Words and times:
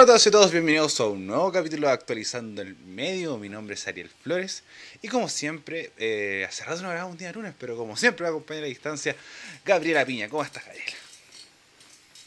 Hola 0.00 0.04
a 0.04 0.06
todos 0.06 0.26
y 0.26 0.30
todos, 0.30 0.50
bienvenidos 0.50 0.98
a 0.98 1.08
un 1.08 1.26
nuevo 1.26 1.52
capítulo 1.52 1.86
de 1.86 1.92
Actualizando 1.92 2.62
el 2.62 2.74
Medio. 2.74 3.36
Mi 3.36 3.50
nombre 3.50 3.74
es 3.74 3.86
Ariel 3.86 4.08
Flores 4.08 4.64
y 5.02 5.08
como 5.08 5.28
siempre, 5.28 5.90
eh, 5.98 6.46
hace 6.48 6.64
rato 6.64 6.80
no 6.80 6.88
grabamos 6.88 7.12
un 7.12 7.18
día 7.18 7.28
de 7.28 7.34
lunes, 7.34 7.52
pero 7.58 7.76
como 7.76 7.94
siempre 7.98 8.22
me 8.22 8.30
acompaña 8.30 8.60
a 8.60 8.62
la 8.62 8.68
distancia 8.68 9.14
Gabriela 9.62 10.06
Piña. 10.06 10.30
¿Cómo 10.30 10.42
estás, 10.42 10.64
Gabriela? 10.64 10.96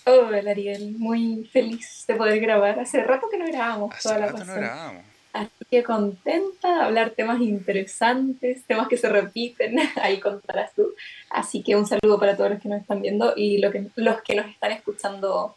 Hola 0.06 0.52
Ariel, 0.52 0.92
muy 1.00 1.50
feliz 1.52 2.06
de 2.08 2.14
poder 2.14 2.40
grabar. 2.42 2.80
Hace 2.80 3.04
rato 3.04 3.28
que 3.32 3.40
no 3.40 3.48
grabamos 3.48 3.92
hace 3.96 4.04
toda 4.04 4.20
rato 4.20 4.34
la 4.34 4.40
no 4.40 4.46
pasada. 4.46 4.60
grabamos. 4.60 5.06
Así 5.34 5.66
que 5.72 5.84
contenta 5.84 6.76
de 6.76 6.82
hablar 6.84 7.10
temas 7.10 7.42
interesantes, 7.42 8.64
temas 8.68 8.88
que 8.88 8.98
se 8.98 9.10
repiten, 9.10 9.80
ahí 10.00 10.20
contarás 10.20 10.76
tú. 10.76 10.94
Así 11.32 11.64
que 11.64 11.76
un 11.76 11.88
saludo 11.88 12.20
para 12.20 12.38
todos 12.38 12.52
los 12.52 12.62
que 12.62 12.70
nos 12.70 12.82
están 12.82 13.02
viendo 13.02 13.34
y 13.36 13.58
lo 13.58 13.72
que, 13.72 13.88
los 13.96 14.22
que 14.22 14.36
nos 14.36 14.46
están 14.46 14.74
escuchando 14.74 15.56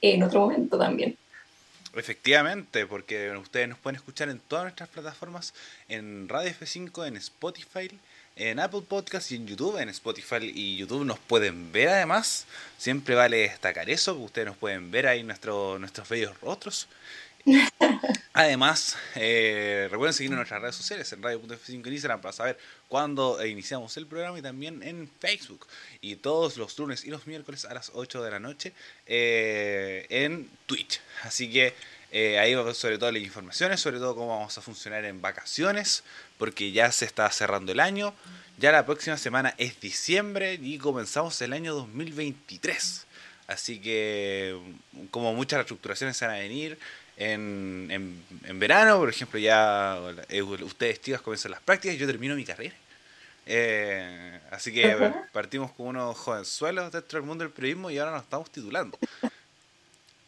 en 0.00 0.22
otro 0.22 0.40
momento 0.40 0.78
también. 0.78 1.18
Efectivamente, 1.94 2.86
porque 2.86 3.30
ustedes 3.36 3.68
nos 3.68 3.78
pueden 3.78 3.96
escuchar 3.96 4.28
en 4.28 4.38
todas 4.38 4.64
nuestras 4.64 4.88
plataformas, 4.88 5.54
en 5.88 6.28
Radio 6.28 6.50
F5, 6.52 7.06
en 7.06 7.16
Spotify, 7.16 7.90
en 8.36 8.60
Apple 8.60 8.82
Podcast 8.88 9.32
y 9.32 9.36
en 9.36 9.46
YouTube. 9.46 9.76
En 9.78 9.88
Spotify 9.88 10.52
y 10.54 10.76
YouTube 10.76 11.04
nos 11.04 11.18
pueden 11.18 11.72
ver 11.72 11.88
además. 11.88 12.46
Siempre 12.78 13.14
vale 13.14 13.38
destacar 13.38 13.90
eso, 13.90 14.14
ustedes 14.14 14.46
nos 14.46 14.56
pueden 14.56 14.90
ver 14.90 15.06
ahí 15.08 15.22
nuestro, 15.22 15.78
nuestros 15.78 16.08
bellos 16.08 16.40
rostros. 16.40 16.88
Además, 18.32 18.96
eh, 19.16 19.88
recuerden 19.90 20.14
seguirnos 20.14 20.36
en 20.36 20.38
nuestras 20.38 20.62
redes 20.62 20.76
sociales, 20.76 21.12
en 21.12 21.22
Radio.f5 21.22 21.86
en 21.86 21.92
Instagram, 21.92 22.20
para 22.20 22.32
saber 22.32 22.58
cuándo 22.88 23.44
iniciamos 23.44 23.96
el 23.96 24.06
programa 24.06 24.38
y 24.38 24.42
también 24.42 24.82
en 24.82 25.10
Facebook. 25.18 25.66
Y 26.00 26.16
todos 26.16 26.56
los 26.56 26.78
lunes 26.78 27.04
y 27.04 27.10
los 27.10 27.26
miércoles 27.26 27.64
a 27.64 27.74
las 27.74 27.90
8 27.94 28.22
de 28.22 28.30
la 28.30 28.38
noche 28.38 28.72
eh, 29.06 30.06
en 30.10 30.48
Twitch. 30.66 31.00
Así 31.22 31.50
que 31.50 31.74
eh, 32.12 32.38
ahí 32.38 32.54
va 32.54 32.72
sobre 32.74 32.98
todo 32.98 33.12
las 33.12 33.22
informaciones, 33.22 33.80
sobre 33.80 33.98
todo 33.98 34.14
cómo 34.14 34.28
vamos 34.36 34.56
a 34.56 34.62
funcionar 34.62 35.04
en 35.04 35.20
vacaciones, 35.20 36.02
porque 36.38 36.72
ya 36.72 36.90
se 36.92 37.04
está 37.04 37.30
cerrando 37.30 37.72
el 37.72 37.80
año. 37.80 38.14
Ya 38.58 38.72
la 38.72 38.84
próxima 38.84 39.16
semana 39.16 39.54
es 39.58 39.80
diciembre 39.80 40.58
y 40.60 40.78
comenzamos 40.78 41.40
el 41.42 41.52
año 41.52 41.74
2023. 41.74 43.06
Así 43.46 43.80
que 43.80 44.56
como 45.10 45.34
muchas 45.34 45.58
reestructuraciones 45.58 46.16
se 46.16 46.26
van 46.26 46.36
a 46.36 46.38
venir, 46.38 46.78
en, 47.20 47.88
en, 47.90 48.24
en, 48.44 48.58
verano, 48.58 48.98
por 48.98 49.10
ejemplo, 49.10 49.38
ya 49.38 49.98
eh, 50.30 50.40
ustedes 50.40 51.02
chicas 51.02 51.20
comienzan 51.20 51.50
las 51.50 51.60
prácticas, 51.60 51.98
yo 51.98 52.06
termino 52.06 52.34
mi 52.34 52.46
carrera. 52.46 52.74
Eh, 53.44 54.40
así 54.50 54.72
que 54.72 55.12
partimos 55.30 55.70
como 55.72 55.90
unos 55.90 56.16
jovenzuelos 56.16 56.90
dentro 56.90 57.18
del 57.18 57.26
mundo 57.26 57.44
del 57.44 57.52
periodismo 57.52 57.90
y 57.90 57.98
ahora 57.98 58.12
nos 58.12 58.22
estamos 58.22 58.50
titulando. 58.50 58.98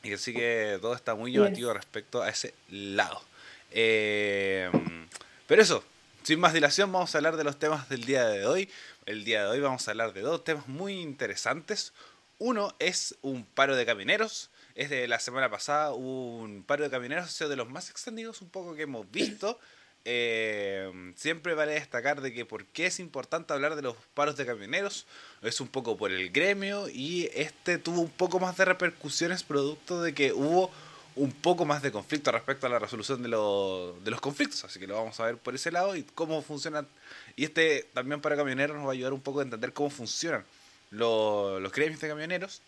Y 0.02 0.12
así 0.12 0.34
que 0.34 0.78
todo 0.82 0.94
está 0.94 1.14
muy 1.14 1.32
llamativo 1.32 1.72
respecto 1.72 2.20
a 2.22 2.28
ese 2.28 2.52
lado. 2.68 3.22
Eh, 3.70 4.70
pero 5.46 5.62
eso, 5.62 5.82
sin 6.22 6.40
más 6.40 6.52
dilación, 6.52 6.92
vamos 6.92 7.14
a 7.14 7.18
hablar 7.18 7.38
de 7.38 7.44
los 7.44 7.58
temas 7.58 7.88
del 7.88 8.04
día 8.04 8.26
de 8.26 8.44
hoy. 8.44 8.68
El 9.06 9.24
día 9.24 9.44
de 9.44 9.48
hoy 9.48 9.60
vamos 9.60 9.88
a 9.88 9.92
hablar 9.92 10.12
de 10.12 10.20
dos 10.20 10.44
temas 10.44 10.68
muy 10.68 11.00
interesantes. 11.00 11.94
Uno 12.38 12.74
es 12.78 13.14
un 13.22 13.46
paro 13.46 13.76
de 13.76 13.86
camioneros 13.86 14.50
es 14.74 14.90
de 14.90 15.08
la 15.08 15.18
semana 15.18 15.50
pasada 15.50 15.92
un 15.92 16.64
paro 16.66 16.84
de 16.84 16.90
camioneros, 16.90 17.26
ha 17.26 17.28
sido 17.28 17.50
de 17.50 17.56
los 17.56 17.68
más 17.68 17.90
extendidos 17.90 18.42
un 18.42 18.48
poco 18.48 18.74
que 18.74 18.82
hemos 18.82 19.10
visto. 19.10 19.58
Eh, 20.04 20.90
siempre 21.14 21.54
vale 21.54 21.74
destacar 21.74 22.22
de 22.22 22.32
que 22.32 22.44
por 22.44 22.66
qué 22.66 22.86
es 22.86 22.98
importante 22.98 23.52
hablar 23.52 23.76
de 23.76 23.82
los 23.82 23.96
paros 24.14 24.36
de 24.36 24.44
camioneros, 24.44 25.06
es 25.42 25.60
un 25.60 25.68
poco 25.68 25.96
por 25.96 26.10
el 26.10 26.30
gremio 26.30 26.88
y 26.88 27.30
este 27.34 27.78
tuvo 27.78 28.00
un 28.00 28.10
poco 28.10 28.40
más 28.40 28.56
de 28.56 28.64
repercusiones 28.64 29.44
producto 29.44 30.02
de 30.02 30.12
que 30.12 30.32
hubo 30.32 30.72
un 31.14 31.30
poco 31.30 31.64
más 31.64 31.82
de 31.82 31.92
conflicto 31.92 32.32
respecto 32.32 32.66
a 32.66 32.70
la 32.70 32.80
resolución 32.80 33.22
de, 33.22 33.28
lo, 33.28 33.96
de 34.02 34.10
los 34.10 34.20
conflictos, 34.20 34.64
así 34.64 34.80
que 34.80 34.88
lo 34.88 34.96
vamos 34.96 35.20
a 35.20 35.26
ver 35.26 35.36
por 35.36 35.54
ese 35.54 35.70
lado 35.70 35.94
y 35.94 36.02
cómo 36.02 36.42
funciona. 36.42 36.84
Y 37.36 37.44
este 37.44 37.88
también 37.92 38.20
para 38.20 38.36
camioneros 38.36 38.76
nos 38.76 38.86
va 38.86 38.90
a 38.90 38.94
ayudar 38.94 39.12
un 39.12 39.20
poco 39.20 39.38
a 39.38 39.42
entender 39.44 39.72
cómo 39.72 39.90
funcionan 39.90 40.44
los, 40.90 41.62
los 41.62 41.70
gremios 41.70 42.00
de 42.00 42.08
camioneros 42.08 42.60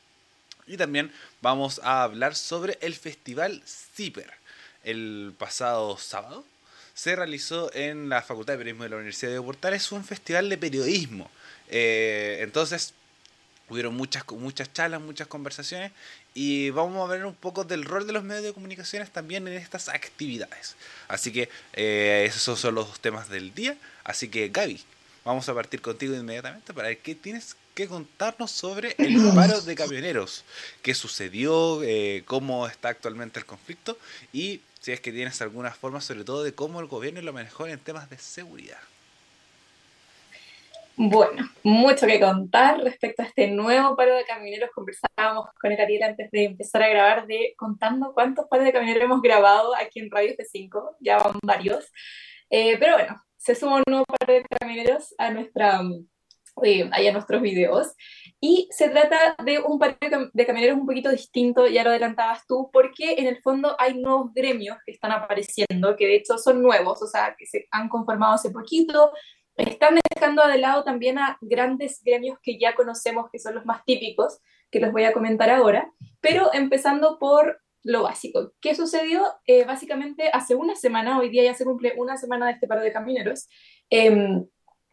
y 0.66 0.76
también 0.76 1.12
vamos 1.40 1.80
a 1.82 2.02
hablar 2.02 2.34
sobre 2.34 2.78
el 2.80 2.94
festival 2.94 3.62
CIPER. 3.66 4.30
El 4.82 5.34
pasado 5.38 5.96
sábado 5.98 6.44
se 6.94 7.16
realizó 7.16 7.72
en 7.74 8.08
la 8.08 8.22
Facultad 8.22 8.54
de 8.54 8.58
Periodismo 8.58 8.84
de 8.84 8.90
la 8.90 8.96
Universidad 8.96 9.32
de 9.32 9.42
Portales 9.42 9.90
un 9.92 10.04
festival 10.04 10.48
de 10.48 10.58
periodismo. 10.58 11.30
Eh, 11.68 12.38
entonces, 12.40 12.94
hubieron 13.68 13.94
muchas, 13.94 14.24
muchas 14.30 14.72
charlas, 14.72 15.00
muchas 15.00 15.26
conversaciones 15.26 15.92
y 16.34 16.70
vamos 16.70 17.08
a 17.08 17.12
ver 17.12 17.24
un 17.24 17.34
poco 17.34 17.64
del 17.64 17.84
rol 17.84 18.06
de 18.06 18.12
los 18.12 18.22
medios 18.22 18.44
de 18.44 18.52
comunicaciones 18.52 19.10
también 19.10 19.48
en 19.48 19.54
estas 19.54 19.88
actividades. 19.88 20.76
Así 21.08 21.32
que 21.32 21.48
eh, 21.72 22.24
esos 22.28 22.58
son 22.58 22.74
los 22.74 23.00
temas 23.00 23.28
del 23.28 23.54
día. 23.54 23.76
Así 24.04 24.28
que 24.28 24.48
Gaby, 24.48 24.80
vamos 25.24 25.48
a 25.48 25.54
partir 25.54 25.80
contigo 25.80 26.14
inmediatamente 26.14 26.74
para 26.74 26.88
ver 26.88 26.98
qué 26.98 27.14
tienes 27.14 27.56
que 27.74 27.88
contarnos 27.88 28.50
sobre 28.50 28.94
el 28.98 29.16
paro 29.34 29.60
de 29.60 29.74
camioneros, 29.74 30.44
qué 30.82 30.94
sucedió, 30.94 31.82
eh, 31.82 32.22
cómo 32.26 32.66
está 32.66 32.88
actualmente 32.88 33.40
el 33.40 33.46
conflicto 33.46 33.98
y 34.32 34.60
si 34.80 34.92
es 34.92 35.00
que 35.00 35.12
tienes 35.12 35.40
alguna 35.42 35.70
forma 35.72 36.00
sobre 36.00 36.24
todo 36.24 36.44
de 36.44 36.54
cómo 36.54 36.80
el 36.80 36.86
gobierno 36.86 37.20
lo 37.22 37.32
manejó 37.32 37.66
en 37.66 37.78
temas 37.78 38.08
de 38.10 38.18
seguridad. 38.18 38.78
Bueno, 40.96 41.50
mucho 41.64 42.06
que 42.06 42.20
contar 42.20 42.78
respecto 42.78 43.22
a 43.22 43.24
este 43.24 43.48
nuevo 43.48 43.96
paro 43.96 44.14
de 44.14 44.24
camioneros. 44.24 44.70
Conversábamos 44.72 45.48
con 45.60 45.72
el 45.72 45.80
Ariel 45.80 46.04
antes 46.04 46.30
de 46.30 46.44
empezar 46.44 46.84
a 46.84 46.88
grabar 46.88 47.26
de 47.26 47.54
contando 47.56 48.12
cuántos 48.14 48.46
paros 48.48 48.64
de 48.64 48.72
camioneros 48.72 49.06
hemos 49.06 49.20
grabado 49.20 49.74
aquí 49.74 49.98
en 49.98 50.10
Radio 50.10 50.36
F5, 50.36 50.96
ya 51.00 51.18
van 51.18 51.38
varios. 51.42 51.90
Eh, 52.48 52.76
pero 52.78 52.92
bueno, 52.92 53.20
se 53.36 53.56
suma 53.56 53.76
un 53.76 53.82
nuevo 53.88 54.04
paro 54.04 54.34
de 54.34 54.44
camioneros 54.44 55.14
a 55.18 55.30
nuestra 55.30 55.82
eh, 56.62 56.88
ahí 56.92 57.08
a 57.08 57.12
nuestros 57.12 57.42
videos. 57.42 57.94
Y 58.40 58.68
se 58.70 58.88
trata 58.88 59.34
de 59.44 59.58
un 59.58 59.78
paro 59.78 59.96
de 60.32 60.46
camioneros 60.46 60.78
un 60.78 60.86
poquito 60.86 61.10
distinto, 61.10 61.66
ya 61.66 61.82
lo 61.82 61.90
adelantabas 61.90 62.46
tú, 62.46 62.70
porque 62.72 63.14
en 63.14 63.26
el 63.26 63.40
fondo 63.42 63.74
hay 63.78 64.00
nuevos 64.00 64.32
gremios 64.34 64.76
que 64.84 64.92
están 64.92 65.12
apareciendo, 65.12 65.96
que 65.96 66.06
de 66.06 66.16
hecho 66.16 66.38
son 66.38 66.62
nuevos, 66.62 67.02
o 67.02 67.06
sea, 67.06 67.34
que 67.38 67.46
se 67.46 67.66
han 67.70 67.88
conformado 67.88 68.34
hace 68.34 68.50
poquito. 68.50 69.12
Están 69.56 69.98
dejando 70.14 70.46
de 70.46 70.58
lado 70.58 70.84
también 70.84 71.18
a 71.18 71.38
grandes 71.40 72.02
gremios 72.04 72.38
que 72.42 72.58
ya 72.58 72.74
conocemos, 72.74 73.30
que 73.30 73.38
son 73.38 73.54
los 73.54 73.64
más 73.64 73.84
típicos, 73.84 74.40
que 74.70 74.80
los 74.80 74.92
voy 74.92 75.04
a 75.04 75.12
comentar 75.12 75.50
ahora, 75.50 75.90
pero 76.20 76.52
empezando 76.52 77.18
por 77.18 77.60
lo 77.84 78.02
básico. 78.02 78.52
¿Qué 78.60 78.74
sucedió? 78.74 79.22
Eh, 79.46 79.64
básicamente 79.64 80.30
hace 80.32 80.54
una 80.54 80.74
semana, 80.74 81.18
hoy 81.18 81.28
día 81.28 81.44
ya 81.44 81.54
se 81.54 81.64
cumple 81.64 81.94
una 81.96 82.16
semana 82.16 82.46
de 82.46 82.52
este 82.52 82.66
paro 82.66 82.80
de 82.80 82.92
camioneros, 82.92 83.46
eh, 83.90 84.42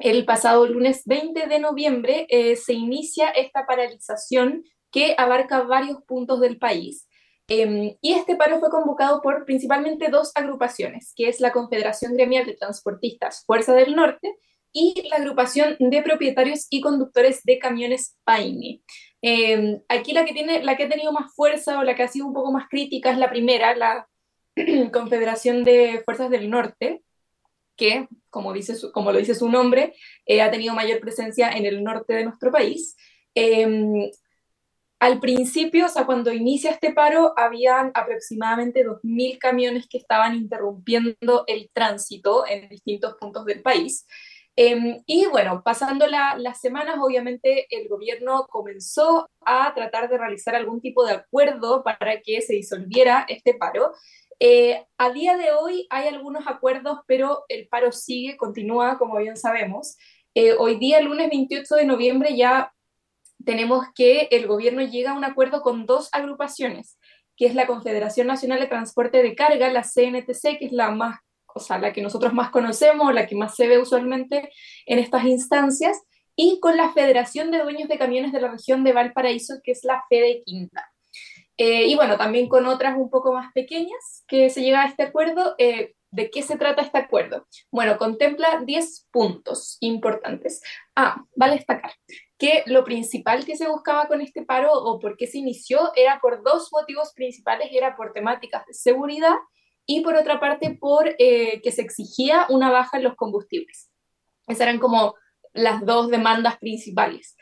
el 0.03 0.25
pasado 0.25 0.67
lunes 0.67 1.03
20 1.05 1.47
de 1.47 1.59
noviembre 1.59 2.25
eh, 2.29 2.55
se 2.55 2.73
inicia 2.73 3.29
esta 3.29 3.65
paralización 3.65 4.63
que 4.91 5.15
abarca 5.17 5.61
varios 5.61 6.03
puntos 6.03 6.41
del 6.41 6.57
país. 6.57 7.07
Eh, 7.47 7.97
y 8.01 8.13
este 8.13 8.35
paro 8.35 8.59
fue 8.59 8.69
convocado 8.69 9.21
por 9.21 9.45
principalmente 9.45 10.09
dos 10.09 10.31
agrupaciones, 10.35 11.13
que 11.15 11.27
es 11.27 11.39
la 11.39 11.51
Confederación 11.51 12.13
Gremial 12.13 12.45
de 12.45 12.55
Transportistas 12.55 13.43
Fuerza 13.45 13.73
del 13.73 13.95
Norte 13.95 14.37
y 14.73 15.07
la 15.09 15.17
agrupación 15.17 15.75
de 15.79 16.01
propietarios 16.01 16.67
y 16.69 16.81
conductores 16.81 17.43
de 17.43 17.59
camiones 17.59 18.17
PAIME. 18.23 18.81
Eh, 19.21 19.81
aquí 19.89 20.13
la 20.13 20.25
que, 20.25 20.33
tiene, 20.33 20.63
la 20.63 20.77
que 20.77 20.83
ha 20.83 20.89
tenido 20.89 21.11
más 21.11 21.33
fuerza 21.35 21.79
o 21.79 21.83
la 21.83 21.95
que 21.95 22.03
ha 22.03 22.07
sido 22.07 22.25
un 22.25 22.33
poco 22.33 22.51
más 22.51 22.67
crítica 22.69 23.11
es 23.11 23.17
la 23.17 23.29
primera, 23.29 23.75
la 23.75 24.07
Confederación 24.93 25.63
de 25.63 26.01
Fuerzas 26.05 26.29
del 26.29 26.49
Norte, 26.49 27.03
que, 27.75 28.07
como, 28.31 28.53
dice 28.53 28.75
su, 28.75 28.91
como 28.91 29.11
lo 29.11 29.19
dice 29.19 29.35
su 29.35 29.49
nombre, 29.49 29.93
eh, 30.25 30.41
ha 30.41 30.49
tenido 30.49 30.73
mayor 30.73 30.99
presencia 30.99 31.51
en 31.51 31.67
el 31.67 31.83
norte 31.83 32.13
de 32.13 32.23
nuestro 32.23 32.51
país. 32.51 32.95
Eh, 33.35 34.11
al 35.01 35.19
principio, 35.19 35.87
o 35.87 35.89
sea, 35.89 36.05
cuando 36.05 36.31
inicia 36.31 36.69
este 36.69 36.93
paro, 36.93 37.33
habían 37.35 37.89
aproximadamente 37.95 38.85
2.000 38.85 39.39
camiones 39.39 39.87
que 39.87 39.97
estaban 39.97 40.35
interrumpiendo 40.35 41.43
el 41.47 41.71
tránsito 41.73 42.45
en 42.47 42.69
distintos 42.69 43.15
puntos 43.15 43.45
del 43.45 43.63
país. 43.63 44.05
Eh, 44.55 45.01
y 45.07 45.25
bueno, 45.25 45.63
pasando 45.65 46.05
la, 46.05 46.37
las 46.37 46.61
semanas, 46.61 46.97
obviamente 47.01 47.65
el 47.75 47.87
gobierno 47.87 48.45
comenzó 48.47 49.27
a 49.43 49.73
tratar 49.73 50.07
de 50.07 50.19
realizar 50.19 50.53
algún 50.53 50.81
tipo 50.81 51.03
de 51.03 51.13
acuerdo 51.13 51.83
para 51.83 52.21
que 52.21 52.41
se 52.41 52.53
disolviera 52.53 53.25
este 53.27 53.55
paro. 53.55 53.93
Eh, 54.43 54.83
a 54.97 55.11
día 55.11 55.37
de 55.37 55.51
hoy 55.51 55.85
hay 55.91 56.07
algunos 56.07 56.47
acuerdos, 56.47 57.01
pero 57.05 57.45
el 57.47 57.67
paro 57.67 57.91
sigue, 57.91 58.37
continúa, 58.37 58.97
como 58.97 59.19
bien 59.19 59.37
sabemos. 59.37 59.97
Eh, 60.33 60.53
hoy 60.57 60.79
día, 60.79 60.97
el 60.97 61.05
lunes 61.05 61.29
28 61.29 61.75
de 61.75 61.85
noviembre, 61.85 62.35
ya 62.35 62.73
tenemos 63.45 63.85
que 63.93 64.29
el 64.31 64.47
gobierno 64.47 64.81
llega 64.81 65.11
a 65.11 65.13
un 65.13 65.25
acuerdo 65.25 65.61
con 65.61 65.85
dos 65.85 66.09
agrupaciones, 66.11 66.97
que 67.37 67.45
es 67.45 67.53
la 67.53 67.67
Confederación 67.67 68.25
Nacional 68.25 68.59
de 68.59 68.65
Transporte 68.65 69.21
de 69.21 69.35
Carga, 69.35 69.71
la 69.71 69.83
CNTC, 69.83 70.57
que 70.57 70.65
es 70.65 70.71
la 70.71 70.89
más, 70.89 71.19
o 71.53 71.59
sea, 71.59 71.77
la 71.77 71.93
que 71.93 72.01
nosotros 72.01 72.33
más 72.33 72.49
conocemos, 72.49 73.13
la 73.13 73.27
que 73.27 73.35
más 73.35 73.55
se 73.55 73.67
ve 73.67 73.77
usualmente 73.77 74.49
en 74.87 74.97
estas 74.97 75.23
instancias, 75.25 76.01
y 76.35 76.59
con 76.59 76.77
la 76.77 76.91
Federación 76.93 77.51
de 77.51 77.59
Dueños 77.59 77.89
de 77.89 77.99
Camiones 77.99 78.31
de 78.31 78.41
la 78.41 78.49
región 78.49 78.83
de 78.83 78.93
Valparaíso, 78.93 79.59
que 79.63 79.73
es 79.73 79.83
la 79.83 80.03
FEDE 80.09 80.41
Quinta. 80.43 80.90
Eh, 81.63 81.85
y 81.85 81.93
bueno, 81.93 82.17
también 82.17 82.49
con 82.49 82.65
otras 82.65 82.97
un 82.97 83.11
poco 83.11 83.33
más 83.33 83.53
pequeñas 83.53 84.23
que 84.27 84.49
se 84.49 84.63
llega 84.63 84.81
a 84.81 84.87
este 84.87 85.03
acuerdo. 85.03 85.53
Eh, 85.59 85.93
¿De 86.09 86.31
qué 86.31 86.41
se 86.41 86.57
trata 86.57 86.81
este 86.81 86.97
acuerdo? 86.97 87.45
Bueno, 87.69 87.99
contempla 87.99 88.63
10 88.65 89.09
puntos 89.11 89.77
importantes. 89.79 90.63
Ah, 90.95 91.23
vale 91.35 91.57
destacar 91.57 91.91
que 92.39 92.63
lo 92.65 92.83
principal 92.83 93.45
que 93.45 93.55
se 93.55 93.67
buscaba 93.67 94.07
con 94.07 94.21
este 94.21 94.43
paro 94.43 94.73
o 94.73 94.97
por 94.97 95.15
qué 95.17 95.27
se 95.27 95.37
inició 95.37 95.91
era 95.95 96.19
por 96.19 96.43
dos 96.43 96.69
motivos 96.71 97.13
principales, 97.13 97.69
era 97.71 97.95
por 97.95 98.11
temáticas 98.11 98.65
de 98.65 98.73
seguridad 98.73 99.35
y 99.85 100.01
por 100.01 100.15
otra 100.15 100.39
parte 100.39 100.75
por 100.81 101.15
eh, 101.19 101.61
que 101.61 101.71
se 101.71 101.83
exigía 101.83 102.47
una 102.49 102.71
baja 102.71 102.97
en 102.97 103.03
los 103.03 103.15
combustibles. 103.15 103.91
Esas 104.47 104.61
eran 104.61 104.79
como 104.79 105.13
las 105.53 105.85
dos 105.85 106.09
demandas 106.09 106.57
principales. 106.57 107.37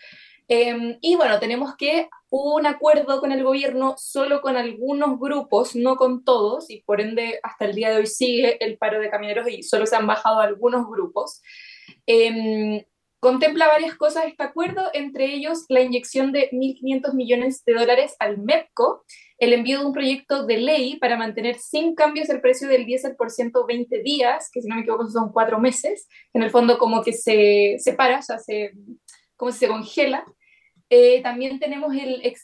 Em, 0.51 0.97
y 0.99 1.15
bueno, 1.15 1.39
tenemos 1.39 1.75
que 1.77 2.09
hubo 2.31 2.55
un 2.55 2.65
acuerdo 2.65 3.19
con 3.19 3.31
el 3.31 3.43
gobierno 3.43 3.93
solo 3.99 4.41
con 4.41 4.57
algunos 4.57 5.19
grupos, 5.19 5.75
no 5.75 5.95
con 5.95 6.23
todos, 6.23 6.71
y 6.71 6.81
por 6.81 7.01
ende 7.01 7.39
hasta 7.43 7.65
el 7.65 7.75
día 7.75 7.91
de 7.91 7.97
hoy 7.97 8.07
sigue 8.07 8.63
el 8.65 8.79
paro 8.79 8.99
de 8.99 9.11
camioneros 9.11 9.47
y 9.47 9.61
solo 9.61 9.85
se 9.85 9.95
han 9.95 10.07
bajado 10.07 10.39
algunos 10.39 10.87
grupos. 10.89 11.43
Eh, 12.07 12.87
contempla 13.19 13.67
varias 13.67 13.93
cosas 13.95 14.25
este 14.25 14.41
acuerdo, 14.41 14.89
entre 14.93 15.25
ellos 15.35 15.65
la 15.69 15.81
inyección 15.81 16.31
de 16.31 16.49
1.500 16.51 17.13
millones 17.13 17.63
de 17.63 17.73
dólares 17.75 18.15
al 18.17 18.39
MEPCO, 18.39 19.03
el 19.37 19.53
envío 19.53 19.81
de 19.81 19.85
un 19.85 19.93
proyecto 19.93 20.47
de 20.47 20.57
ley 20.57 20.97
para 20.97 21.15
mantener 21.15 21.59
sin 21.59 21.93
cambios 21.93 22.27
el 22.29 22.41
precio 22.41 22.67
del 22.67 22.87
diésel 22.87 23.15
por 23.15 23.29
120 23.29 24.01
días, 24.01 24.49
que 24.51 24.61
si 24.63 24.67
no 24.67 24.75
me 24.75 24.81
equivoco 24.81 25.07
son 25.09 25.31
cuatro 25.31 25.59
meses, 25.59 26.07
en 26.33 26.41
el 26.41 26.49
fondo 26.49 26.79
como 26.79 27.03
que 27.03 27.13
se 27.13 27.75
separa, 27.77 28.17
o 28.17 28.23
sea, 28.23 28.39
se, 28.39 28.73
como 29.35 29.51
si 29.51 29.59
se 29.59 29.67
congela, 29.67 30.25
eh, 30.89 31.21
también 31.21 31.59
tenemos 31.59 31.93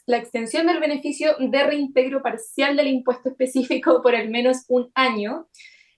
la 0.06 0.18
extensión 0.18 0.68
del 0.68 0.80
beneficio 0.80 1.36
de 1.40 1.64
reintegro 1.64 2.22
parcial 2.22 2.78
del 2.78 2.88
impuesto 2.88 3.30
específico 3.30 4.02
por 4.02 4.16
al 4.16 4.30
menos 4.30 4.66
un 4.68 4.92
año. 4.94 5.48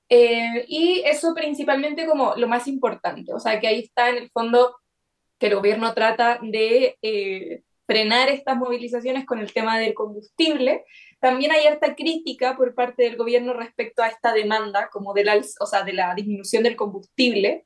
Eh, 0.10 0.66
y 0.70 1.02
eso 1.06 1.34
principalmente 1.34 2.06
como 2.06 2.36
lo 2.38 2.48
más 2.48 2.68
importante, 2.68 3.34
o 3.34 3.40
sea 3.42 3.60
que 3.60 3.68
ahí 3.68 3.80
está 3.80 4.10
en 4.10 4.18
el 4.18 4.30
fondo 4.30 4.78
que 5.38 5.48
el 5.48 5.56
gobierno 5.56 5.94
trata 5.94 6.40
de 6.42 6.98
eh, 7.02 7.64
frenar 7.86 8.30
estas 8.30 8.58
movilizaciones 8.58 9.26
con 9.26 9.40
el 9.40 9.52
tema 9.52 9.78
del 9.80 9.94
combustible. 9.94 10.86
También 11.20 11.52
hay 11.52 11.66
harta 11.66 11.96
crítica 11.96 12.56
por 12.56 12.74
parte 12.74 13.04
del 13.04 13.18
gobierno 13.18 13.54
respecto 13.54 14.02
a 14.02 14.08
esta 14.08 14.34
demanda, 14.34 14.90
como 14.92 15.14
de 15.14 15.26
la, 15.26 15.42
o 15.60 15.66
sea, 15.66 15.84
de 15.84 15.94
la 15.94 16.16
disminución 16.16 16.64
del 16.64 16.76
combustible. 16.76 17.66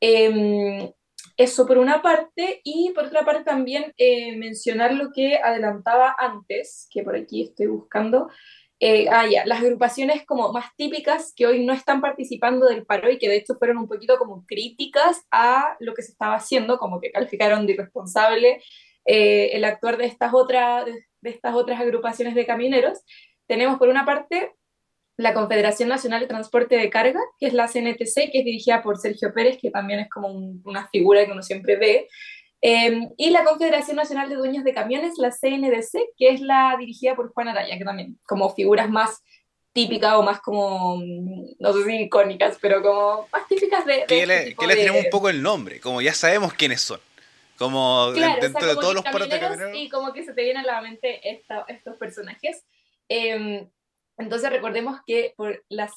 Em, 0.00 0.90
eso 1.36 1.66
por 1.66 1.78
una 1.78 2.02
parte, 2.02 2.60
y 2.64 2.92
por 2.94 3.06
otra 3.06 3.24
parte 3.24 3.44
también 3.44 3.92
eh, 3.96 4.36
mencionar 4.36 4.94
lo 4.94 5.10
que 5.12 5.38
adelantaba 5.38 6.14
antes, 6.18 6.88
que 6.90 7.02
por 7.02 7.16
aquí 7.16 7.42
estoy 7.42 7.66
buscando, 7.66 8.28
eh, 8.84 9.06
ah, 9.10 9.28
ya, 9.30 9.46
las 9.46 9.60
agrupaciones 9.60 10.26
como 10.26 10.52
más 10.52 10.74
típicas 10.76 11.32
que 11.36 11.46
hoy 11.46 11.64
no 11.64 11.72
están 11.72 12.00
participando 12.00 12.66
del 12.66 12.84
paro 12.84 13.12
y 13.12 13.18
que 13.18 13.28
de 13.28 13.36
hecho 13.36 13.54
fueron 13.54 13.78
un 13.78 13.86
poquito 13.86 14.18
como 14.18 14.44
críticas 14.44 15.22
a 15.30 15.76
lo 15.78 15.94
que 15.94 16.02
se 16.02 16.10
estaba 16.10 16.34
haciendo, 16.34 16.78
como 16.78 17.00
que 17.00 17.12
calificaron 17.12 17.64
de 17.64 17.74
irresponsable 17.74 18.60
eh, 19.04 19.50
el 19.52 19.64
actuar 19.64 19.98
de 19.98 20.06
estas, 20.06 20.34
otras 20.34 20.86
de 20.86 21.30
estas 21.30 21.54
otras 21.54 21.80
agrupaciones 21.80 22.34
de 22.34 22.44
camioneros. 22.44 23.04
Tenemos 23.46 23.78
por 23.78 23.88
una 23.88 24.04
parte 24.04 24.52
la 25.22 25.34
Confederación 25.34 25.88
Nacional 25.88 26.20
de 26.20 26.26
Transporte 26.26 26.76
de 26.76 26.90
Carga, 26.90 27.20
que 27.38 27.46
es 27.46 27.52
la 27.52 27.68
CNTC, 27.68 28.30
que 28.30 28.40
es 28.40 28.44
dirigida 28.44 28.82
por 28.82 28.98
Sergio 28.98 29.32
Pérez, 29.32 29.56
que 29.60 29.70
también 29.70 30.00
es 30.00 30.10
como 30.10 30.28
una 30.64 30.88
figura 30.88 31.24
que 31.24 31.32
uno 31.32 31.42
siempre 31.42 31.76
ve, 31.76 32.08
em, 32.60 33.08
y 33.16 33.30
la 33.30 33.44
Confederación 33.44 33.96
Nacional 33.96 34.28
de 34.28 34.36
Dueños 34.36 34.64
de 34.64 34.74
Camiones, 34.74 35.14
la 35.18 35.30
CNDC, 35.30 36.10
que 36.16 36.30
es 36.30 36.40
la 36.40 36.76
dirigida 36.78 37.14
por 37.14 37.32
Juan 37.32 37.48
Araya, 37.48 37.78
que 37.78 37.84
también 37.84 38.18
como 38.26 38.52
figuras 38.54 38.90
más 38.90 39.22
típicas 39.72 40.14
o 40.14 40.22
más 40.22 40.40
como, 40.40 41.00
no 41.58 41.72
sé 41.72 41.84
si 41.84 42.02
icónicas, 42.02 42.58
pero 42.60 42.82
como 42.82 43.28
más 43.32 43.46
típicas 43.48 43.86
de... 43.86 44.04
que 44.06 44.26
le, 44.26 44.38
este 44.38 44.54
que 44.56 44.66
le 44.66 44.76
tenemos 44.76 45.04
un 45.04 45.10
poco 45.10 45.28
el 45.30 45.40
nombre, 45.40 45.80
como 45.80 46.02
ya 46.02 46.12
sabemos 46.12 46.52
quiénes 46.52 46.80
son. 46.80 47.00
Como 47.56 48.10
dentro 48.10 48.66
de 48.66 48.74
todos 48.74 48.94
los 48.94 49.04
paros 49.04 49.28
de 49.28 49.38
camioneros. 49.38 49.76
Y 49.76 49.88
como 49.88 50.12
que 50.12 50.24
se 50.24 50.34
te 50.34 50.42
vienen 50.42 50.64
a 50.64 50.66
la 50.66 50.82
mente 50.82 51.20
estos 51.68 51.96
personajes. 51.96 52.64
Eh, 53.08 53.68
entonces 54.18 54.50
recordemos 54.50 54.98
que 55.06 55.34
por 55.36 55.64
la, 55.68 55.90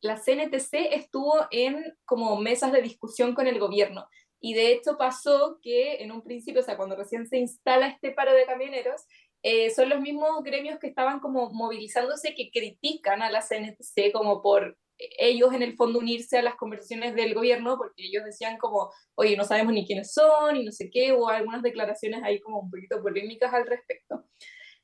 la 0.00 0.16
CNTC 0.16 0.92
estuvo 0.92 1.34
en 1.50 1.96
como 2.04 2.36
mesas 2.36 2.72
de 2.72 2.82
discusión 2.82 3.34
con 3.34 3.46
el 3.46 3.58
gobierno 3.58 4.06
y 4.40 4.54
de 4.54 4.72
hecho 4.72 4.98
pasó 4.98 5.58
que 5.62 6.02
en 6.02 6.10
un 6.10 6.22
principio, 6.22 6.60
o 6.60 6.64
sea, 6.64 6.76
cuando 6.76 6.96
recién 6.96 7.26
se 7.26 7.38
instala 7.38 7.86
este 7.86 8.10
paro 8.10 8.34
de 8.34 8.44
camioneros, 8.44 9.02
eh, 9.44 9.70
son 9.70 9.88
los 9.88 10.00
mismos 10.00 10.42
gremios 10.42 10.78
que 10.78 10.88
estaban 10.88 11.20
como 11.20 11.50
movilizándose 11.52 12.34
que 12.34 12.50
critican 12.50 13.22
a 13.22 13.30
la 13.30 13.40
CNTC 13.40 14.12
como 14.12 14.42
por 14.42 14.76
ellos 15.18 15.52
en 15.52 15.62
el 15.62 15.74
fondo 15.74 15.98
unirse 15.98 16.38
a 16.38 16.42
las 16.42 16.56
conversaciones 16.56 17.14
del 17.14 17.34
gobierno, 17.34 17.76
porque 17.76 18.04
ellos 18.04 18.24
decían 18.24 18.58
como, 18.58 18.92
oye, 19.14 19.36
no 19.36 19.44
sabemos 19.44 19.72
ni 19.72 19.86
quiénes 19.86 20.12
son 20.12 20.56
y 20.56 20.64
no 20.64 20.72
sé 20.72 20.90
qué, 20.90 21.12
o 21.12 21.28
algunas 21.28 21.62
declaraciones 21.62 22.22
ahí 22.22 22.40
como 22.40 22.60
un 22.60 22.70
poquito 22.70 23.02
polémicas 23.02 23.52
al 23.52 23.66
respecto. 23.66 24.24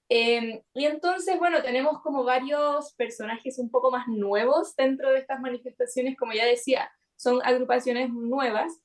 Em, 0.08 0.62
y 0.74 0.86
entonces, 0.86 1.38
bueno, 1.38 1.62
tenemos 1.62 2.00
como 2.02 2.24
varios 2.24 2.94
personajes 2.94 3.58
un 3.58 3.70
poco 3.70 3.90
más 3.90 4.08
nuevos 4.08 4.74
dentro 4.74 5.10
de 5.10 5.18
estas 5.18 5.40
manifestaciones, 5.40 6.16
como 6.16 6.32
ya 6.32 6.46
decía, 6.46 6.90
son 7.16 7.40
agrupaciones 7.44 8.10
nuevas 8.10 8.80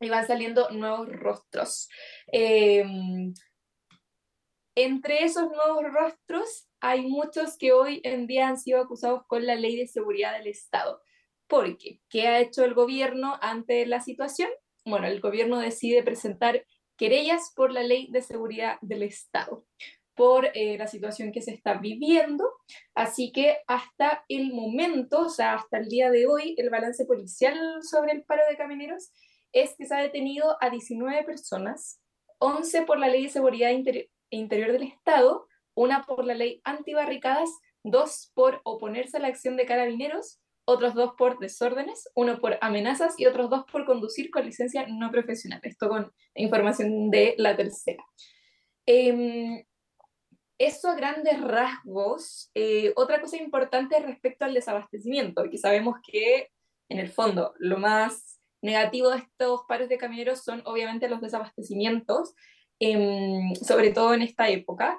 y 0.00 0.08
van 0.08 0.26
saliendo 0.26 0.68
nuevos 0.70 1.08
rostros. 1.08 1.88
Em, 2.26 3.32
entre 4.74 5.24
esos 5.24 5.50
nuevos 5.52 5.84
rostros 5.92 6.68
hay 6.80 7.06
muchos 7.06 7.56
que 7.56 7.72
hoy 7.72 8.00
en 8.04 8.26
día 8.26 8.48
han 8.48 8.58
sido 8.58 8.80
acusados 8.80 9.22
con 9.26 9.46
la 9.46 9.54
ley 9.54 9.76
de 9.76 9.86
seguridad 9.86 10.36
del 10.36 10.48
Estado. 10.48 11.00
¿Por 11.46 11.78
qué? 11.78 12.00
¿Qué 12.10 12.26
ha 12.26 12.40
hecho 12.40 12.64
el 12.64 12.74
gobierno 12.74 13.38
ante 13.40 13.86
la 13.86 14.00
situación? 14.00 14.50
Bueno, 14.84 15.06
el 15.06 15.20
gobierno 15.20 15.60
decide 15.60 16.02
presentar 16.02 16.66
querellas 16.96 17.52
por 17.54 17.72
la 17.72 17.82
ley 17.82 18.08
de 18.10 18.22
seguridad 18.22 18.78
del 18.82 19.04
Estado 19.04 19.64
por 20.16 20.50
eh, 20.54 20.76
la 20.78 20.86
situación 20.88 21.30
que 21.30 21.42
se 21.42 21.52
está 21.52 21.74
viviendo. 21.74 22.50
Así 22.94 23.30
que 23.32 23.58
hasta 23.68 24.24
el 24.28 24.52
momento, 24.52 25.22
o 25.22 25.28
sea, 25.28 25.54
hasta 25.54 25.78
el 25.78 25.88
día 25.88 26.10
de 26.10 26.26
hoy, 26.26 26.54
el 26.56 26.70
balance 26.70 27.04
policial 27.04 27.56
sobre 27.82 28.12
el 28.12 28.24
paro 28.24 28.42
de 28.48 28.56
camioneros 28.56 29.12
es 29.52 29.74
que 29.76 29.86
se 29.86 29.94
ha 29.94 29.98
detenido 29.98 30.56
a 30.60 30.70
19 30.70 31.24
personas, 31.24 32.00
11 32.38 32.82
por 32.82 32.98
la 32.98 33.08
ley 33.08 33.24
de 33.24 33.28
seguridad 33.28 33.70
interior 34.30 34.72
del 34.72 34.82
Estado, 34.82 35.46
una 35.74 36.04
por 36.04 36.24
la 36.24 36.34
ley 36.34 36.60
antibarricadas, 36.64 37.50
dos 37.82 38.32
por 38.34 38.60
oponerse 38.64 39.18
a 39.18 39.20
la 39.20 39.28
acción 39.28 39.56
de 39.56 39.66
carabineros, 39.66 40.40
otros 40.64 40.94
dos 40.94 41.12
por 41.16 41.38
desórdenes, 41.38 42.10
uno 42.14 42.40
por 42.40 42.58
amenazas 42.60 43.14
y 43.18 43.26
otros 43.26 43.48
dos 43.50 43.64
por 43.70 43.86
conducir 43.86 44.30
con 44.30 44.44
licencia 44.44 44.86
no 44.88 45.10
profesional. 45.10 45.60
Esto 45.62 45.88
con 45.88 46.12
información 46.34 47.10
de 47.10 47.34
la 47.38 47.56
tercera. 47.56 48.04
Eh, 48.84 49.64
eso 50.58 50.88
a 50.88 50.94
grandes 50.94 51.40
rasgos. 51.40 52.50
Eh, 52.54 52.92
otra 52.96 53.20
cosa 53.20 53.36
importante 53.36 53.98
respecto 54.00 54.44
al 54.44 54.54
desabastecimiento, 54.54 55.48
que 55.50 55.58
sabemos 55.58 55.96
que 56.02 56.50
en 56.88 56.98
el 56.98 57.10
fondo 57.10 57.54
lo 57.58 57.78
más 57.78 58.40
negativo 58.62 59.10
de 59.10 59.18
estos 59.18 59.62
pares 59.68 59.88
de 59.88 59.98
camioneros 59.98 60.42
son 60.42 60.62
obviamente 60.64 61.08
los 61.08 61.20
desabastecimientos, 61.20 62.34
em, 62.80 63.54
sobre 63.54 63.92
todo 63.92 64.14
en 64.14 64.22
esta 64.22 64.48
época. 64.48 64.98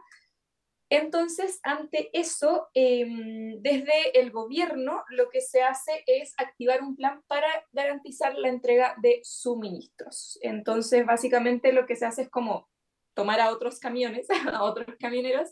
Entonces, 0.90 1.60
ante 1.64 2.10
eso, 2.14 2.70
em, 2.74 3.62
desde 3.62 4.18
el 4.20 4.32
gobierno 4.32 5.04
lo 5.10 5.30
que 5.30 5.42
se 5.42 5.62
hace 5.62 6.04
es 6.06 6.34
activar 6.38 6.82
un 6.82 6.96
plan 6.96 7.22
para 7.28 7.48
garantizar 7.74 8.38
la 8.38 8.48
entrega 8.48 8.96
de 9.02 9.20
suministros. 9.24 10.40
Entonces, 10.42 11.06
básicamente 11.06 11.74
lo 11.74 11.86
que 11.86 11.98
se 11.98 12.06
hace 12.06 12.22
es 12.24 12.30
como 12.30 12.70
tomar 13.18 13.42
a 13.42 13.52
otros 13.52 13.80
camiones, 13.80 14.28
a 14.54 14.64
otros 14.64 14.86
camioneros, 15.00 15.50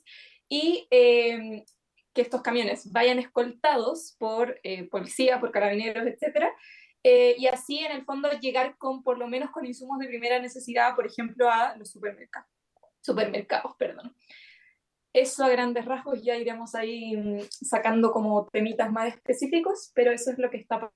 y 0.48 0.88
em, 0.92 1.66
que 2.14 2.22
estos 2.22 2.44
camiones 2.44 2.92
vayan 2.92 3.18
escoltados 3.18 4.16
por 4.20 4.60
eh, 4.64 4.88
policía, 4.88 5.40
por 5.40 5.52
carabineros, 5.52 6.06
etc. 6.06 6.46
Eh, 7.04 7.36
y 7.38 7.48
así, 7.48 7.80
en 7.80 7.92
el 7.92 8.06
fondo, 8.06 8.30
llegar 8.40 8.78
con, 8.78 9.04
por 9.04 9.18
lo 9.18 9.28
menos, 9.28 9.50
con 9.50 9.66
insumos 9.66 9.98
de 10.00 10.08
primera 10.08 10.40
necesidad, 10.40 10.96
por 10.96 11.08
ejemplo, 11.08 11.50
a 11.50 11.76
los 11.76 11.92
supermercados. 11.92 12.50
Supermercados, 13.02 13.76
perdón. 13.78 14.16
Eso 15.12 15.44
a 15.44 15.50
grandes 15.50 15.86
rasgos 15.86 16.22
ya 16.22 16.36
iremos 16.36 16.76
ahí 16.76 17.18
mm, 17.18 17.40
sacando 17.50 18.12
como 18.12 18.48
temitas 18.48 18.92
más 18.92 19.08
específicos, 19.08 19.92
pero 19.96 20.12
eso 20.12 20.32
es 20.32 20.38
lo 20.38 20.50
que 20.50 20.58
está 20.58 20.92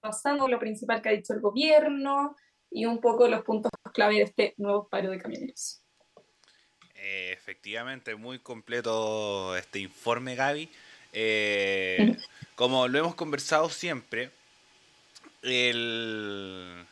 pasando, 0.00 0.48
lo 0.48 0.58
principal 0.58 1.00
que 1.00 1.08
ha 1.08 1.12
dicho 1.12 1.32
el 1.32 1.40
gobierno 1.40 2.36
y 2.70 2.84
un 2.84 3.00
poco 3.00 3.26
los 3.28 3.42
puntos 3.42 3.70
clave 3.94 4.16
de 4.16 4.22
este 4.22 4.54
nuevo 4.58 4.88
paro 4.88 5.10
de 5.10 5.18
camioneros. 5.18 5.84
Eh, 7.02 7.32
efectivamente, 7.32 8.14
muy 8.14 8.38
completo 8.38 9.56
este 9.56 9.78
informe, 9.78 10.34
Gaby. 10.34 10.68
Eh, 11.12 12.16
como 12.54 12.88
lo 12.88 12.98
hemos 12.98 13.14
conversado 13.14 13.70
siempre, 13.70 14.30
el, 15.42 16.84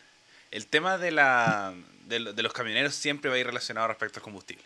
el 0.51 0.67
tema 0.67 0.97
de, 0.97 1.11
la, 1.11 1.75
de, 2.07 2.21
los 2.21 2.53
camioneros 2.55 2.95
siempre 2.95 3.29
va 3.29 3.37
a 3.37 3.39
ir 3.39 3.47
relacionado 3.47 3.89
respecto 3.89 4.19
al 4.21 4.25
combustible. 4.25 4.65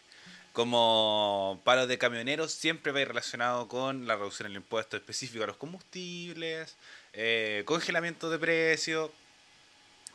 como 0.52 1.60
paro 1.64 1.86
de 1.86 1.98
camioneros 1.98 2.52
siempre 2.52 2.92
va 2.92 2.98
a 3.00 3.02
ir 3.02 3.08
relacionado 3.08 3.68
con 3.68 4.06
la 4.06 4.16
reducción 4.16 4.48
del 4.48 4.56
impuesto 4.58 4.96
específico 4.96 5.44
a 5.44 5.48
los 5.48 5.56
combustibles, 5.56 6.76
eh, 7.14 7.62
congelamiento 7.66 8.30
de 8.30 8.38
precios, 8.38 9.10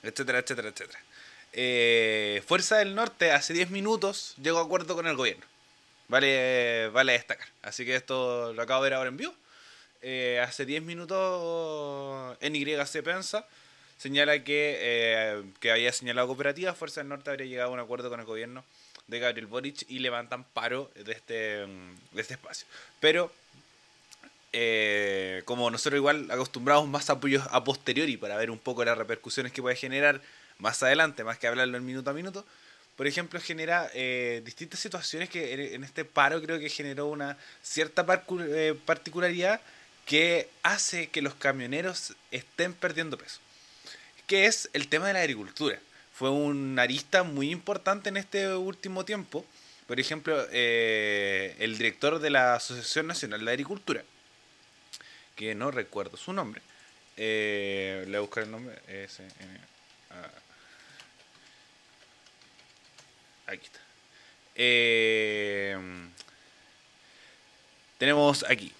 etcétera, 0.03 0.39
etcétera, 0.39 0.69
etcétera. 0.69 0.99
Eh, 1.59 2.43
Fuerza 2.45 2.77
del 2.77 2.93
Norte 2.93 3.31
hace 3.31 3.51
10 3.51 3.71
minutos 3.71 4.35
llegó 4.39 4.59
a 4.59 4.63
acuerdo 4.63 4.95
con 4.95 5.07
el 5.07 5.15
gobierno. 5.15 5.43
Vale, 6.07 6.89
vale 6.89 7.13
destacar. 7.13 7.47
Así 7.63 7.83
que 7.83 7.95
esto 7.95 8.53
lo 8.53 8.61
acabo 8.61 8.83
de 8.83 8.91
ver 8.91 8.97
ahora 8.97 9.09
en 9.09 9.17
vivo. 9.17 9.33
Eh, 10.03 10.39
hace 10.39 10.67
10 10.67 10.83
minutos 10.83 12.37
en 12.41 12.53
YC 12.53 13.03
Pensa 13.03 13.47
señala 13.97 14.43
que, 14.43 15.43
que 15.59 15.71
había 15.71 15.91
señalado 15.91 16.27
cooperativa, 16.27 16.75
Fuerza 16.75 17.01
del 17.01 17.09
Norte 17.09 17.31
habría 17.31 17.47
llegado 17.47 17.71
a 17.71 17.73
un 17.73 17.79
acuerdo 17.79 18.11
con 18.11 18.19
el 18.19 18.27
gobierno 18.27 18.63
de 19.07 19.17
Gabriel 19.17 19.47
Boric 19.47 19.83
y 19.89 19.97
levantan 19.97 20.43
paro 20.43 20.91
de 20.93 21.11
este, 21.11 21.33
de 21.33 22.21
este 22.21 22.35
espacio. 22.35 22.67
Pero 22.99 23.31
eh, 24.53 25.41
como 25.45 25.69
nosotros 25.69 25.97
igual 25.97 26.29
acostumbramos 26.31 26.87
más 26.87 27.09
apoyos 27.09 27.45
a 27.51 27.63
posteriori 27.63 28.17
para 28.17 28.37
ver 28.37 28.49
un 28.49 28.59
poco 28.59 28.85
las 28.85 28.97
repercusiones 28.97 29.51
que 29.51 29.61
puede 29.61 29.75
generar 29.75 30.21
más 30.59 30.81
adelante, 30.83 31.23
más 31.23 31.37
que 31.37 31.47
hablarlo 31.47 31.77
en 31.77 31.85
minuto 31.85 32.09
a 32.09 32.13
minuto, 32.13 32.45
por 32.95 33.05
ejemplo, 33.05 33.39
genera 33.39 33.89
eh, 33.93 34.41
distintas 34.43 34.79
situaciones 34.79 35.29
que 35.29 35.75
en 35.75 35.83
este 35.83 36.03
paro 36.03 36.41
creo 36.41 36.59
que 36.59 36.69
generó 36.69 37.07
una 37.07 37.37
cierta 37.61 38.05
eh, 38.39 38.75
particularidad 38.85 39.61
que 40.05 40.49
hace 40.63 41.07
que 41.07 41.21
los 41.21 41.35
camioneros 41.35 42.15
estén 42.31 42.73
perdiendo 42.73 43.17
peso, 43.17 43.39
que 44.25 44.45
es 44.45 44.69
el 44.73 44.87
tema 44.87 45.07
de 45.07 45.13
la 45.13 45.19
agricultura 45.19 45.79
fue 46.17 46.31
un 46.31 46.79
arista 46.79 47.21
muy 47.21 47.51
importante 47.51 48.09
en 48.09 48.17
este 48.17 48.55
último 48.55 49.05
tiempo. 49.05 49.45
Por 49.85 49.99
ejemplo, 49.99 50.47
eh, 50.51 51.55
el 51.59 51.77
director 51.77 52.17
de 52.17 52.31
la 52.31 52.55
Asociación 52.55 53.05
Nacional 53.05 53.45
de 53.45 53.51
Agricultura, 53.51 54.03
que 55.35 55.53
no 55.53 55.69
recuerdo 55.69 56.17
su 56.17 56.33
nombre, 56.33 56.63
eh, 57.17 58.03
le 58.07 58.09
voy 58.09 58.17
a 58.17 58.21
buscar 58.21 58.43
el 58.45 58.51
nombre, 58.51 58.81
aquí 63.47 63.65
está. 63.65 63.79
Eh, 64.55 65.77
tenemos 67.97 68.45
aquí. 68.47 68.71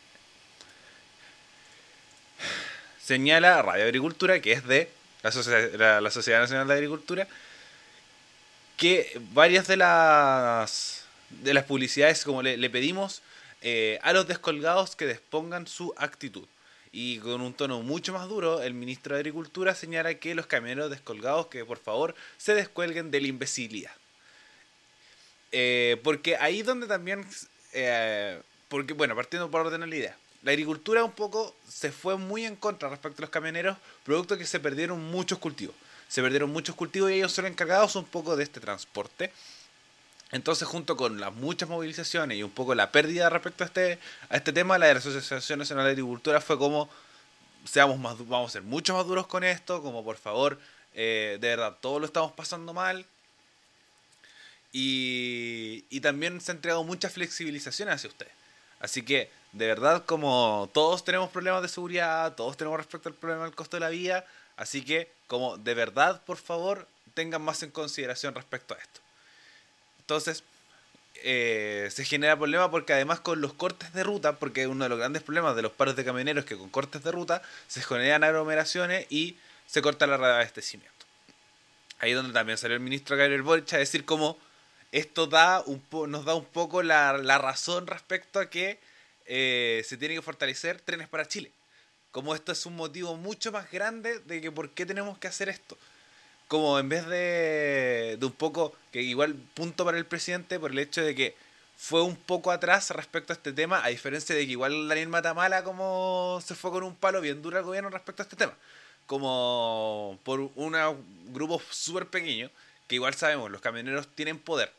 Señala 3.01 3.61
Radio 3.61 3.85
Agricultura, 3.85 4.41
que 4.41 4.51
es 4.51 4.67
de 4.67 4.89
la, 5.23 5.31
Sociedad, 5.31 6.41
Nacional 6.41 6.67
de 6.67 6.73
Agricultura, 6.73 7.27
que 8.75 9.19
varias 9.31 9.67
de 9.67 9.77
las, 9.77 11.05
de 11.29 11.53
las 11.53 11.63
publicidades, 11.63 12.23
como 12.23 12.41
le, 12.41 12.69
pedimos 12.69 13.21
eh, 13.61 13.97
a 14.03 14.13
los 14.13 14.27
descolgados 14.27 14.95
que 14.95 15.07
dispongan 15.07 15.67
su 15.67 15.93
actitud. 15.97 16.47
Y 16.91 17.19
con 17.19 17.41
un 17.41 17.53
tono 17.53 17.81
mucho 17.81 18.13
más 18.13 18.27
duro, 18.27 18.61
el 18.61 18.73
ministro 18.73 19.15
de 19.15 19.21
Agricultura 19.21 19.73
señala 19.73 20.15
que 20.15 20.35
los 20.35 20.47
camioneros 20.47 20.89
descolgados 20.89 21.47
que 21.47 21.63
por 21.63 21.77
favor 21.77 22.15
se 22.37 22.55
descuelguen 22.55 23.11
de 23.11 23.21
la 23.21 23.27
imbecilidad. 23.27 23.91
Eh, 25.51 25.99
porque 26.03 26.37
ahí 26.37 26.61
donde 26.61 26.87
también... 26.87 27.25
Eh, 27.73 28.41
porque, 28.67 28.93
bueno, 28.93 29.15
partiendo 29.15 29.49
por 29.49 29.61
orden 29.61 29.89
la 29.89 29.95
idea 29.95 30.17
la 30.43 30.51
agricultura 30.51 31.03
un 31.03 31.11
poco 31.11 31.55
se 31.67 31.91
fue 31.91 32.17
muy 32.17 32.45
en 32.45 32.55
contra 32.55 32.87
respecto 32.89 33.21
a 33.21 33.23
los 33.23 33.29
camioneros, 33.29 33.77
producto 34.05 34.37
que 34.37 34.45
se 34.45 34.61
perdieron 34.61 35.03
muchos 35.11 35.39
cultivos. 35.39 35.75
Se 36.07 36.21
perdieron 36.21 36.51
muchos 36.51 36.73
cultivos 36.75 37.11
y 37.11 37.15
ellos 37.15 37.33
son 37.33 37.47
encargados 37.47 37.97
un 37.97 38.05
poco 38.05 38.37
de 38.37 38.43
este 38.43 38.61
transporte. 38.61 39.33
Entonces, 40.31 40.65
junto 40.65 40.95
con 40.95 41.19
las 41.19 41.33
muchas 41.33 41.67
movilizaciones 41.67 42.37
y 42.37 42.43
un 42.43 42.51
poco 42.51 42.75
la 42.75 42.91
pérdida 42.91 43.29
respecto 43.29 43.65
a 43.65 43.67
este, 43.67 43.99
a 44.29 44.37
este 44.37 44.53
tema, 44.53 44.77
la 44.77 44.87
de 44.87 44.93
la 44.93 44.99
Asociación 44.99 45.59
Nacional 45.59 45.85
de 45.85 45.91
Agricultura 45.91 46.39
fue 46.39 46.57
como, 46.57 46.89
seamos 47.65 47.99
más, 47.99 48.17
vamos 48.27 48.51
a 48.51 48.53
ser 48.53 48.63
mucho 48.63 48.93
más 48.93 49.05
duros 49.05 49.27
con 49.27 49.43
esto, 49.43 49.81
como 49.81 50.01
por 50.03 50.15
favor, 50.15 50.59
eh, 50.93 51.37
de 51.41 51.47
verdad, 51.49 51.77
todos 51.81 51.99
lo 51.99 52.07
estamos 52.07 52.31
pasando 52.31 52.73
mal. 52.73 53.05
Y, 54.71 55.99
también 56.01 56.39
se 56.39 56.51
ha 56.51 56.55
entregado 56.55 56.83
mucha 56.83 57.09
flexibilización 57.09 57.89
hacia 57.89 58.09
ustedes. 58.09 58.31
Así 58.79 59.01
que 59.01 59.29
de 59.53 59.67
verdad, 59.67 60.05
como 60.05 60.69
todos 60.73 61.03
tenemos 61.03 61.29
problemas 61.31 61.63
de 61.63 61.67
seguridad, 61.67 62.35
todos 62.35 62.55
tenemos 62.55 62.77
respecto 62.77 63.09
al 63.09 63.15
problema 63.15 63.43
del 63.45 63.55
costo 63.55 63.77
de 63.77 63.81
la 63.81 63.89
vida, 63.89 64.25
así 64.55 64.83
que 64.83 65.09
como 65.25 65.57
de 65.57 65.73
verdad, 65.73 66.21
por 66.25 66.37
favor, 66.37 66.87
tengan 67.13 67.41
más 67.41 67.63
en 67.63 67.71
consideración 67.71 68.35
respecto 68.35 68.75
a 68.75 68.77
esto. 68.77 69.01
Entonces, 69.99 70.43
eh, 71.23 71.89
se 71.91 72.05
genera 72.05 72.37
problema 72.37 72.69
porque 72.69 72.93
además 72.93 73.19
con 73.19 73.41
los 73.41 73.53
cortes 73.53 73.91
de 73.93 74.03
ruta, 74.03 74.33
porque 74.33 74.67
uno 74.67 74.85
de 74.85 74.89
los 74.89 74.99
grandes 74.99 75.23
problemas 75.23 75.55
de 75.55 75.63
los 75.63 75.71
paros 75.71 75.95
de 75.95 76.05
camioneros 76.05 76.43
es 76.43 76.49
que 76.49 76.57
con 76.57 76.69
cortes 76.69 77.03
de 77.03 77.11
ruta 77.11 77.41
se 77.67 77.81
generan 77.81 78.23
aglomeraciones 78.23 79.07
y 79.09 79.35
se 79.65 79.81
corta 79.81 80.05
la 80.05 80.17
red 80.17 80.27
de 80.27 80.33
abastecimiento. 80.33 80.93
Ahí 81.99 82.11
es 82.11 82.15
donde 82.15 82.33
también 82.33 82.57
salió 82.57 82.75
el 82.75 82.83
ministro 82.83 83.17
Gabriel 83.17 83.41
Boric 83.41 83.73
a 83.73 83.77
decir 83.77 84.05
como 84.05 84.37
esto 84.91 85.27
da 85.27 85.61
un 85.65 85.81
nos 86.09 86.25
da 86.25 86.35
un 86.35 86.45
poco 86.45 86.83
la, 86.83 87.17
la 87.17 87.37
razón 87.37 87.87
respecto 87.87 88.39
a 88.39 88.49
que 88.49 88.79
eh, 89.25 89.83
se 89.85 89.97
tiene 89.97 90.15
que 90.15 90.21
fortalecer 90.21 90.81
trenes 90.81 91.07
para 91.07 91.27
Chile. 91.27 91.51
Como 92.11 92.33
esto 92.33 92.51
es 92.51 92.65
un 92.65 92.75
motivo 92.75 93.15
mucho 93.15 93.51
más 93.51 93.69
grande 93.71 94.19
de 94.19 94.41
que 94.41 94.51
por 94.51 94.69
qué 94.71 94.85
tenemos 94.85 95.17
que 95.17 95.27
hacer 95.27 95.49
esto. 95.49 95.77
Como 96.47 96.79
en 96.79 96.87
vez 96.89 97.05
de, 97.07 98.17
de 98.19 98.25
un 98.25 98.31
poco, 98.31 98.73
que 98.91 99.01
igual 99.01 99.35
punto 99.53 99.83
para 99.85 99.97
el 99.97 100.05
presidente 100.05 100.59
por 100.59 100.71
el 100.71 100.79
hecho 100.79 101.01
de 101.01 101.13
que 101.13 101.35
fue 101.77 102.01
un 102.01 102.15
poco 102.15 102.51
atrás 102.51 102.89
respecto 102.91 103.33
a 103.33 103.35
este 103.35 103.53
tema, 103.53 103.83
a 103.83 103.89
diferencia 103.89 104.35
de 104.35 104.45
que 104.45 104.53
igual 104.53 104.87
Daniel 104.87 105.09
Matamala 105.09 105.63
como 105.63 106.41
se 106.43 106.55
fue 106.55 106.71
con 106.71 106.83
un 106.83 106.95
palo 106.95 107.21
bien 107.21 107.41
duro 107.41 107.57
al 107.57 107.63
gobierno 107.63 107.89
respecto 107.89 108.23
a 108.23 108.25
este 108.25 108.35
tema. 108.35 108.53
Como 109.05 110.19
por 110.23 110.39
un 110.39 110.75
grupo 111.27 111.61
súper 111.69 112.07
pequeño, 112.07 112.49
que 112.87 112.95
igual 112.95 113.13
sabemos, 113.13 113.51
los 113.51 113.61
camioneros 113.61 114.07
tienen 114.15 114.39
poder 114.39 114.71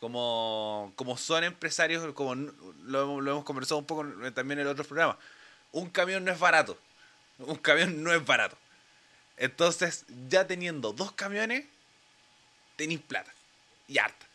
como, 0.00 0.92
como 0.96 1.16
son 1.16 1.44
empresarios, 1.44 2.12
como 2.14 2.34
lo, 2.84 3.18
hemos 3.18 3.44
conversado 3.44 3.78
un 3.78 3.86
poco 3.86 4.06
también 4.34 4.60
en 4.60 4.66
otros 4.66 4.86
programas, 4.86 5.16
un 5.72 5.88
camión 5.90 6.24
no 6.24 6.32
es 6.32 6.38
barato. 6.38 6.78
Un 7.38 7.56
camión 7.56 8.02
no 8.02 8.12
es 8.12 8.24
barato. 8.24 8.56
Entonces, 9.36 10.04
ya 10.28 10.46
teniendo 10.46 10.92
dos 10.92 11.12
camiones, 11.12 11.64
tenéis 12.76 13.00
plata. 13.00 13.32
Y 13.88 13.98
harta. 13.98 14.26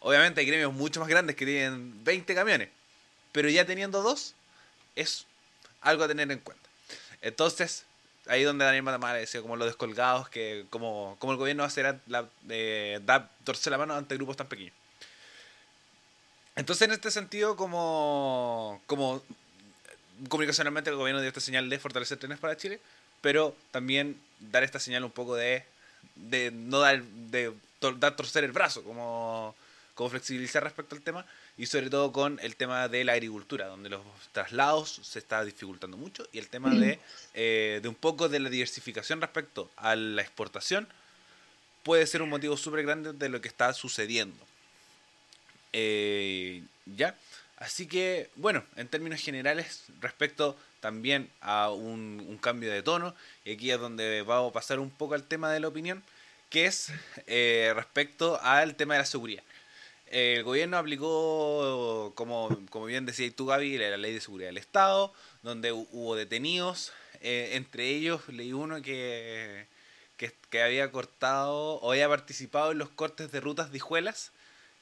Obviamente 0.00 0.40
hay 0.40 0.46
gremios 0.46 0.72
mucho 0.72 1.00
más 1.00 1.08
grandes 1.08 1.36
que 1.36 1.44
tienen 1.44 2.02
20 2.04 2.34
camiones. 2.34 2.68
Pero 3.32 3.48
ya 3.48 3.64
teniendo 3.64 4.02
dos, 4.02 4.34
es 4.96 5.26
algo 5.80 6.04
a 6.04 6.08
tener 6.08 6.30
en 6.32 6.38
cuenta. 6.40 6.68
Entonces, 7.20 7.84
ahí 8.26 8.42
donde 8.42 8.64
Daniel 8.64 8.82
Matamala 8.82 9.14
decía 9.14 9.42
como 9.42 9.56
los 9.56 9.66
descolgados, 9.66 10.28
que 10.28 10.66
como, 10.70 11.16
como 11.18 11.32
el 11.32 11.38
gobierno 11.38 11.62
va 11.62 11.66
a 11.66 11.68
hacer 11.68 12.00
la, 12.06 12.28
eh, 12.48 13.00
da, 13.04 13.30
torcer 13.44 13.70
la 13.70 13.78
mano 13.78 13.94
ante 13.94 14.16
grupos 14.16 14.36
tan 14.36 14.48
pequeños. 14.48 14.74
Entonces, 16.56 16.88
en 16.88 16.92
este 16.92 17.10
sentido, 17.10 17.56
como, 17.56 18.82
como 18.86 19.22
comunicacionalmente 20.28 20.90
el 20.90 20.96
gobierno 20.96 21.20
dio 21.20 21.28
esta 21.28 21.40
señal 21.40 21.70
de 21.70 21.78
fortalecer 21.78 22.18
trenes 22.18 22.38
para 22.38 22.56
Chile, 22.56 22.80
pero 23.20 23.56
también 23.70 24.20
dar 24.38 24.62
esta 24.62 24.78
señal 24.78 25.04
un 25.04 25.10
poco 25.10 25.36
de, 25.36 25.64
de 26.16 26.50
no 26.50 26.80
dar, 26.80 27.02
de 27.02 27.52
dar 27.98 28.16
torcer 28.16 28.44
el 28.44 28.52
brazo, 28.52 28.82
como, 28.82 29.54
como 29.94 30.10
flexibilizar 30.10 30.62
respecto 30.62 30.94
al 30.94 31.02
tema, 31.02 31.24
y 31.60 31.66
sobre 31.66 31.90
todo 31.90 32.10
con 32.10 32.40
el 32.42 32.56
tema 32.56 32.88
de 32.88 33.04
la 33.04 33.12
agricultura, 33.12 33.66
donde 33.66 33.90
los 33.90 34.00
traslados 34.32 34.98
se 35.02 35.18
está 35.18 35.44
dificultando 35.44 35.98
mucho 35.98 36.26
y 36.32 36.38
el 36.38 36.48
tema 36.48 36.70
de, 36.70 36.98
eh, 37.34 37.80
de 37.82 37.88
un 37.88 37.94
poco 37.94 38.30
de 38.30 38.40
la 38.40 38.48
diversificación 38.48 39.20
respecto 39.20 39.70
a 39.76 39.94
la 39.94 40.22
exportación 40.22 40.88
puede 41.82 42.06
ser 42.06 42.22
un 42.22 42.30
motivo 42.30 42.56
súper 42.56 42.82
grande 42.84 43.12
de 43.12 43.28
lo 43.28 43.42
que 43.42 43.48
está 43.48 43.74
sucediendo. 43.74 44.38
Eh, 45.74 46.62
ya, 46.86 47.14
así 47.58 47.86
que 47.86 48.30
bueno, 48.36 48.64
en 48.76 48.88
términos 48.88 49.20
generales, 49.20 49.84
respecto 50.00 50.56
también 50.80 51.28
a 51.42 51.68
un, 51.68 52.24
un, 52.26 52.38
cambio 52.38 52.72
de 52.72 52.82
tono, 52.82 53.14
y 53.44 53.52
aquí 53.52 53.70
es 53.70 53.78
donde 53.78 54.22
vamos 54.22 54.48
a 54.48 54.54
pasar 54.54 54.78
un 54.78 54.88
poco 54.88 55.12
al 55.12 55.24
tema 55.24 55.52
de 55.52 55.60
la 55.60 55.68
opinión, 55.68 56.02
que 56.48 56.64
es 56.64 56.90
eh, 57.26 57.70
respecto 57.76 58.40
al 58.40 58.76
tema 58.76 58.94
de 58.94 59.00
la 59.00 59.06
seguridad 59.06 59.42
el 60.10 60.42
gobierno 60.42 60.76
aplicó, 60.76 62.12
como, 62.16 62.48
como 62.68 62.86
bien 62.86 63.06
decía 63.06 63.30
tú, 63.34 63.46
Gaby, 63.46 63.78
la 63.78 63.96
ley 63.96 64.12
de 64.12 64.20
seguridad 64.20 64.48
del 64.48 64.58
Estado, 64.58 65.14
donde 65.42 65.72
hubo 65.72 66.16
detenidos. 66.16 66.92
Eh, 67.20 67.50
entre 67.52 67.88
ellos 67.88 68.28
leí 68.28 68.52
uno 68.52 68.82
que, 68.82 69.66
que, 70.16 70.62
había 70.62 70.90
cortado 70.90 71.74
o 71.74 71.92
había 71.92 72.08
participado 72.08 72.72
en 72.72 72.78
los 72.78 72.88
cortes 72.88 73.30
de 73.30 73.40
rutas 73.40 73.70
de 73.70 73.76
hijuelas, 73.76 74.32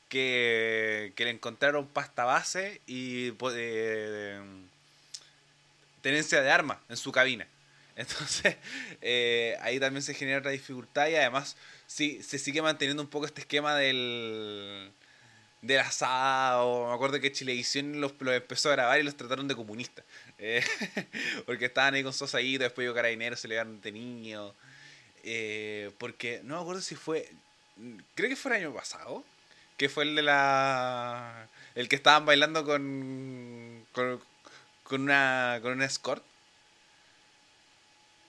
que, 0.09 1.13
que 1.17 1.25
le 1.25 1.31
encontraron 1.31 1.87
pasta 1.87 2.25
base 2.25 2.81
y 2.87 3.35
eh, 3.55 4.41
tenencia 6.01 6.41
de 6.41 6.51
armas 6.51 6.79
en 6.89 6.97
su 6.97 7.13
cabina. 7.13 7.47
Entonces, 7.97 8.57
eh, 9.03 9.57
ahí 9.61 9.79
también 9.79 10.03
se 10.03 10.15
genera 10.15 10.39
otra 10.39 10.53
dificultad 10.53 11.09
y 11.09 11.17
además 11.17 11.57
sí, 11.87 12.23
se 12.23 12.39
sigue 12.39 12.63
manteniendo 12.63 13.03
un 13.03 13.11
poco 13.11 13.27
este 13.27 13.41
esquema 13.43 13.75
del 13.75 14.93
del 15.63 15.81
asado. 15.81 16.89
Me 16.89 16.95
acuerdo 16.95 17.21
que 17.21 17.33
Chilevisión 17.33 18.01
los, 18.01 18.13
los 18.21 18.35
empezó 18.35 18.69
a 18.71 18.73
grabar 18.73 19.01
y 19.01 19.03
los 19.03 19.17
trataron 19.17 19.49
de 19.49 19.57
comunistas. 19.57 20.05
Eh, 20.39 20.63
porque 21.47 21.67
estaban 21.67 21.95
ahí 21.95 22.03
con 22.03 22.13
Sosaíto, 22.13 22.65
después 22.65 22.85
yo 22.87 22.95
Carabineros 22.95 23.41
se 23.41 23.49
le 23.49 23.55
dieron 23.55 23.81
de 23.81 23.93
niño. 23.93 24.55
Eh, 25.25 25.91
porque 25.99 26.41
no 26.45 26.57
me 26.57 26.61
acuerdo 26.63 26.81
si 26.81 26.95
fue. 26.95 27.29
Creo 28.15 28.29
que 28.29 28.37
fue 28.37 28.53
el 28.57 28.65
año 28.65 28.75
pasado. 28.75 29.25
Que 29.77 29.89
fue 29.89 30.05
el 30.05 30.15
de 30.17 30.23
la. 30.23 31.49
El 31.75 31.89
que 31.89 31.97
estaban 31.97 32.25
bailando 32.27 32.65
con. 32.65 33.85
con, 33.93 34.21
con 34.85 35.03
una. 35.03 35.59
con 35.63 35.73
una 35.73 35.85
escort. 35.85 36.25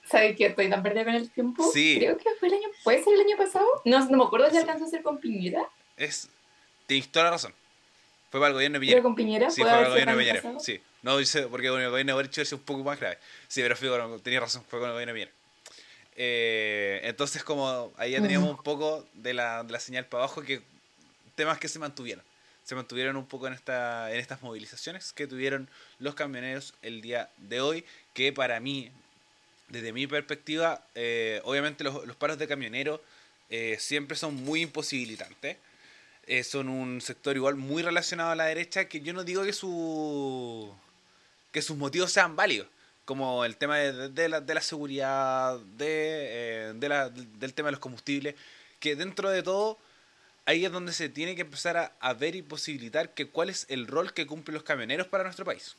¿Sabes 0.04 0.36
que 0.36 0.46
estoy 0.46 0.68
tan 0.68 0.82
perdida 0.82 1.04
con 1.04 1.14
el 1.14 1.30
tiempo? 1.30 1.70
Sí. 1.72 1.96
Creo 1.98 2.16
que 2.18 2.30
fue 2.38 2.48
el 2.48 2.54
año. 2.54 2.68
¿Puede 2.82 3.02
ser 3.04 3.14
el 3.14 3.20
año 3.20 3.36
pasado? 3.36 3.66
No, 3.84 4.04
no 4.08 4.16
me 4.18 4.24
acuerdo 4.24 4.46
si 4.46 4.52
Sí. 4.52 4.58
alcanzó 4.58 4.84
a 4.84 4.88
ser 4.88 5.02
con 5.02 5.18
Piñera. 5.18 5.68
Es. 5.96 6.28
Tienes 6.90 7.08
toda 7.12 7.26
la 7.26 7.30
razón. 7.30 7.54
Fue 8.32 8.40
para 8.40 8.48
el 8.48 8.54
gobierno 8.54 8.80
de 8.80 8.86
¿Pero 8.86 8.90
Piñera. 8.90 9.02
con 9.04 9.14
Piñera? 9.14 9.50
Sí, 9.52 9.60
¿Puede 9.60 9.74
fue 9.74 9.78
con 9.78 9.84
el 9.86 9.90
gobierno 9.92 10.12
de 10.12 10.18
Piñera. 10.18 10.42
pasado? 10.42 10.58
Sí. 10.58 10.80
No 11.02 11.16
dice 11.18 11.42
porque 11.46 11.68
con 11.68 11.80
el 11.80 11.88
gobierno 11.88 12.10
de 12.10 12.14
Boric 12.14 12.38
es 12.38 12.52
un 12.52 12.58
poco 12.58 12.82
más 12.82 12.98
grave. 12.98 13.18
Sí, 13.46 13.62
pero 13.62 13.76
fue 13.76 14.18
tenía 14.24 14.40
razón, 14.40 14.64
fue 14.68 14.80
con 14.80 14.88
el 14.88 14.94
gobierno 14.94 15.14
de 15.14 15.20
Piñera. 15.20 15.32
Eh, 16.16 17.00
entonces, 17.04 17.44
como 17.44 17.92
ahí 17.96 18.10
ya 18.10 18.20
teníamos 18.20 18.50
un 18.50 18.60
poco 18.64 19.06
de 19.14 19.34
la, 19.34 19.62
de 19.62 19.72
la 19.72 19.78
señal 19.78 20.06
para 20.06 20.24
abajo, 20.24 20.42
que 20.42 20.62
temas 21.36 21.60
que 21.60 21.68
se 21.68 21.78
mantuvieron. 21.78 22.24
Se 22.64 22.74
mantuvieron 22.74 23.16
un 23.16 23.26
poco 23.26 23.46
en, 23.46 23.52
esta, 23.52 24.12
en 24.12 24.18
estas 24.18 24.42
movilizaciones 24.42 25.12
que 25.12 25.28
tuvieron 25.28 25.68
los 26.00 26.16
camioneros 26.16 26.74
el 26.82 27.02
día 27.02 27.30
de 27.36 27.60
hoy, 27.60 27.84
que 28.14 28.32
para 28.32 28.58
mí, 28.58 28.90
desde 29.68 29.92
mi 29.92 30.08
perspectiva, 30.08 30.82
eh, 30.96 31.40
obviamente 31.44 31.84
los, 31.84 32.04
los 32.04 32.16
paros 32.16 32.36
de 32.36 32.48
camioneros 32.48 33.00
eh, 33.48 33.76
siempre 33.78 34.16
son 34.16 34.34
muy 34.34 34.62
imposibilitantes. 34.62 35.56
Eh, 36.32 36.44
son 36.44 36.68
un 36.68 37.00
sector 37.00 37.34
igual 37.34 37.56
muy 37.56 37.82
relacionado 37.82 38.30
a 38.30 38.36
la 38.36 38.44
derecha 38.44 38.84
que 38.84 39.00
yo 39.00 39.12
no 39.12 39.24
digo 39.24 39.42
que 39.42 39.52
su 39.52 40.72
que 41.50 41.60
sus 41.60 41.76
motivos 41.76 42.12
sean 42.12 42.36
válidos 42.36 42.68
como 43.04 43.44
el 43.44 43.56
tema 43.56 43.78
de, 43.78 44.08
de 44.10 44.28
la, 44.28 44.40
de 44.40 44.54
la 44.54 44.60
seguridad 44.60 45.58
de, 45.58 45.88
eh, 45.88 46.72
de 46.76 46.88
la- 46.88 47.08
del 47.10 47.52
tema 47.52 47.66
de 47.66 47.72
los 47.72 47.80
combustibles 47.80 48.36
que 48.78 48.94
dentro 48.94 49.28
de 49.28 49.42
todo 49.42 49.76
ahí 50.46 50.64
es 50.64 50.70
donde 50.70 50.92
se 50.92 51.08
tiene 51.08 51.34
que 51.34 51.40
empezar 51.40 51.92
a, 51.98 52.12
ver 52.14 52.36
y 52.36 52.42
posibilitar 52.42 53.12
que 53.12 53.26
cuál 53.26 53.50
es 53.50 53.66
el 53.68 53.88
rol 53.88 54.12
que 54.14 54.24
cumplen 54.28 54.54
los 54.54 54.62
camioneros 54.62 55.08
para 55.08 55.24
nuestro 55.24 55.44
país. 55.44 55.74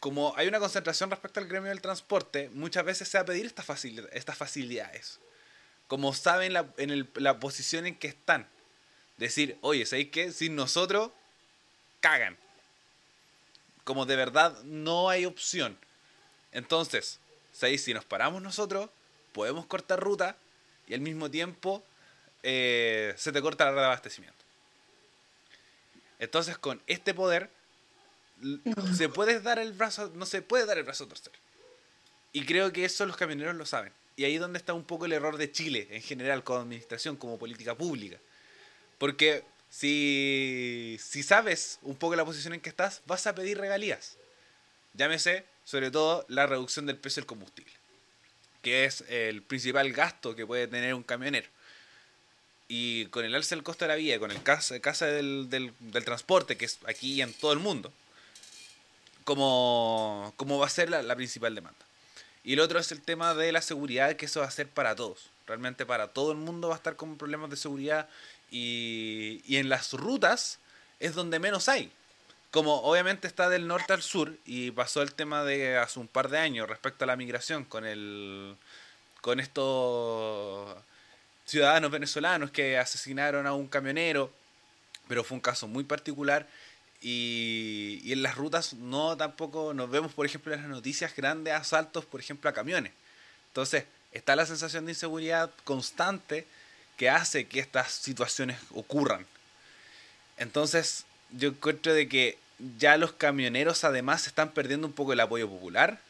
Como 0.00 0.34
hay 0.36 0.48
una 0.48 0.58
concentración 0.58 1.10
respecto 1.10 1.38
al 1.38 1.46
gremio 1.46 1.68
del 1.70 1.80
transporte 1.80 2.50
muchas 2.54 2.84
veces 2.84 3.06
se 3.08 3.18
va 3.18 3.22
a 3.22 3.26
pedir 3.26 3.46
estas 3.46 3.68
facil- 3.68 4.08
estas 4.12 4.36
facilidades. 4.36 5.20
Como 5.86 6.12
saben 6.12 6.52
la, 6.54 6.66
en 6.76 6.90
el- 6.90 7.08
la 7.14 7.38
posición 7.38 7.86
en 7.86 7.94
que 7.94 8.08
están 8.08 8.48
decir, 9.16 9.58
oye, 9.60 9.86
¿sabéis 9.86 10.10
qué? 10.10 10.32
Sin 10.32 10.56
nosotros, 10.56 11.10
cagan. 12.00 12.36
Como 13.84 14.06
de 14.06 14.16
verdad 14.16 14.62
no 14.64 15.08
hay 15.08 15.24
opción. 15.26 15.78
Entonces, 16.52 17.20
¿sabéis? 17.52 17.84
Si 17.84 17.94
nos 17.94 18.04
paramos 18.04 18.42
nosotros, 18.42 18.90
podemos 19.32 19.66
cortar 19.66 20.00
ruta 20.00 20.36
y 20.86 20.94
al 20.94 21.00
mismo 21.00 21.30
tiempo 21.30 21.84
eh, 22.42 23.14
se 23.16 23.32
te 23.32 23.42
corta 23.42 23.64
la 23.66 23.72
red 23.72 23.78
de 23.78 23.84
abastecimiento. 23.84 24.36
Entonces, 26.18 26.56
con 26.58 26.80
este 26.86 27.12
poder, 27.14 27.50
se 28.96 29.08
puede 29.08 29.40
dar 29.40 29.58
el 29.58 29.72
brazo, 29.72 30.10
no 30.14 30.26
se 30.26 30.42
puede 30.42 30.66
dar 30.66 30.78
el 30.78 30.84
brazo 30.84 31.04
a 31.04 31.08
torcer. 31.08 31.32
Y 32.32 32.44
creo 32.44 32.72
que 32.72 32.84
eso 32.84 33.06
los 33.06 33.16
camioneros 33.16 33.54
lo 33.54 33.66
saben. 33.66 33.92
Y 34.16 34.24
ahí 34.24 34.34
es 34.34 34.40
donde 34.40 34.58
está 34.58 34.72
un 34.72 34.84
poco 34.84 35.04
el 35.04 35.12
error 35.12 35.36
de 35.36 35.52
Chile 35.52 35.88
en 35.90 36.02
general, 36.02 36.42
como 36.42 36.60
administración, 36.60 37.16
como 37.16 37.38
política 37.38 37.74
pública. 37.74 38.18
Porque 38.98 39.44
si, 39.70 40.98
si 41.02 41.22
sabes 41.22 41.78
un 41.82 41.96
poco 41.96 42.16
la 42.16 42.24
posición 42.24 42.54
en 42.54 42.60
que 42.60 42.70
estás, 42.70 43.02
vas 43.06 43.26
a 43.26 43.34
pedir 43.34 43.58
regalías. 43.58 44.16
Llámese, 44.94 45.44
sobre 45.64 45.90
todo, 45.90 46.24
la 46.28 46.46
reducción 46.46 46.86
del 46.86 46.96
precio 46.96 47.20
del 47.20 47.26
combustible, 47.26 47.72
que 48.62 48.84
es 48.86 49.02
el 49.08 49.42
principal 49.42 49.92
gasto 49.92 50.34
que 50.34 50.46
puede 50.46 50.66
tener 50.68 50.94
un 50.94 51.02
camionero. 51.02 51.48
Y 52.68 53.06
con 53.06 53.24
el 53.24 53.34
alza 53.34 53.54
del 53.54 53.62
costo 53.62 53.84
de 53.84 53.90
la 53.90 53.96
vida, 53.96 54.18
con 54.18 54.30
el 54.30 54.42
casa 54.42 55.06
del, 55.06 55.50
del, 55.50 55.72
del 55.78 56.04
transporte, 56.04 56.56
que 56.56 56.64
es 56.64 56.78
aquí 56.86 57.12
y 57.12 57.22
en 57.22 57.32
todo 57.34 57.52
el 57.52 57.58
mundo, 57.58 57.92
como, 59.24 60.32
como 60.36 60.58
va 60.58 60.66
a 60.66 60.70
ser 60.70 60.88
la, 60.88 61.02
la 61.02 61.14
principal 61.16 61.54
demanda. 61.54 61.78
Y 62.42 62.54
el 62.54 62.60
otro 62.60 62.78
es 62.78 62.90
el 62.92 63.02
tema 63.02 63.34
de 63.34 63.52
la 63.52 63.60
seguridad, 63.60 64.16
que 64.16 64.26
eso 64.26 64.40
va 64.40 64.46
a 64.46 64.50
ser 64.50 64.68
para 64.68 64.94
todos. 64.94 65.30
Realmente 65.46 65.84
para 65.84 66.08
todo 66.08 66.32
el 66.32 66.38
mundo 66.38 66.68
va 66.68 66.74
a 66.74 66.76
estar 66.76 66.96
con 66.96 67.18
problemas 67.18 67.50
de 67.50 67.56
seguridad 67.56 68.08
y, 68.50 69.42
y 69.46 69.56
en 69.56 69.68
las 69.68 69.92
rutas 69.92 70.58
es 71.00 71.14
donde 71.14 71.38
menos 71.38 71.68
hay. 71.68 71.90
Como 72.50 72.82
obviamente 72.82 73.26
está 73.26 73.48
del 73.48 73.66
norte 73.66 73.92
al 73.92 74.02
sur 74.02 74.34
y 74.46 74.70
pasó 74.70 75.02
el 75.02 75.14
tema 75.14 75.44
de 75.44 75.76
hace 75.76 75.98
un 75.98 76.08
par 76.08 76.30
de 76.30 76.38
años 76.38 76.68
respecto 76.68 77.04
a 77.04 77.06
la 77.06 77.16
migración 77.16 77.64
con 77.64 77.84
el 77.84 78.56
con 79.20 79.40
estos 79.40 80.76
ciudadanos 81.44 81.90
venezolanos 81.90 82.50
que 82.50 82.78
asesinaron 82.78 83.46
a 83.46 83.54
un 83.54 83.66
camionero, 83.66 84.32
pero 85.08 85.24
fue 85.24 85.34
un 85.34 85.40
caso 85.40 85.66
muy 85.66 85.84
particular 85.84 86.46
y, 87.02 88.00
y 88.04 88.12
en 88.12 88.22
las 88.22 88.36
rutas 88.36 88.74
no 88.74 89.16
tampoco 89.16 89.74
nos 89.74 89.90
vemos, 89.90 90.12
por 90.12 90.26
ejemplo, 90.26 90.54
en 90.54 90.62
las 90.62 90.70
noticias 90.70 91.14
grandes 91.14 91.54
asaltos, 91.54 92.04
por 92.04 92.20
ejemplo, 92.20 92.48
a 92.48 92.52
camiones. 92.52 92.92
Entonces, 93.48 93.84
está 94.12 94.36
la 94.36 94.46
sensación 94.46 94.86
de 94.86 94.92
inseguridad 94.92 95.50
constante 95.64 96.46
que 96.96 97.10
hace 97.10 97.46
que 97.46 97.60
estas 97.60 97.92
situaciones 97.92 98.58
ocurran. 98.74 99.26
Entonces, 100.38 101.04
yo 101.30 101.50
encuentro 101.50 101.92
de 101.92 102.08
que 102.08 102.38
ya 102.78 102.96
los 102.96 103.12
camioneros 103.12 103.84
además 103.84 104.26
están 104.26 104.50
perdiendo 104.50 104.86
un 104.86 104.92
poco 104.92 105.12
el 105.12 105.20
apoyo 105.20 105.48
popular. 105.48 106.00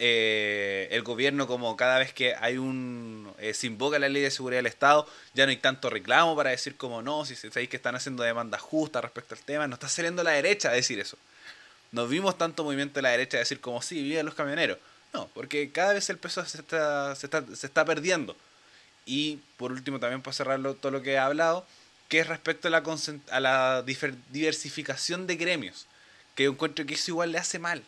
Eh, 0.00 0.88
el 0.92 1.02
gobierno, 1.02 1.48
como 1.48 1.76
cada 1.76 1.98
vez 1.98 2.12
que 2.12 2.34
hay 2.36 2.56
un. 2.56 3.32
eh, 3.38 3.52
se 3.52 3.66
invoca 3.66 3.98
la 3.98 4.08
ley 4.08 4.22
de 4.22 4.30
seguridad 4.30 4.58
del 4.58 4.66
Estado, 4.66 5.08
ya 5.34 5.44
no 5.44 5.50
hay 5.50 5.56
tanto 5.56 5.90
reclamo 5.90 6.36
para 6.36 6.50
decir 6.50 6.76
como 6.76 7.02
no, 7.02 7.24
si 7.24 7.34
sabéis 7.34 7.68
que 7.68 7.76
están 7.76 7.96
haciendo 7.96 8.22
demandas 8.22 8.60
justas 8.60 9.02
respecto 9.02 9.34
al 9.34 9.40
tema, 9.40 9.66
no 9.66 9.74
está 9.74 9.88
saliendo 9.88 10.22
la 10.22 10.32
derecha 10.32 10.70
a 10.70 10.72
decir 10.72 11.00
eso. 11.00 11.18
No 11.90 12.06
vimos 12.06 12.38
tanto 12.38 12.64
movimiento 12.64 12.96
de 12.96 13.02
la 13.02 13.10
derecha 13.10 13.38
a 13.38 13.40
decir 13.40 13.60
como 13.60 13.82
sí, 13.82 14.02
viven 14.02 14.26
los 14.26 14.34
camioneros. 14.34 14.78
No, 15.12 15.28
porque 15.34 15.70
cada 15.72 15.94
vez 15.94 16.08
el 16.10 16.18
peso 16.18 16.44
se 16.44 16.58
está, 16.58 17.16
se 17.16 17.26
está, 17.26 17.44
se 17.54 17.66
está 17.66 17.84
perdiendo. 17.84 18.36
Y 19.08 19.40
por 19.56 19.72
último, 19.72 19.98
también 19.98 20.20
para 20.20 20.34
cerrar 20.34 20.60
todo 20.74 20.92
lo 20.92 21.00
que 21.00 21.12
he 21.12 21.18
hablado, 21.18 21.66
que 22.08 22.18
es 22.18 22.26
respecto 22.26 22.68
a 22.68 22.70
la, 22.70 22.84
a 23.30 23.40
la 23.40 23.82
diversificación 23.82 25.26
de 25.26 25.36
gremios, 25.36 25.86
que 26.34 26.44
yo 26.44 26.50
encuentro 26.50 26.84
que 26.84 26.92
eso 26.92 27.12
igual 27.12 27.32
le 27.32 27.38
hace 27.38 27.58
mal, 27.58 27.82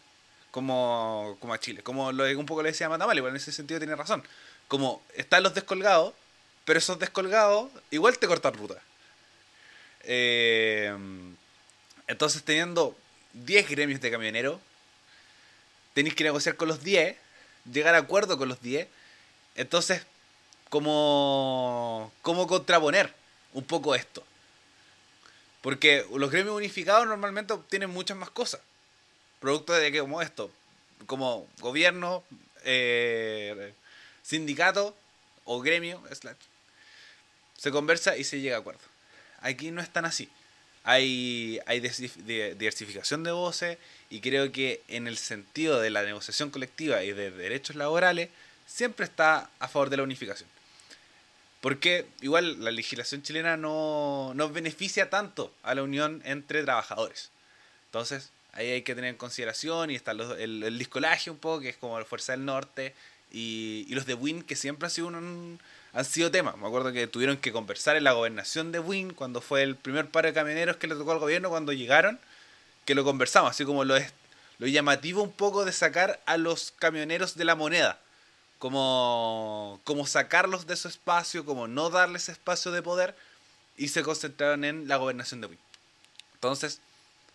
como, 0.50 1.36
como 1.38 1.52
a 1.52 1.60
Chile, 1.60 1.82
como 1.82 2.10
lo, 2.10 2.24
un 2.38 2.46
poco 2.46 2.62
le 2.62 2.70
decía 2.70 2.88
Matamale, 2.88 3.20
pero 3.20 3.28
en 3.28 3.36
ese 3.36 3.52
sentido 3.52 3.78
tiene 3.78 3.96
razón. 3.96 4.24
Como 4.66 5.02
están 5.14 5.42
los 5.42 5.52
descolgados, 5.52 6.14
pero 6.64 6.78
esos 6.78 6.98
descolgados 6.98 7.70
igual 7.90 8.18
te 8.18 8.26
cortan 8.26 8.54
ruta. 8.54 8.80
Eh, 10.04 10.90
entonces, 12.06 12.42
teniendo 12.42 12.96
10 13.34 13.68
gremios 13.68 14.00
de 14.00 14.10
camioneros, 14.10 14.58
tenéis 15.92 16.14
que 16.14 16.24
negociar 16.24 16.56
con 16.56 16.68
los 16.68 16.82
10, 16.82 17.14
llegar 17.70 17.94
a 17.94 17.98
acuerdo 17.98 18.38
con 18.38 18.48
los 18.48 18.62
10. 18.62 18.88
Entonces, 19.54 20.06
¿cómo, 20.70 22.10
cómo 22.22 22.46
contraponer 22.46 23.12
un 23.52 23.64
poco 23.64 23.94
esto? 23.94 24.24
Porque 25.60 26.06
los 26.14 26.30
gremios 26.30 26.56
unificados 26.56 27.06
normalmente 27.06 27.52
obtienen 27.52 27.90
muchas 27.90 28.16
más 28.16 28.30
cosas. 28.30 28.62
Producto 29.40 29.74
de 29.74 29.92
que 29.92 30.00
como 30.00 30.22
esto, 30.22 30.50
como 31.06 31.46
gobierno, 31.60 32.24
eh, 32.64 33.74
sindicato 34.22 34.96
o 35.44 35.60
gremio, 35.60 36.02
se 37.58 37.70
conversa 37.70 38.16
y 38.16 38.24
se 38.24 38.40
llega 38.40 38.56
a 38.56 38.60
acuerdo. 38.60 38.80
Aquí 39.40 39.70
no 39.70 39.82
es 39.82 39.90
tan 39.90 40.04
así. 40.06 40.30
Hay, 40.84 41.60
hay 41.66 41.80
diversificación 41.80 43.22
de 43.22 43.32
voces 43.32 43.76
y 44.08 44.20
creo 44.20 44.50
que 44.50 44.82
en 44.88 45.06
el 45.06 45.18
sentido 45.18 45.78
de 45.78 45.90
la 45.90 46.02
negociación 46.02 46.50
colectiva 46.50 47.02
y 47.02 47.12
de 47.12 47.30
derechos 47.30 47.76
laborales 47.76 48.30
siempre 48.66 49.04
está 49.04 49.50
a 49.58 49.68
favor 49.68 49.90
de 49.90 49.98
la 49.98 50.04
unificación. 50.04 50.48
Porque 51.60 52.06
igual 52.22 52.64
la 52.64 52.70
legislación 52.70 53.22
chilena 53.22 53.56
no, 53.56 54.32
no 54.34 54.48
beneficia 54.48 55.10
tanto 55.10 55.52
a 55.62 55.74
la 55.74 55.82
unión 55.82 56.22
entre 56.24 56.62
trabajadores. 56.62 57.30
Entonces, 57.86 58.30
ahí 58.52 58.70
hay 58.70 58.82
que 58.82 58.94
tener 58.94 59.10
en 59.10 59.16
consideración 59.16 59.90
y 59.90 59.94
está 59.94 60.14
los- 60.14 60.38
el, 60.38 60.62
el 60.62 60.78
discolaje 60.78 61.30
un 61.30 61.36
poco, 61.38 61.60
que 61.60 61.68
es 61.70 61.76
como 61.76 61.98
la 61.98 62.04
Fuerza 62.04 62.32
del 62.32 62.44
Norte, 62.44 62.94
y, 63.32 63.86
los 63.90 64.06
de 64.06 64.14
Win, 64.14 64.42
que 64.42 64.56
siempre 64.56 64.86
han 64.86 64.90
sido, 64.90 65.08
un, 65.08 65.60
han 65.92 66.04
sido 66.04 66.30
temas. 66.30 66.56
Me 66.56 66.66
acuerdo 66.66 66.92
que 66.92 67.06
tuvieron 67.06 67.36
que 67.36 67.52
conversar 67.52 67.96
en 67.96 68.04
la 68.04 68.12
gobernación 68.12 68.72
de 68.72 68.78
Win, 68.80 69.12
cuando 69.12 69.40
fue 69.40 69.62
el 69.62 69.76
primer 69.76 70.08
par 70.08 70.24
de 70.24 70.32
camioneros 70.32 70.76
que 70.78 70.86
le 70.86 70.94
tocó 70.94 71.12
al 71.12 71.18
gobierno 71.18 71.50
cuando 71.50 71.72
llegaron, 71.72 72.18
que 72.86 72.94
lo 72.94 73.04
conversamos, 73.04 73.50
así 73.50 73.64
como 73.64 73.84
lo, 73.84 73.96
es, 73.96 74.12
lo 74.58 74.66
llamativo 74.66 75.22
un 75.22 75.32
poco 75.32 75.64
de 75.64 75.72
sacar 75.72 76.20
a 76.26 76.38
los 76.38 76.72
camioneros 76.72 77.36
de 77.36 77.44
la 77.44 77.54
moneda 77.54 77.98
como, 78.60 79.80
como 79.84 80.06
sacarlos 80.06 80.66
de 80.66 80.76
su 80.76 80.86
espacio, 80.86 81.46
como 81.46 81.66
no 81.66 81.88
darles 81.88 82.28
espacio 82.28 82.70
de 82.70 82.82
poder, 82.82 83.16
y 83.78 83.88
se 83.88 84.02
concentraron 84.02 84.64
en 84.64 84.86
la 84.86 84.98
gobernación 84.98 85.40
de 85.40 85.46
Wii. 85.48 85.58
Entonces, 86.34 86.80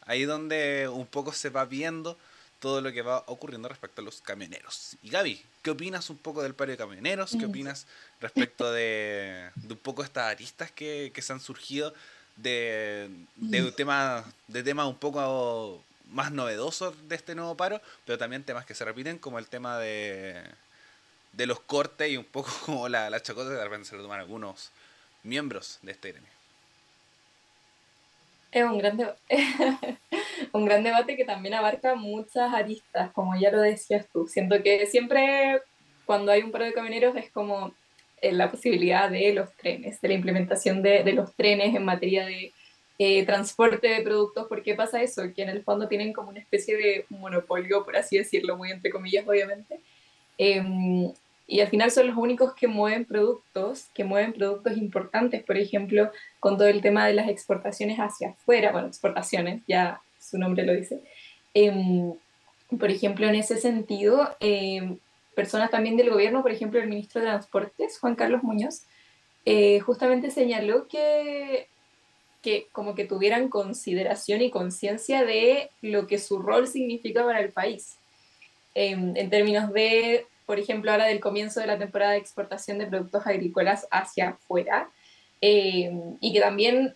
ahí 0.06 0.24
donde 0.24 0.88
un 0.88 1.08
poco 1.08 1.34
se 1.34 1.50
va 1.50 1.66
viendo 1.66 2.16
todo 2.60 2.80
lo 2.80 2.94
que 2.94 3.02
va 3.02 3.24
ocurriendo 3.26 3.68
respecto 3.68 4.02
a 4.02 4.06
los 4.06 4.22
camioneros. 4.22 4.98
Y 5.02 5.10
Gaby, 5.10 5.44
¿qué 5.64 5.72
opinas 5.72 6.12
un 6.12 6.18
poco 6.18 6.44
del 6.44 6.54
paro 6.54 6.72
de 6.72 6.78
camioneros? 6.78 7.32
¿Qué 7.32 7.48
mm. 7.48 7.50
opinas 7.50 7.88
respecto 8.22 8.72
de, 8.72 9.50
un 9.68 9.78
poco 9.78 10.04
estas 10.04 10.26
aristas 10.26 10.72
que, 10.72 11.12
se 11.20 11.34
han 11.34 11.40
surgido 11.40 11.92
de, 12.36 13.10
de, 13.36 13.64
mm. 13.64 13.72
tema, 13.72 14.24
de 14.48 14.62
temas 14.62 14.86
un 14.86 14.98
poco 14.98 15.84
más 16.12 16.32
novedosos 16.32 16.94
de 17.10 17.16
este 17.16 17.34
nuevo 17.34 17.58
paro, 17.58 17.82
pero 18.06 18.20
también 18.20 18.44
temas 18.44 18.68
que 18.68 18.76
se 18.76 18.86
repiten, 18.86 19.18
como 19.18 19.40
el 19.40 19.48
tema 19.48 19.80
de, 19.80 20.44
de 21.36 21.46
los 21.48 21.60
cortes 21.60 22.10
y 22.10 22.18
un 22.18 22.24
poco 22.24 22.50
como 22.66 22.90
la, 22.90 23.10
la 23.10 23.22
chacota 23.22 23.50
de 23.50 23.64
repente 23.64 23.88
se 23.88 23.96
lo 23.96 24.04
toman 24.04 24.20
algunos 24.20 24.72
miembros 25.24 25.80
de 25.82 25.92
este 25.92 26.12
gremio. 26.12 26.30
Es 28.52 28.64
un 28.64 28.78
gran, 28.78 28.98
un 30.54 30.66
gran 30.66 30.84
debate 30.84 31.18
que 31.18 31.26
también 31.26 31.56
abarca 31.56 31.96
muchas 31.96 32.54
aristas, 32.54 33.12
como 33.12 33.38
ya 33.38 33.52
lo 33.52 33.60
decías 33.60 34.06
tú. 34.14 34.28
Siento 34.28 34.64
que 34.64 34.86
siempre 34.86 35.62
cuando 36.06 36.32
hay 36.32 36.42
un 36.42 36.52
paro 36.52 36.64
de 36.64 36.74
camioneros 36.74 37.18
es 37.18 37.30
como 37.32 37.74
eh, 38.22 38.32
la 38.32 38.50
posibilidad 38.50 39.10
de 39.10 39.34
los 39.34 39.52
trenes, 39.54 40.00
de 40.00 40.08
la 40.08 40.14
implementación 40.14 40.82
de, 40.82 41.04
de 41.04 41.14
los 41.14 41.34
trenes 41.34 41.76
en 41.76 41.84
materia 41.84 42.26
de 42.26 42.54
eh, 42.98 43.26
transporte 43.26 43.90
de 43.90 44.02
productos. 44.02 44.48
¿Por 44.48 44.64
qué 44.64 44.74
pasa 44.74 45.02
eso? 45.02 45.24
Que 45.36 45.44
en 45.44 45.50
el 45.50 45.64
fondo 45.64 45.90
tienen 45.90 46.14
como 46.14 46.30
una 46.30 46.40
especie 46.40 46.78
de 46.78 47.06
monopolio, 47.10 47.84
por 47.84 47.98
así 47.98 48.18
decirlo, 48.18 48.56
muy 48.56 48.72
entre 48.72 48.90
comillas, 48.90 49.28
obviamente. 49.28 49.82
Em, 50.38 51.12
y 51.48 51.60
al 51.60 51.68
final 51.68 51.92
son 51.92 52.08
los 52.08 52.18
únicos 52.18 52.56
que 52.56 52.68
mueven 52.68 53.06
productos, 53.06 53.88
que 53.94 54.04
mueven 54.04 54.34
productos 54.34 54.78
importantes, 54.78 55.44
por 55.44 55.58
ejemplo, 55.58 56.12
con 56.40 56.58
todo 56.58 56.68
el 56.68 56.82
tema 56.82 57.06
de 57.06 57.14
las 57.14 57.30
exportaciones 57.30 57.98
hacia 58.00 58.30
afuera, 58.30 58.72
bueno, 58.72 58.88
exportaciones, 58.88 59.62
ya 59.68 60.02
su 60.20 60.40
nombre 60.40 60.66
lo 60.66 60.74
dice. 60.74 61.02
Em, 61.54 62.14
por 62.80 62.90
ejemplo, 62.90 63.28
en 63.28 63.36
ese 63.36 63.58
sentido, 63.58 64.36
em, 64.40 64.98
personas 65.36 65.70
también 65.70 65.98
del 65.98 66.10
gobierno, 66.10 66.42
por 66.42 66.52
ejemplo, 66.52 66.80
el 66.80 66.90
ministro 66.90 67.22
de 67.22 67.28
Transportes, 67.28 68.00
Juan 68.00 68.16
Carlos 68.16 68.42
Muñoz, 68.44 68.84
eh, 69.46 69.80
justamente 69.82 70.32
señaló 70.32 70.88
que, 70.88 71.68
que 72.42 72.68
como 72.72 72.96
que 72.96 73.06
tuvieran 73.06 73.50
consideración 73.50 74.42
y 74.42 74.50
conciencia 74.50 75.24
de 75.24 75.70
lo 75.82 76.08
que 76.08 76.18
su 76.18 76.40
rol 76.40 76.68
significa 76.68 77.24
para 77.24 77.40
el 77.42 77.52
país, 77.52 77.98
em, 78.74 79.16
en 79.16 79.30
términos 79.30 79.72
de 79.72 80.26
por 80.46 80.60
ejemplo, 80.60 80.92
ahora 80.92 81.06
del 81.06 81.20
comienzo 81.20 81.60
de 81.60 81.68
la 81.68 81.78
temporada 81.78 82.14
de 82.14 82.20
exportación 82.20 82.78
de 82.78 82.88
productos 82.88 83.26
agrícolas 83.26 83.88
hacia 83.92 84.30
afuera, 84.30 84.90
eh, 85.42 85.92
y 86.22 86.34
que 86.34 86.40
también 86.40 86.96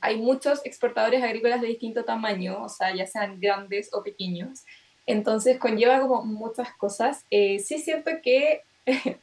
hay 0.00 0.16
muchos 0.16 0.64
exportadores 0.64 1.22
agrícolas 1.22 1.60
de 1.60 1.68
distinto 1.68 2.04
tamaño, 2.04 2.62
o 2.62 2.68
sea, 2.68 2.94
ya 2.94 3.06
sean 3.06 3.40
grandes 3.40 3.90
o 3.92 4.02
pequeños, 4.02 4.64
entonces 5.06 5.58
conlleva 5.58 6.00
como 6.00 6.22
muchas 6.24 6.72
cosas. 6.74 7.24
Eh, 7.30 7.58
sí 7.58 7.78
siento 7.78 8.10
que 8.22 8.62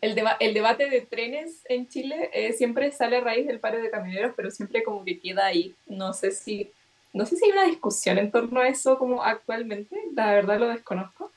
el, 0.00 0.18
el, 0.40 0.54
debate 0.54 0.88
de 0.88 1.02
trenes 1.02 1.62
en 1.68 1.88
Chile 1.88 2.30
eh, 2.32 2.54
siempre 2.54 2.90
sale 2.90 3.18
a 3.18 3.20
raíz 3.20 3.46
del 3.46 3.60
paro 3.60 3.80
de 3.80 3.90
camioneros, 3.90 4.32
pero 4.34 4.50
siempre 4.50 4.82
como 4.82 5.04
que 5.04 5.20
queda 5.20 5.46
ahí. 5.46 5.74
No 5.86 6.12
sé 6.12 6.30
si, 6.30 6.72
no 7.12 7.26
sé 7.26 7.36
si 7.36 7.44
hay 7.44 7.52
una 7.52 7.66
discusión 7.66 8.18
en 8.18 8.30
torno 8.30 8.60
a 8.60 8.68
eso 8.68 8.98
como 8.98 9.22
actualmente, 9.22 9.96
la 10.14 10.32
verdad 10.32 10.58
lo 10.58 10.68
desconozco. 10.68 11.30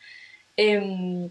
Em, 0.55 1.29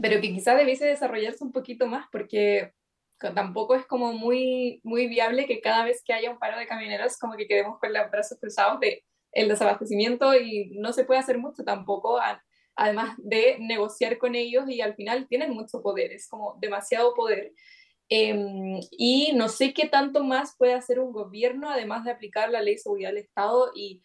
pero 0.00 0.20
que 0.20 0.32
quizás 0.32 0.56
debiese 0.56 0.86
desarrollarse 0.86 1.42
un 1.44 1.52
poquito 1.52 1.86
más 1.86 2.06
porque 2.10 2.72
tampoco 3.18 3.74
es 3.74 3.86
como 3.86 4.12
muy, 4.12 4.80
muy 4.84 5.08
viable 5.08 5.46
que 5.46 5.60
cada 5.60 5.84
vez 5.84 6.02
que 6.04 6.12
haya 6.12 6.30
un 6.30 6.38
paro 6.38 6.58
de 6.58 6.66
camioneros 6.66 7.18
como 7.18 7.36
que 7.36 7.46
quedemos 7.46 7.78
con 7.78 7.92
los 7.92 8.10
brazos 8.10 8.38
cruzados 8.38 8.80
de 8.80 9.04
el 9.32 9.48
desabastecimiento 9.48 10.34
y 10.34 10.70
no 10.78 10.92
se 10.92 11.04
puede 11.04 11.20
hacer 11.20 11.38
mucho 11.38 11.62
tampoco, 11.62 12.18
además 12.74 13.14
de 13.18 13.58
negociar 13.60 14.18
con 14.18 14.34
ellos 14.34 14.64
y 14.68 14.80
al 14.80 14.94
final 14.94 15.26
tienen 15.28 15.52
mucho 15.52 15.82
poder, 15.82 16.12
es 16.12 16.26
como 16.28 16.56
demasiado 16.60 17.14
poder. 17.14 17.52
Em, 18.08 18.80
y 18.92 19.32
no 19.34 19.48
sé 19.48 19.74
qué 19.74 19.88
tanto 19.88 20.22
más 20.22 20.54
puede 20.56 20.74
hacer 20.74 21.00
un 21.00 21.12
gobierno 21.12 21.68
además 21.68 22.04
de 22.04 22.12
aplicar 22.12 22.50
la 22.50 22.62
ley 22.62 22.74
de 22.74 22.80
seguridad 22.80 23.10
del 23.10 23.18
Estado 23.18 23.72
y 23.74 24.00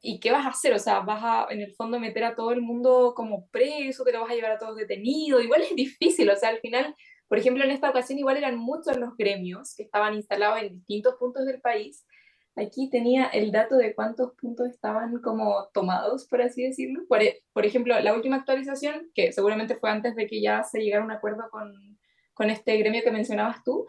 ¿Y 0.00 0.20
qué 0.20 0.30
vas 0.30 0.46
a 0.46 0.50
hacer? 0.50 0.72
O 0.74 0.78
sea, 0.78 1.00
vas 1.00 1.22
a 1.22 1.46
en 1.50 1.60
el 1.60 1.74
fondo 1.74 1.98
meter 1.98 2.24
a 2.24 2.34
todo 2.34 2.52
el 2.52 2.60
mundo 2.62 3.14
como 3.16 3.48
preso, 3.48 4.04
te 4.04 4.16
vas 4.16 4.30
a 4.30 4.34
llevar 4.34 4.52
a 4.52 4.58
todos 4.58 4.76
detenidos. 4.76 5.42
Igual 5.42 5.62
es 5.62 5.74
difícil, 5.74 6.30
o 6.30 6.36
sea, 6.36 6.50
al 6.50 6.60
final, 6.60 6.94
por 7.28 7.38
ejemplo, 7.38 7.64
en 7.64 7.70
esta 7.70 7.90
ocasión 7.90 8.18
igual 8.18 8.36
eran 8.36 8.56
muchos 8.56 8.96
los 8.96 9.16
gremios 9.16 9.74
que 9.74 9.82
estaban 9.82 10.14
instalados 10.14 10.62
en 10.62 10.74
distintos 10.74 11.16
puntos 11.16 11.46
del 11.46 11.60
país. 11.60 12.06
Aquí 12.56 12.90
tenía 12.90 13.26
el 13.26 13.52
dato 13.52 13.76
de 13.76 13.94
cuántos 13.94 14.32
puntos 14.34 14.68
estaban 14.68 15.20
como 15.22 15.68
tomados, 15.72 16.26
por 16.26 16.42
así 16.42 16.64
decirlo. 16.64 17.02
Por, 17.08 17.22
e, 17.22 17.42
por 17.52 17.64
ejemplo, 17.64 17.98
la 18.00 18.14
última 18.14 18.36
actualización, 18.36 19.10
que 19.14 19.32
seguramente 19.32 19.76
fue 19.76 19.90
antes 19.90 20.16
de 20.16 20.26
que 20.26 20.40
ya 20.40 20.64
se 20.64 20.80
llegara 20.80 21.02
a 21.02 21.06
un 21.06 21.12
acuerdo 21.12 21.44
con, 21.50 21.72
con 22.34 22.50
este 22.50 22.76
gremio 22.76 23.02
que 23.02 23.12
mencionabas 23.12 23.62
tú, 23.64 23.86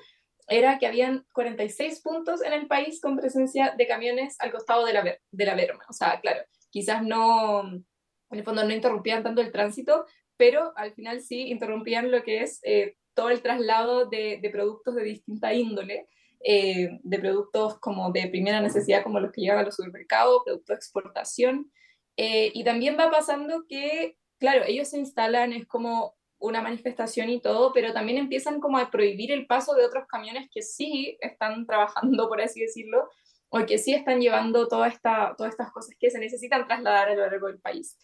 era 0.50 0.78
que 0.80 0.88
habían 0.88 1.26
46 1.34 2.02
puntos 2.02 2.44
en 2.44 2.54
el 2.54 2.68
país 2.68 3.00
con 3.02 3.18
presencia 3.18 3.74
de 3.78 3.88
camiones 3.88 4.36
al 4.40 4.52
costado 4.52 4.86
de 4.86 4.94
la, 4.94 5.04
de 5.04 5.46
la 5.46 5.56
Verma. 5.56 5.84
O 5.90 5.94
sea, 5.94 6.20
claro, 6.20 6.42
quizás 6.70 7.04
no, 7.04 7.62
en 7.62 7.86
el 8.32 8.44
fondo 8.44 8.64
no 8.64 8.74
interrumpían 8.74 9.24
tanto 9.24 9.42
el 9.42 9.52
tránsito, 9.52 10.06
pero 10.38 10.74
al 10.78 10.94
final 10.94 11.22
sí 11.22 11.50
interrumpían 11.50 12.12
lo 12.12 12.24
que 12.24 12.42
es 12.42 12.60
eh, 12.64 12.96
todo 13.14 13.30
el 13.30 13.42
traslado 13.42 14.06
de, 14.06 14.40
productos 14.52 14.96
de 14.96 15.04
distinta 15.04 15.54
índole, 15.54 16.08
eh, 16.42 17.00
de 17.04 17.20
productos 17.20 17.78
como 17.80 18.12
de 18.12 18.28
primera 18.30 18.62
necesidad, 18.62 19.04
como 19.04 19.20
los 19.20 19.32
que 19.32 19.42
llegan 19.42 19.60
a 19.60 19.64
los 19.64 19.76
supermercados, 19.76 20.42
productos 20.46 20.68
de 20.68 20.76
exportación. 20.76 21.72
Eh, 22.16 22.52
y 22.54 22.64
también 22.64 22.98
va 22.98 23.12
pasando 23.12 23.66
que, 23.68 24.18
claro, 24.40 24.64
ellos 24.66 24.88
se 24.90 25.00
instalan, 25.00 25.52
es 25.52 25.68
como 25.68 26.16
una 26.40 26.62
manifestación 26.62 27.30
y 27.30 27.42
todo, 27.42 27.74
pero 27.74 27.94
también 27.94 28.18
empiezan 28.18 28.60
como 28.60 28.78
a 28.78 28.90
prohibir 28.90 29.32
el 29.32 29.46
paso 29.46 29.76
de 29.76 29.86
otros 29.86 30.08
camiones 30.08 30.50
que 30.52 30.62
sí 30.62 31.18
están 31.22 31.66
trabajando, 31.66 32.28
por 32.30 32.42
así 32.42 32.62
decirlo, 32.62 33.10
o 33.50 33.66
que 33.66 33.78
sí 33.78 33.94
están 33.94 34.22
llevando 34.22 34.68
toda 34.68 34.88
esta, 34.88 35.36
todas 35.38 35.52
estas 35.52 35.72
cosas 35.72 35.96
que 36.00 36.10
se 36.10 36.20
necesitan 36.20 36.66
trasladar 36.68 37.10
a 37.10 37.16
lo 37.16 37.22
largo 37.22 37.48
del 37.48 37.60
país. 37.60 37.98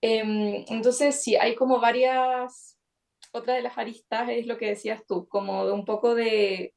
Em, 0.00 0.64
entonces, 0.68 1.22
sí, 1.22 1.36
hay 1.36 1.54
como 1.54 1.80
varias, 1.80 2.78
otra 3.32 3.54
de 3.54 3.62
las 3.62 3.78
aristas 3.78 4.28
es 4.28 4.46
lo 4.46 4.58
que 4.58 4.68
decías 4.68 5.02
tú, 5.06 5.26
como 5.28 5.66
de 5.66 5.72
un 5.72 5.84
poco 5.84 6.14
de, 6.14 6.74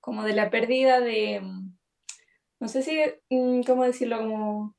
como 0.00 0.24
de 0.24 0.34
la 0.34 0.50
pérdida 0.50 1.00
de, 1.00 1.40
no 2.60 2.68
sé 2.68 2.82
si, 2.82 2.98
mm, 3.30 3.62
¿cómo 3.62 3.84
decirlo? 3.84 4.18
Como, 4.18 4.76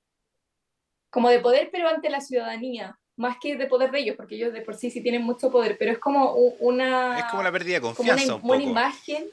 como 1.10 1.30
de 1.30 1.40
poder, 1.40 1.70
pero 1.72 1.88
ante 1.88 2.10
la 2.10 2.22
ciudadanía, 2.22 3.00
más 3.18 3.38
que 3.42 3.56
de 3.56 3.68
poder 3.68 3.92
de 3.92 4.00
ellos, 4.00 4.16
porque 4.16 4.36
ellos 4.36 4.54
de 4.54 4.62
por 4.62 4.76
sí 4.76 4.92
sí 4.92 5.02
tienen 5.02 5.24
mucho 5.24 5.50
poder, 5.50 5.78
pero 5.78 5.92
es 5.92 6.00
como 6.00 6.34
una... 6.34 7.20
Es 7.20 7.26
como 7.26 7.44
la 7.44 7.52
pérdida 7.52 7.76
de 7.76 7.82
confianza. 7.82 8.34
Como 8.40 8.54
una, 8.54 8.64
imagen. 8.64 9.26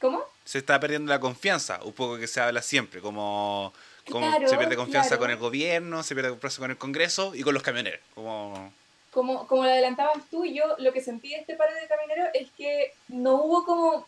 ¿Cómo? 0.00 0.22
Se 0.44 0.58
está 0.58 0.80
perdiendo 0.80 1.10
la 1.10 1.20
confianza, 1.20 1.80
un 1.84 1.92
poco 1.92 2.16
que 2.16 2.26
se 2.26 2.40
habla 2.40 2.62
siempre, 2.62 3.00
como, 3.00 3.72
se 4.06 4.56
pierde 4.56 4.76
confianza 4.76 5.18
con 5.18 5.30
el 5.30 5.36
gobierno, 5.36 6.02
se 6.02 6.14
pierde 6.14 6.30
confianza 6.30 6.60
con 6.60 6.70
el 6.70 6.78
Congreso 6.78 7.34
y 7.34 7.42
con 7.42 7.54
los 7.54 7.62
camioneros. 7.62 8.00
Como... 8.14 8.72
Como, 9.10 9.46
como 9.46 9.64
lo 9.64 9.70
adelantabas 9.70 10.22
tú, 10.30 10.44
yo 10.44 10.62
lo 10.78 10.92
que 10.92 11.00
sentí 11.00 11.30
de 11.30 11.36
este 11.36 11.56
paro 11.56 11.74
de 11.74 11.88
camioneros 11.88 12.28
es 12.34 12.50
que 12.52 12.92
no 13.08 13.42
hubo 13.42 13.64
como 13.64 14.06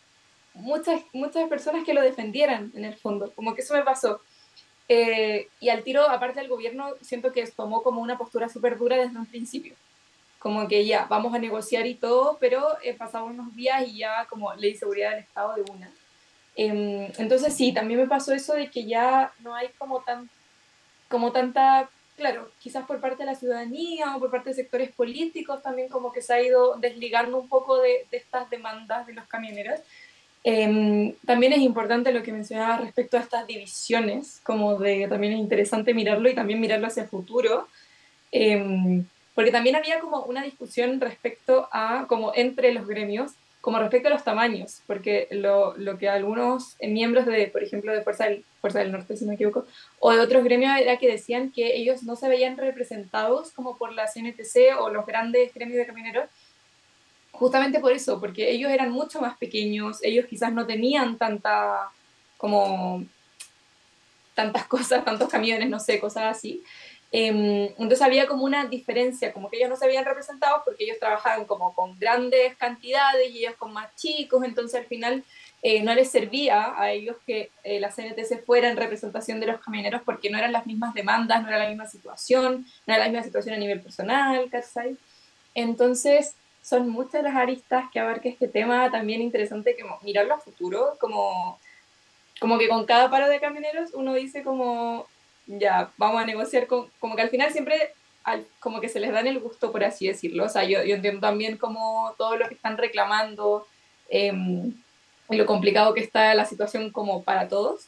muchas, 0.54 1.02
muchas 1.12 1.48
personas 1.48 1.84
que 1.84 1.94
lo 1.94 2.02
defendieran 2.02 2.70
en 2.74 2.84
el 2.84 2.96
fondo, 2.96 3.32
como 3.32 3.54
que 3.54 3.62
eso 3.62 3.74
me 3.74 3.82
pasó. 3.82 4.20
Eh, 4.92 5.46
y 5.60 5.68
al 5.68 5.84
tiro, 5.84 6.10
aparte 6.10 6.40
del 6.40 6.48
gobierno, 6.48 6.96
siento 7.00 7.30
que 7.30 7.46
tomó 7.46 7.84
como 7.84 8.00
una 8.00 8.18
postura 8.18 8.48
súper 8.48 8.76
dura 8.76 8.96
desde 8.96 9.16
un 9.16 9.24
principio. 9.24 9.76
Como 10.40 10.66
que 10.66 10.84
ya, 10.84 11.06
vamos 11.08 11.32
a 11.32 11.38
negociar 11.38 11.86
y 11.86 11.94
todo, 11.94 12.38
pero 12.40 12.76
eh, 12.82 12.94
pasaban 12.94 13.38
unos 13.38 13.54
días 13.54 13.86
y 13.86 13.98
ya 13.98 14.26
como 14.28 14.52
ley 14.54 14.72
de 14.72 14.78
seguridad 14.80 15.10
del 15.10 15.20
Estado 15.20 15.54
de 15.54 15.62
una. 15.70 15.92
Em, 16.56 17.08
entonces 17.18 17.54
sí, 17.54 17.72
también 17.72 18.00
me 18.00 18.08
pasó 18.08 18.34
eso 18.34 18.54
de 18.54 18.68
que 18.68 18.84
ya 18.84 19.32
no 19.44 19.54
hay 19.54 19.68
como, 19.78 20.00
tan, 20.00 20.28
como 21.08 21.30
tanta, 21.30 21.88
claro, 22.16 22.50
quizás 22.58 22.84
por 22.84 23.00
parte 23.00 23.18
de 23.18 23.26
la 23.26 23.36
ciudadanía 23.36 24.16
o 24.16 24.18
por 24.18 24.32
parte 24.32 24.50
de 24.50 24.56
sectores 24.56 24.90
políticos 24.90 25.62
también 25.62 25.88
como 25.88 26.10
que 26.10 26.20
se 26.20 26.34
ha 26.34 26.42
ido 26.42 26.74
desligando 26.78 27.38
un 27.38 27.48
poco 27.48 27.78
de, 27.80 28.08
de 28.10 28.16
estas 28.16 28.50
demandas 28.50 29.06
de 29.06 29.12
los 29.12 29.28
camioneros 29.28 29.78
Em, 30.42 31.14
también 31.26 31.52
es 31.52 31.60
importante 31.60 32.12
lo 32.12 32.22
que 32.22 32.32
mencionaba 32.32 32.78
respecto 32.78 33.18
a 33.18 33.20
estas 33.20 33.46
divisiones, 33.46 34.40
como 34.42 34.78
de 34.78 35.06
también 35.08 35.34
es 35.34 35.38
interesante 35.38 35.92
mirarlo 35.92 36.30
y 36.30 36.34
también 36.34 36.60
mirarlo 36.60 36.86
hacia 36.86 37.02
el 37.02 37.08
futuro, 37.08 37.68
em, 38.32 39.04
porque 39.34 39.50
también 39.50 39.76
había 39.76 40.00
como 40.00 40.22
una 40.22 40.42
discusión 40.42 41.00
respecto 41.00 41.68
a, 41.72 42.06
como 42.08 42.32
entre 42.34 42.72
los 42.72 42.86
gremios, 42.86 43.32
como 43.60 43.78
respecto 43.78 44.08
a 44.08 44.12
los 44.12 44.24
tamaños, 44.24 44.80
porque 44.86 45.28
lo, 45.30 45.76
lo 45.76 45.98
que 45.98 46.08
algunos 46.08 46.76
miembros 46.80 47.26
de, 47.26 47.46
por 47.48 47.62
ejemplo, 47.62 47.92
de 47.92 48.02
Fuerza 48.02 48.24
del, 48.24 48.44
Fuerza 48.62 48.78
del 48.78 48.92
Norte, 48.92 49.16
si 49.18 49.24
no 49.24 49.30
me 49.30 49.34
equivoco, 49.34 49.66
o 49.98 50.12
de 50.12 50.20
otros 50.20 50.42
gremios 50.44 50.72
era 50.78 50.96
que 50.96 51.10
decían 51.10 51.52
que 51.52 51.76
ellos 51.76 52.02
no 52.02 52.16
se 52.16 52.28
veían 52.28 52.56
representados 52.56 53.52
como 53.52 53.76
por 53.76 53.92
la 53.92 54.06
CNTC 54.06 54.78
o 54.78 54.88
los 54.88 55.04
grandes 55.04 55.52
gremios 55.52 55.76
de 55.76 55.86
camioneros, 55.86 56.30
justamente 57.40 57.80
por 57.80 57.90
eso, 57.90 58.20
porque 58.20 58.50
ellos 58.50 58.70
eran 58.70 58.90
mucho 58.90 59.18
más 59.18 59.38
pequeños, 59.38 59.98
ellos 60.02 60.26
quizás 60.26 60.52
no 60.52 60.66
tenían 60.66 61.16
tanta, 61.16 61.90
como 62.36 63.02
tantas 64.34 64.66
cosas, 64.74 65.02
tantos 65.06 65.30
camiones, 65.30 65.70
no 65.70 65.80
sé, 65.80 65.98
cosas 65.98 66.36
así. 66.36 66.62
Em, 67.10 67.64
entonces 67.78 68.02
había 68.02 68.26
como 68.26 68.44
una 68.44 68.66
diferencia, 68.66 69.32
como 69.32 69.48
que 69.48 69.56
ellos 69.56 69.70
no 69.70 69.76
se 69.76 69.86
habían 69.86 70.04
representado 70.04 70.62
porque 70.66 70.84
ellos 70.84 70.98
trabajaban 71.00 71.46
como 71.46 71.74
con 71.74 71.98
grandes 71.98 72.54
cantidades 72.56 73.30
y 73.30 73.38
ellos 73.38 73.56
con 73.56 73.72
más 73.72 73.96
chicos, 73.96 74.44
entonces 74.44 74.78
al 74.78 74.86
final 74.86 75.24
eh, 75.62 75.82
no 75.82 75.94
les 75.94 76.10
servía 76.10 76.78
a 76.78 76.92
ellos 76.92 77.16
que 77.26 77.50
eh, 77.64 77.80
la 77.80 77.90
CNTC 77.90 78.44
fuera 78.44 78.68
en 78.70 78.76
representación 78.76 79.40
de 79.40 79.46
los 79.46 79.60
camioneros 79.62 80.02
porque 80.04 80.28
no 80.28 80.36
eran 80.36 80.52
las 80.52 80.66
mismas 80.66 80.92
demandas, 80.92 81.42
no 81.42 81.48
era 81.48 81.58
la 81.58 81.68
misma 81.68 81.86
situación, 81.86 82.66
no 82.86 82.94
era 82.94 83.04
la 83.04 83.10
misma 83.10 83.24
situación 83.24 83.54
a 83.54 83.58
nivel 83.58 83.80
personal, 83.80 84.48
¿cachai? 84.50 84.96
Entonces 85.54 86.36
son 86.62 86.88
muchas 86.88 87.22
las 87.22 87.36
aristas 87.36 87.90
que 87.92 88.00
abarca 88.00 88.28
este 88.28 88.48
tema, 88.48 88.90
también 88.90 89.22
interesante 89.22 89.76
que 89.76 89.84
mirarlo 90.02 90.34
a 90.34 90.40
futuro, 90.40 90.96
como, 91.00 91.58
como 92.38 92.58
que 92.58 92.68
con 92.68 92.84
cada 92.84 93.10
paro 93.10 93.28
de 93.28 93.40
camioneros 93.40 93.90
uno 93.94 94.14
dice 94.14 94.42
como 94.42 95.06
ya, 95.46 95.90
vamos 95.96 96.22
a 96.22 96.26
negociar 96.26 96.66
con, 96.66 96.88
como 97.00 97.16
que 97.16 97.22
al 97.22 97.30
final 97.30 97.52
siempre 97.52 97.92
como 98.60 98.80
que 98.80 98.88
se 98.88 99.00
les 99.00 99.12
dan 99.12 99.26
el 99.26 99.40
gusto, 99.40 99.72
por 99.72 99.84
así 99.84 100.06
decirlo. 100.06 100.44
O 100.44 100.48
sea, 100.48 100.64
yo, 100.64 100.84
yo 100.84 100.94
entiendo 100.94 101.20
también 101.20 101.56
como 101.56 102.14
todo 102.18 102.36
lo 102.36 102.48
que 102.48 102.54
están 102.54 102.76
reclamando, 102.76 103.66
eh, 104.08 104.32
lo 105.28 105.46
complicado 105.46 105.94
que 105.94 106.00
está 106.00 106.34
la 106.34 106.44
situación 106.44 106.90
como 106.90 107.22
para 107.22 107.48
todos. 107.48 107.86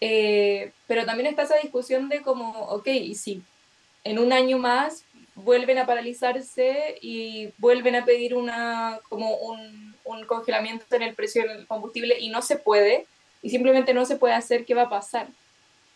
Eh, 0.00 0.72
pero 0.86 1.04
también 1.04 1.28
está 1.28 1.42
esa 1.42 1.56
discusión 1.56 2.08
de 2.08 2.22
como, 2.22 2.50
ok, 2.50 2.86
y 2.88 3.14
si 3.14 3.42
en 4.04 4.18
un 4.18 4.32
año 4.32 4.58
más 4.58 5.04
vuelven 5.34 5.78
a 5.78 5.86
paralizarse 5.86 6.98
y 7.00 7.50
vuelven 7.58 7.96
a 7.96 8.04
pedir 8.04 8.34
una, 8.34 9.00
como 9.08 9.36
un, 9.36 9.94
un 10.04 10.26
congelamiento 10.26 10.84
en 10.90 11.02
el 11.02 11.14
precio 11.14 11.42
del 11.42 11.66
combustible 11.66 12.18
y 12.18 12.28
no 12.28 12.42
se 12.42 12.56
puede, 12.56 13.06
y 13.42 13.50
simplemente 13.50 13.94
no 13.94 14.04
se 14.04 14.16
puede 14.16 14.34
hacer, 14.34 14.64
¿qué 14.64 14.74
va 14.74 14.82
a 14.82 14.90
pasar? 14.90 15.28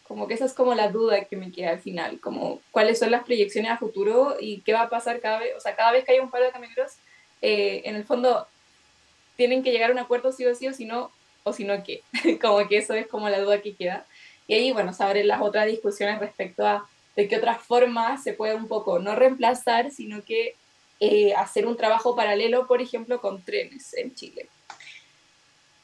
Como 0.07 0.27
que 0.27 0.35
esa 0.35 0.45
es 0.45 0.53
como 0.53 0.75
la 0.75 0.91
duda 0.91 1.25
que 1.25 1.37
me 1.37 1.51
queda 1.51 1.71
al 1.71 1.81
final, 1.81 2.21
como 2.21 2.61
cuáles 2.71 2.99
son 2.99 3.11
las 3.11 3.25
proyecciones 3.25 3.71
a 3.71 3.79
futuro 3.79 4.37
y 4.41 4.61
qué 4.61 4.73
va 4.73 4.83
a 4.83 4.91
pasar 4.91 5.21
cada 5.21 5.41
vez, 5.41 5.55
o 5.57 5.61
sea, 5.61 5.77
cada 5.77 5.93
vez 5.93 6.05
que 6.05 6.13
haya 6.13 6.23
un 6.23 6.31
paro 6.31 6.45
de 6.45 6.53
camioneros, 6.53 6.93
eh, 7.43 7.83
en 7.85 7.97
el 7.97 8.05
fondo 8.05 8.47
tienen 9.37 9.63
que 9.63 9.73
llegar 9.73 9.91
a 9.91 9.93
un 9.93 9.99
acuerdo 9.99 10.33
sí 10.33 10.47
o 10.47 10.55
sí, 10.55 10.69
o 10.69 10.73
si 10.73 10.85
no, 10.85 11.11
o 11.43 11.53
si 11.53 11.65
no, 11.65 11.83
¿qué? 11.83 12.03
como 12.41 12.67
que 12.69 12.79
eso 12.79 12.95
es 12.95 13.07
como 13.07 13.29
la 13.29 13.41
duda 13.41 13.61
que 13.61 13.75
queda. 13.75 14.07
Y 14.47 14.55
ahí, 14.55 14.73
bueno, 14.73 14.93
se 14.93 15.03
abren 15.03 15.29
las 15.29 15.41
otras 15.41 15.67
discusiones 15.67 16.19
respecto 16.19 16.67
a 16.67 16.87
de 17.17 17.29
qué 17.29 17.37
otras 17.37 17.63
formas 17.63 18.23
se 18.23 18.33
puede 18.33 18.55
un 18.55 18.69
poco 18.69 18.99
no 18.99 19.15
reemplazar, 19.15 19.91
sino 19.91 20.23
que 20.25 20.57
eh, 21.01 21.35
hacer 21.35 21.67
un 21.67 21.77
trabajo 21.77 22.17
paralelo, 22.17 22.67
por 22.67 22.81
ejemplo, 22.81 23.21
con 23.21 23.43
trenes 23.43 23.95
en 23.95 24.15
Chile 24.15 24.49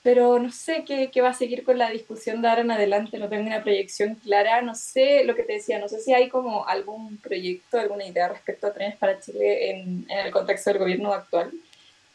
pero 0.03 0.39
no 0.39 0.51
sé 0.51 0.85
qué, 0.87 1.11
qué, 1.13 1.21
va 1.21 1.31
a 1.31 1.35
seguir 1.35 1.63
con 1.63 1.77
la 1.77 1.91
discusión 1.91 2.41
de 2.41 2.49
ahora 2.49 2.63
en 2.63 2.71
adelante, 2.71 3.19
no 3.19 3.29
tengo 3.29 3.47
una 3.47 3.63
proyección 3.63 4.15
clara, 4.15 4.63
no 4.63 4.75
sé 4.75 5.25
lo 5.25 5.35
que 5.35 5.43
te 5.43 5.55
decía, 5.55 5.79
no 5.79 5.89
sé 5.89 6.01
si 6.01 6.15
hay 6.15 6.29
como 6.31 6.67
algún 6.67 7.19
proyecto, 7.19 7.79
alguna 7.79 8.07
idea 8.07 8.29
respecto 8.29 8.67
a 8.67 8.73
trenes 8.73 8.97
para 8.97 9.21
Chile 9.21 9.71
en, 9.71 10.07
en 10.09 10.19
el 10.19 10.33
contexto 10.33 10.71
del 10.71 10.79
gobierno 10.79 11.13
actual, 11.13 11.53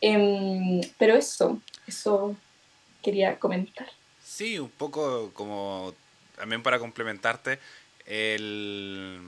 em, 0.02 0.82
pero 0.98 1.16
eso, 1.16 1.62
eso 1.88 2.36
quería 3.04 3.38
comentar. 3.38 3.88
Sí, 4.24 4.58
un 4.58 4.70
poco 4.70 5.30
como 5.34 5.94
también 6.36 6.64
para 6.64 6.80
complementarte, 6.80 7.60
el, 8.06 9.20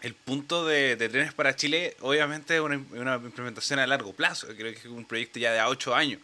el 0.00 0.14
punto 0.14 0.66
de, 0.66 0.96
de, 0.96 1.08
trenes 1.08 1.34
para 1.34 1.56
Chile 1.56 1.96
obviamente 2.00 2.56
es 2.56 2.60
una, 2.60 2.80
una 2.92 3.16
implementación 3.16 3.78
a 3.78 3.86
largo 3.86 4.12
plazo, 4.12 4.48
creo 4.48 4.72
que 4.72 4.78
es 4.78 4.84
un 4.86 5.04
proyecto 5.04 5.38
ya 5.38 5.52
de 5.52 5.60
a 5.60 5.68
ocho 5.68 5.94
años 5.94 6.20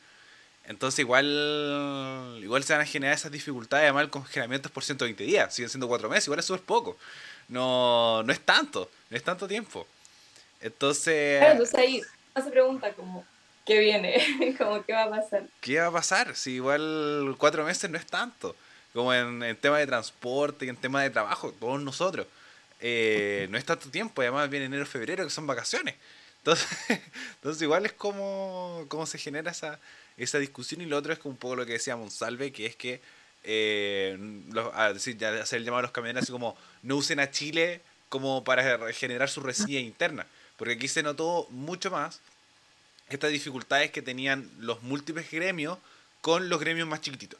entonces 0.68 0.98
igual 0.98 2.38
igual 2.42 2.62
se 2.62 2.74
van 2.74 2.82
a 2.82 2.86
generar 2.86 3.16
esas 3.16 3.32
dificultades, 3.32 3.84
además 3.84 4.04
el 4.04 4.10
congelamiento 4.10 4.68
es 4.68 4.72
por 4.72 4.84
120 4.84 5.24
días, 5.24 5.54
siguen 5.54 5.70
siendo 5.70 5.88
cuatro 5.88 6.10
meses, 6.10 6.26
igual 6.26 6.40
es 6.40 6.44
súper 6.44 6.62
poco. 6.62 6.98
No, 7.48 8.22
no 8.22 8.32
es 8.32 8.40
tanto, 8.40 8.90
no 9.08 9.16
es 9.16 9.24
tanto 9.24 9.48
tiempo. 9.48 9.86
Entonces... 10.60 11.38
Claro, 11.38 11.52
entonces 11.52 11.74
ahí 11.74 12.02
se 12.36 12.50
pregunta 12.50 12.92
como, 12.92 13.24
¿qué 13.64 13.78
viene? 13.78 14.54
como, 14.58 14.84
¿qué 14.84 14.92
va 14.92 15.04
a 15.04 15.10
pasar? 15.10 15.44
¿Qué 15.62 15.80
va 15.80 15.86
a 15.86 15.92
pasar? 15.92 16.36
Si 16.36 16.52
igual 16.52 17.34
cuatro 17.38 17.64
meses 17.64 17.88
no 17.88 17.96
es 17.96 18.04
tanto. 18.04 18.54
Como 18.98 19.14
en, 19.14 19.44
en 19.44 19.54
tema 19.54 19.78
de 19.78 19.86
transporte 19.86 20.66
y 20.66 20.70
en 20.70 20.74
tema 20.74 21.04
de 21.04 21.10
trabajo, 21.10 21.54
todos 21.60 21.80
nosotros. 21.80 22.26
Eh, 22.80 23.46
no 23.48 23.56
es 23.56 23.64
tanto 23.64 23.88
tiempo, 23.90 24.22
además 24.22 24.50
viene 24.50 24.66
enero, 24.66 24.84
febrero, 24.86 25.22
que 25.22 25.30
son 25.30 25.46
vacaciones. 25.46 25.94
Entonces, 26.38 26.66
entonces 27.36 27.62
igual 27.62 27.86
es 27.86 27.92
como, 27.92 28.86
como 28.88 29.06
se 29.06 29.16
genera 29.18 29.52
esa, 29.52 29.78
esa 30.16 30.40
discusión 30.40 30.80
y 30.80 30.86
lo 30.86 30.96
otro 30.96 31.12
es 31.12 31.20
como 31.20 31.30
un 31.30 31.38
poco 31.38 31.54
lo 31.54 31.64
que 31.64 31.74
decía 31.74 31.94
Monsalve, 31.94 32.50
que 32.50 32.66
es 32.66 32.74
que 32.74 33.00
eh, 33.44 34.18
decir, 34.92 35.24
hacer 35.24 35.58
el 35.58 35.64
llamado 35.64 35.78
a 35.78 35.82
los 35.82 35.92
camioneros 35.92 36.24
así 36.24 36.32
como 36.32 36.58
no 36.82 36.96
usen 36.96 37.20
a 37.20 37.30
Chile 37.30 37.80
como 38.08 38.42
para 38.42 38.92
generar 38.92 39.30
su 39.30 39.40
reseña 39.42 39.78
interna, 39.78 40.26
porque 40.56 40.72
aquí 40.72 40.88
se 40.88 41.04
notó 41.04 41.46
mucho 41.50 41.92
más 41.92 42.18
estas 43.10 43.30
dificultades 43.30 43.92
que 43.92 44.02
tenían 44.02 44.50
los 44.58 44.82
múltiples 44.82 45.30
gremios 45.30 45.78
con 46.20 46.48
los 46.48 46.58
gremios 46.58 46.88
más 46.88 47.00
chiquititos. 47.00 47.38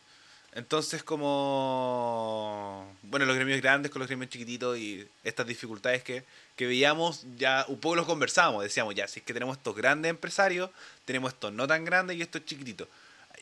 Entonces, 0.53 1.03
como. 1.03 2.87
Bueno, 3.03 3.27
los 3.27 3.37
gremios 3.37 3.61
grandes 3.61 3.93
con 3.93 4.01
los 4.01 4.09
gremios 4.09 4.31
chiquititos 4.31 4.79
y 4.79 5.07
estas 5.23 5.47
dificultades 5.47 6.03
que, 6.03 6.25
que 6.57 6.67
veíamos, 6.67 7.25
ya 7.37 7.65
un 7.69 7.79
poco 7.79 7.97
los 7.97 8.07
conversábamos. 8.07 8.63
Decíamos, 8.63 8.95
ya, 8.95 9.07
si 9.09 9.21
es 9.21 9.27
que 9.27 9.35
tenemos 9.35 9.59
estos 9.59 9.77
grandes 9.77 10.11
empresarios, 10.11 10.71
tenemos 11.05 11.33
estos 11.33 11.53
no 11.53 11.67
tan 11.67 11.85
grandes 11.85 12.17
y 12.17 12.23
estos 12.23 12.45
chiquititos. 12.45 12.89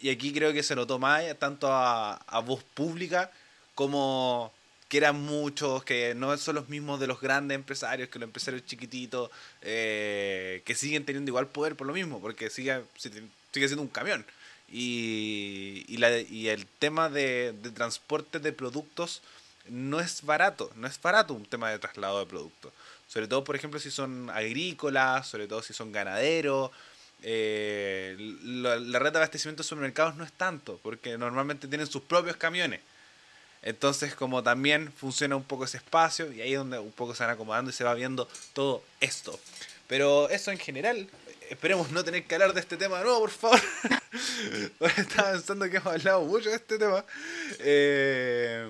Y 0.02 0.10
aquí 0.10 0.32
creo 0.32 0.52
que 0.52 0.62
se 0.62 0.76
notó 0.76 0.98
más, 0.98 1.24
tanto 1.38 1.68
a, 1.70 2.18
voz 2.44 2.62
pública 2.62 3.30
como 3.74 4.52
que 4.88 4.98
eran 4.98 5.20
muchos, 5.20 5.84
que 5.84 6.14
no 6.14 6.36
son 6.36 6.54
los 6.56 6.68
mismos 6.68 7.00
de 7.00 7.06
los 7.06 7.20
grandes 7.20 7.56
empresarios, 7.56 8.08
que 8.08 8.18
los 8.18 8.26
empresarios 8.26 8.64
chiquititos, 8.66 9.30
eh, 9.62 10.62
que 10.64 10.74
siguen 10.74 11.04
teniendo 11.04 11.30
igual 11.30 11.48
poder 11.48 11.76
por 11.76 11.86
lo 11.86 11.92
mismo, 11.92 12.20
porque 12.20 12.50
sigue, 12.50 12.82
sigue 12.96 13.68
siendo 13.68 13.82
un 13.82 13.88
camión. 13.88 14.24
Y, 14.70 15.84
y, 15.88 15.96
la, 15.98 16.18
y 16.18 16.48
el 16.48 16.66
tema 16.66 17.08
de, 17.08 17.54
de, 17.62 17.70
transporte 17.70 18.40
de 18.40 18.52
productos 18.52 19.22
no 19.68 20.00
es 20.00 20.22
barato, 20.22 20.70
no 20.74 20.88
es 20.88 21.00
barato 21.00 21.34
un 21.34 21.44
tema 21.44 21.70
de 21.70 21.78
traslado 21.78 22.18
de 22.18 22.26
productos. 22.26 22.72
Sobre 23.06 23.28
todo, 23.28 23.44
por 23.44 23.54
ejemplo, 23.54 23.78
si 23.78 23.90
son 23.90 24.28
agrícolas, 24.30 25.28
sobre 25.28 25.46
todo 25.46 25.62
si 25.62 25.72
son 25.72 25.92
ganaderos. 25.92 26.70
Eh, 27.22 28.16
la, 28.42 28.76
la, 28.76 28.98
red 28.98 29.12
de 29.12 29.18
abastecimiento 29.18 29.62
de 29.62 29.68
supermercados 29.68 30.16
no 30.16 30.24
es 30.24 30.32
tanto, 30.32 30.78
porque 30.82 31.16
normalmente 31.16 31.68
tienen 31.68 31.86
sus 31.86 32.02
propios 32.02 32.36
camiones. 32.36 32.80
Entonces, 33.62 34.14
como 34.14 34.42
también 34.42 34.92
funciona 34.92 35.34
un 35.34 35.44
poco 35.44 35.64
ese 35.64 35.78
espacio, 35.78 36.32
y 36.32 36.40
ahí 36.40 36.52
es 36.52 36.58
donde 36.58 36.78
un 36.78 36.92
poco 36.92 37.14
se 37.14 37.24
van 37.24 37.32
acomodando 37.32 37.70
y 37.70 37.74
se 37.74 37.84
va 37.84 37.94
viendo 37.94 38.28
todo 38.52 38.82
esto. 39.00 39.38
Pero 39.88 40.28
eso 40.30 40.50
en 40.50 40.58
general, 40.58 41.08
esperemos 41.50 41.90
no 41.90 42.04
tener 42.04 42.24
que 42.24 42.34
hablar 42.34 42.52
de 42.52 42.60
este 42.60 42.76
tema 42.76 42.98
de 42.98 43.04
nuevo, 43.04 43.20
por 43.20 43.30
favor. 43.30 43.60
Estaba 44.96 45.32
pensando 45.32 45.68
que 45.70 45.76
hemos 45.76 45.94
hablado 45.94 46.22
mucho 46.22 46.50
de 46.50 46.56
este 46.56 46.78
tema. 46.78 47.04
Eh, 47.58 48.68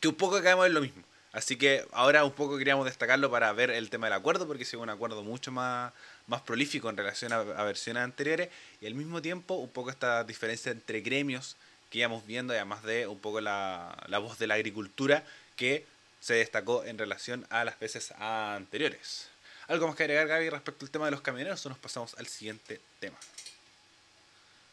que 0.00 0.08
un 0.08 0.14
poco 0.14 0.42
caemos 0.42 0.66
en 0.66 0.74
lo 0.74 0.80
mismo. 0.80 1.02
Así 1.32 1.56
que 1.56 1.84
ahora 1.92 2.24
un 2.24 2.32
poco 2.32 2.56
queríamos 2.56 2.86
destacarlo 2.86 3.30
para 3.30 3.52
ver 3.52 3.70
el 3.70 3.90
tema 3.90 4.06
del 4.06 4.14
acuerdo, 4.14 4.46
porque 4.46 4.62
es 4.62 4.72
un 4.72 4.88
acuerdo 4.88 5.22
mucho 5.22 5.52
más, 5.52 5.92
más 6.26 6.40
prolífico 6.40 6.88
en 6.88 6.96
relación 6.96 7.32
a, 7.32 7.42
versiones 7.42 8.02
anteriores. 8.02 8.48
Y 8.80 8.86
al 8.86 8.94
mismo 8.94 9.20
tiempo, 9.20 9.54
un 9.54 9.68
poco 9.68 9.90
esta 9.90 10.24
diferencia 10.24 10.72
entre 10.72 11.02
gremios 11.02 11.56
que 11.90 11.98
íbamos 11.98 12.26
viendo, 12.26 12.54
además 12.54 12.82
de 12.84 13.06
un 13.06 13.18
poco 13.18 13.40
la, 13.42 14.02
la 14.08 14.18
voz 14.18 14.38
de 14.38 14.46
la 14.46 14.54
agricultura 14.54 15.24
que 15.56 15.84
se 16.20 16.34
destacó 16.34 16.84
en 16.84 16.96
relación 16.96 17.46
a 17.50 17.64
las 17.64 17.78
veces 17.78 18.12
anteriores. 18.12 19.28
¿Algo 19.68 19.88
más 19.88 19.96
que 19.96 20.04
agregar, 20.04 20.28
Gaby, 20.28 20.50
respecto 20.50 20.84
al 20.84 20.90
tema 20.90 21.06
de 21.06 21.10
los 21.10 21.20
camioneros 21.20 21.64
o 21.66 21.68
nos 21.68 21.78
pasamos 21.78 22.14
al 22.18 22.26
siguiente 22.26 22.80
tema? 23.00 23.16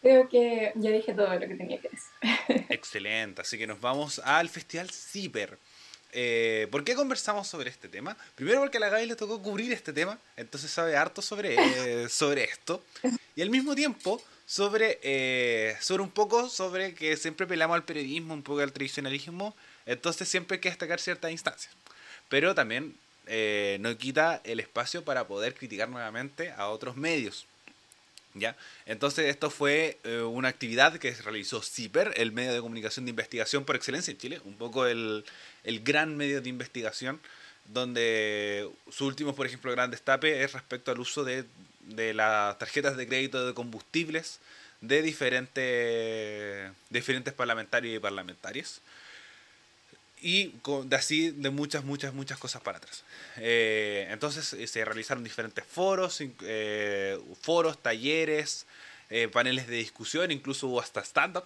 Creo 0.01 0.27
que 0.27 0.73
ya 0.75 0.91
dije 0.91 1.13
todo 1.13 1.33
lo 1.33 1.39
que 1.39 1.55
tenía 1.55 1.79
que 1.79 1.89
decir. 1.89 2.65
Excelente, 2.69 3.41
así 3.41 3.57
que 3.57 3.65
nos 3.65 3.79
vamos 3.79 4.19
al 4.19 4.49
Festival 4.49 4.89
Ciber. 4.89 5.57
Eh, 6.11 6.67
¿Por 6.69 6.83
qué 6.83 6.93
conversamos 6.93 7.47
sobre 7.47 7.69
este 7.69 7.87
tema? 7.87 8.15
Primero 8.35 8.59
porque 8.59 8.77
a 8.77 8.79
la 8.81 8.89
Gaby 8.89 9.07
le 9.07 9.15
tocó 9.15 9.41
cubrir 9.41 9.71
este 9.73 9.93
tema, 9.93 10.19
entonces 10.37 10.69
sabe 10.69 10.95
harto 10.95 11.21
sobre, 11.21 11.55
eh, 11.57 12.09
sobre 12.09 12.43
esto. 12.43 12.83
Y 13.35 13.41
al 13.41 13.49
mismo 13.49 13.73
tiempo 13.73 14.21
sobre, 14.45 14.99
eh, 15.01 15.75
sobre 15.79 16.03
un 16.03 16.11
poco 16.11 16.49
sobre 16.49 16.93
que 16.93 17.17
siempre 17.17 17.47
pelamos 17.47 17.75
al 17.75 17.83
periodismo, 17.83 18.35
un 18.35 18.43
poco 18.43 18.59
al 18.59 18.71
tradicionalismo, 18.71 19.55
entonces 19.87 20.27
siempre 20.27 20.55
hay 20.55 20.61
que 20.61 20.69
destacar 20.69 20.99
ciertas 20.99 21.31
instancias. 21.31 21.73
Pero 22.29 22.53
también 22.53 22.95
eh, 23.27 23.77
no 23.79 23.97
quita 23.97 24.41
el 24.43 24.59
espacio 24.59 25.03
para 25.03 25.27
poder 25.27 25.53
criticar 25.55 25.89
nuevamente 25.89 26.51
a 26.51 26.67
otros 26.67 26.95
medios. 26.95 27.45
¿Ya? 28.35 28.55
Entonces 28.87 29.27
esto 29.27 29.51
fue 29.51 29.99
eh, 30.03 30.21
una 30.21 30.47
actividad 30.47 30.97
que 30.97 31.13
realizó 31.13 31.61
CIPER, 31.61 32.13
el 32.15 32.31
medio 32.31 32.51
de 32.51 32.61
comunicación 32.61 33.05
de 33.05 33.11
investigación 33.11 33.63
por 33.63 33.75
excelencia 33.75 34.11
en 34.11 34.17
Chile, 34.17 34.41
un 34.45 34.55
poco 34.55 34.87
el, 34.87 35.23
el 35.63 35.83
gran 35.83 36.17
medio 36.17 36.41
de 36.41 36.49
investigación, 36.49 37.19
donde 37.65 38.67
su 38.91 39.05
último, 39.05 39.35
por 39.35 39.45
ejemplo, 39.45 39.71
gran 39.71 39.91
destape 39.91 40.43
es 40.43 40.53
respecto 40.53 40.91
al 40.91 40.99
uso 40.99 41.23
de, 41.23 41.45
de 41.81 42.15
las 42.15 42.57
tarjetas 42.57 42.97
de 42.97 43.07
crédito 43.07 43.45
de 43.45 43.53
combustibles 43.53 44.39
de 44.83 45.01
diferentes, 45.01 46.71
diferentes 46.89 47.33
parlamentarios 47.33 47.95
y 47.95 47.99
parlamentarias. 47.99 48.81
Y 50.23 50.53
de 50.85 50.95
así 50.95 51.31
de 51.31 51.49
muchas, 51.49 51.83
muchas, 51.83 52.13
muchas 52.13 52.37
cosas 52.37 52.61
para 52.61 52.77
atrás. 52.77 53.03
Eh, 53.35 54.07
entonces 54.09 54.53
eh, 54.53 54.65
se 54.67 54.85
realizaron 54.85 55.21
diferentes 55.21 55.65
foros, 55.65 56.19
eh, 56.21 57.19
foros, 57.41 57.77
talleres, 57.77 58.65
paneles 59.31 59.67
de 59.67 59.75
discusión, 59.75 60.31
incluso 60.31 60.67
hubo 60.67 60.79
hasta 60.79 61.01
stand-up 61.01 61.45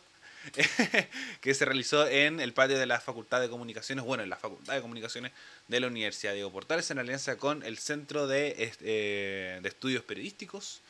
que 1.42 1.54
se 1.54 1.66
realizó 1.66 2.08
en 2.08 2.40
el 2.40 2.54
patio 2.54 2.78
de 2.78 2.86
la 2.86 3.02
Facultad 3.02 3.42
de 3.42 3.50
Comunicaciones, 3.50 4.06
bueno, 4.06 4.24
en 4.24 4.30
la 4.30 4.38
Facultad 4.38 4.76
de 4.76 4.82
Comunicaciones 4.82 5.34
de 5.68 5.80
la 5.82 5.88
Universidad 5.88 6.34
Diego 6.34 6.52
Portales, 6.52 6.90
en 6.92 7.00
alianza 7.00 7.36
con 7.38 7.64
el 7.64 7.80
Centro 7.80 8.28
de, 8.28 8.72
de 8.80 9.68
Estudios 9.68 10.04
Periodísticos, 10.04 10.82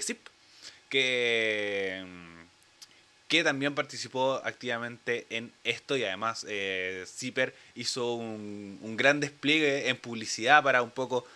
CIP, 0.00 0.26
que, 0.88 2.04
que 3.28 3.42
también 3.42 3.74
participó 3.74 4.40
activamente 4.44 5.26
en 5.30 5.52
esto 5.64 5.96
y 5.96 6.04
además 6.04 6.44
eh, 6.48 7.04
Zipper 7.06 7.54
hizo 7.74 8.14
un, 8.14 8.96
gran 8.96 9.20
despliegue 9.20 9.88
en 9.88 9.96
publicidad 9.96 10.62
para 10.62 10.82
un 10.82 10.90
poco 10.90 11.26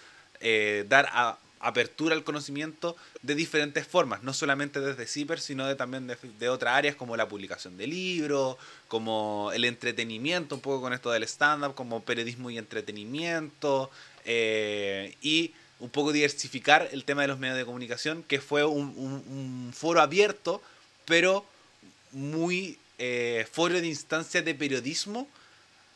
dar 0.88 1.08
a 1.12 1.38
apertura 1.60 2.14
al 2.14 2.24
conocimiento 2.24 2.96
de 3.22 3.34
diferentes 3.34 3.86
formas, 3.86 4.22
no 4.22 4.32
solamente 4.32 4.80
desde 4.80 5.06
CIPER, 5.06 5.40
sino 5.40 5.66
de, 5.66 5.74
también 5.74 6.06
de, 6.06 6.48
otras 6.48 6.74
áreas 6.74 6.96
como 6.96 7.16
la 7.16 7.28
publicación 7.28 7.76
de 7.76 7.86
libros, 7.86 8.56
como 8.86 9.50
el 9.54 9.64
entretenimiento, 9.64 10.54
un 10.54 10.60
poco 10.60 10.80
con 10.80 10.92
esto 10.92 11.10
del 11.10 11.24
stand-up, 11.24 11.74
como 11.74 12.02
periodismo 12.02 12.50
y 12.50 12.58
entretenimiento, 12.58 13.90
eh, 14.24 15.16
y 15.22 15.52
un 15.80 15.90
poco 15.90 16.12
diversificar 16.12 16.88
el 16.92 17.04
tema 17.04 17.22
de 17.22 17.28
los 17.28 17.38
medios 17.38 17.56
de 17.56 17.64
comunicación, 17.64 18.22
que 18.22 18.40
fue 18.40 18.64
un, 18.64 19.72
foro 19.74 20.00
abierto, 20.00 20.62
pero 21.04 21.44
muy 22.12 22.78
eh, 22.98 23.46
foro 23.50 23.80
de 23.80 23.86
instancias 23.86 24.44
de 24.44 24.54
periodismo 24.54 25.28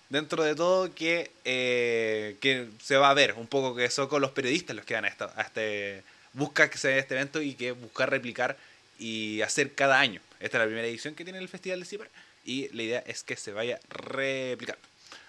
dentro 0.09 0.43
de 0.43 0.55
todo 0.55 0.95
que, 0.95 1.31
eh, 1.45 2.37
que 2.41 2.69
se 2.83 2.97
va 2.97 3.11
a 3.11 3.15
ver 3.15 3.35
un 3.35 3.47
poco 3.47 3.75
que 3.75 3.89
son 3.91 4.09
con 4.09 4.21
los 4.21 4.31
periodistas 4.33 4.77
los 4.77 4.85
que 4.85 4.95
van 4.95 5.07
a, 5.07 5.09
a 5.09 5.43
este 5.43 6.05
busca 6.33 6.71
que 6.71 6.79
se 6.79 6.89
vea 6.89 6.99
este 6.99 7.15
evento 7.15 7.43
y 7.43 7.55
que 7.55 7.73
buscar 7.73 8.11
replicar 8.11 8.57
y 8.99 9.43
hacer 9.43 9.75
cada 9.75 9.99
año. 9.99 10.21
Esta 10.41 10.59
es 10.59 10.61
la 10.61 10.67
primera 10.67 10.87
edición 10.87 11.15
que 11.15 11.25
tiene 11.25 11.39
el 11.39 11.49
Festival 11.49 11.81
de 11.81 11.87
Ciper 11.87 12.11
y 12.45 12.69
la 12.71 12.83
idea 12.83 13.05
es 13.07 13.23
que 13.23 13.37
se 13.37 13.53
vaya 13.53 13.81
replicando. 13.89 14.83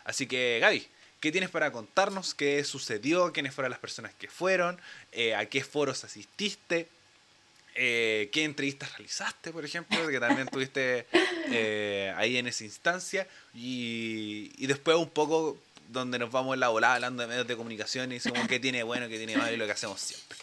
Así 0.04 0.28
que 0.28 0.60
Gaby, 0.62 0.88
¿qué 1.20 1.32
tienes 1.32 1.50
para 1.50 1.72
contarnos? 1.72 2.34
¿Qué 2.34 2.64
sucedió? 2.64 3.32
¿Quiénes 3.32 3.54
fueron 3.54 3.72
las 3.72 3.80
personas 3.80 4.14
que 4.14 4.28
fueron? 4.28 4.80
Eh, 5.12 5.36
¿A 5.36 5.46
qué 5.46 5.64
foros 5.64 6.04
asististe? 6.04 6.88
Eh, 7.76 8.30
qué 8.32 8.44
entrevistas 8.44 8.92
realizaste, 8.98 9.52
por 9.52 9.66
ejemplo, 9.66 10.08
que 10.08 10.20
también 10.20 10.48
tuviste 10.48 11.08
eh, 11.52 12.14
ahí 12.16 12.38
en 12.38 12.48
esa 12.48 12.64
instancia, 12.64 13.28
y, 13.54 14.52
y, 14.58 14.68
después 14.68 14.96
un 14.96 15.10
poco 15.10 15.58
donde 15.90 16.20
nos 16.20 16.32
vamos 16.32 16.54
en 16.54 16.60
la 16.60 16.70
volada 16.70 16.96
hablando 16.96 17.24
de 17.24 17.30
medios 17.30 17.48
de 17.48 17.58
comunicación 17.58 18.12
y 18.12 18.16
decimos 18.16 18.48
qué 18.48 18.60
tiene 18.60 18.84
bueno, 18.84 19.08
qué 19.10 19.18
tiene 19.18 19.38
malo 19.38 19.54
y 19.54 19.58
lo 19.58 19.66
que 19.66 19.72
hacemos 19.72 20.00
siempre. 20.00 20.38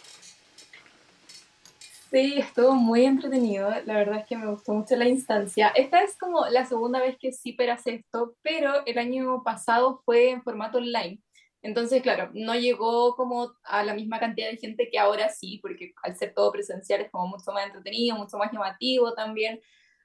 Sí, 2.11 2.35
estuvo 2.39 2.73
muy 2.73 3.05
entretenido, 3.05 3.69
la 3.85 3.93
verdad 3.93 4.19
es 4.19 4.25
que 4.25 4.35
me 4.35 4.47
gustó 4.47 4.73
mucho 4.73 4.97
la 4.97 5.07
instancia. 5.07 5.69
Esta 5.69 6.03
es 6.03 6.17
como 6.17 6.45
la 6.47 6.65
segunda 6.65 6.99
vez 6.99 7.17
que 7.17 7.31
Zipper 7.31 7.69
hace 7.69 7.95
esto, 7.95 8.35
pero 8.41 8.85
el 8.85 8.97
año 8.97 9.41
pasado 9.43 10.01
fue 10.03 10.31
en 10.31 10.43
formato 10.43 10.79
online. 10.79 11.21
Entonces, 11.63 12.01
claro, 12.01 12.31
no 12.33 12.55
llegó 12.55 13.15
como 13.15 13.53
a 13.63 13.83
la 13.83 13.93
misma 13.93 14.19
cantidad 14.19 14.49
de 14.49 14.57
gente 14.57 14.89
que 14.91 14.97
ahora 14.97 15.29
sí, 15.29 15.59
porque 15.61 15.93
al 16.03 16.15
ser 16.15 16.33
todo 16.33 16.51
presencial 16.51 17.01
es 17.01 17.11
como 17.11 17.27
mucho 17.27 17.51
más 17.51 17.65
entretenido, 17.65 18.17
mucho 18.17 18.37
más 18.37 18.51
llamativo 18.51 19.13
también. 19.13 19.61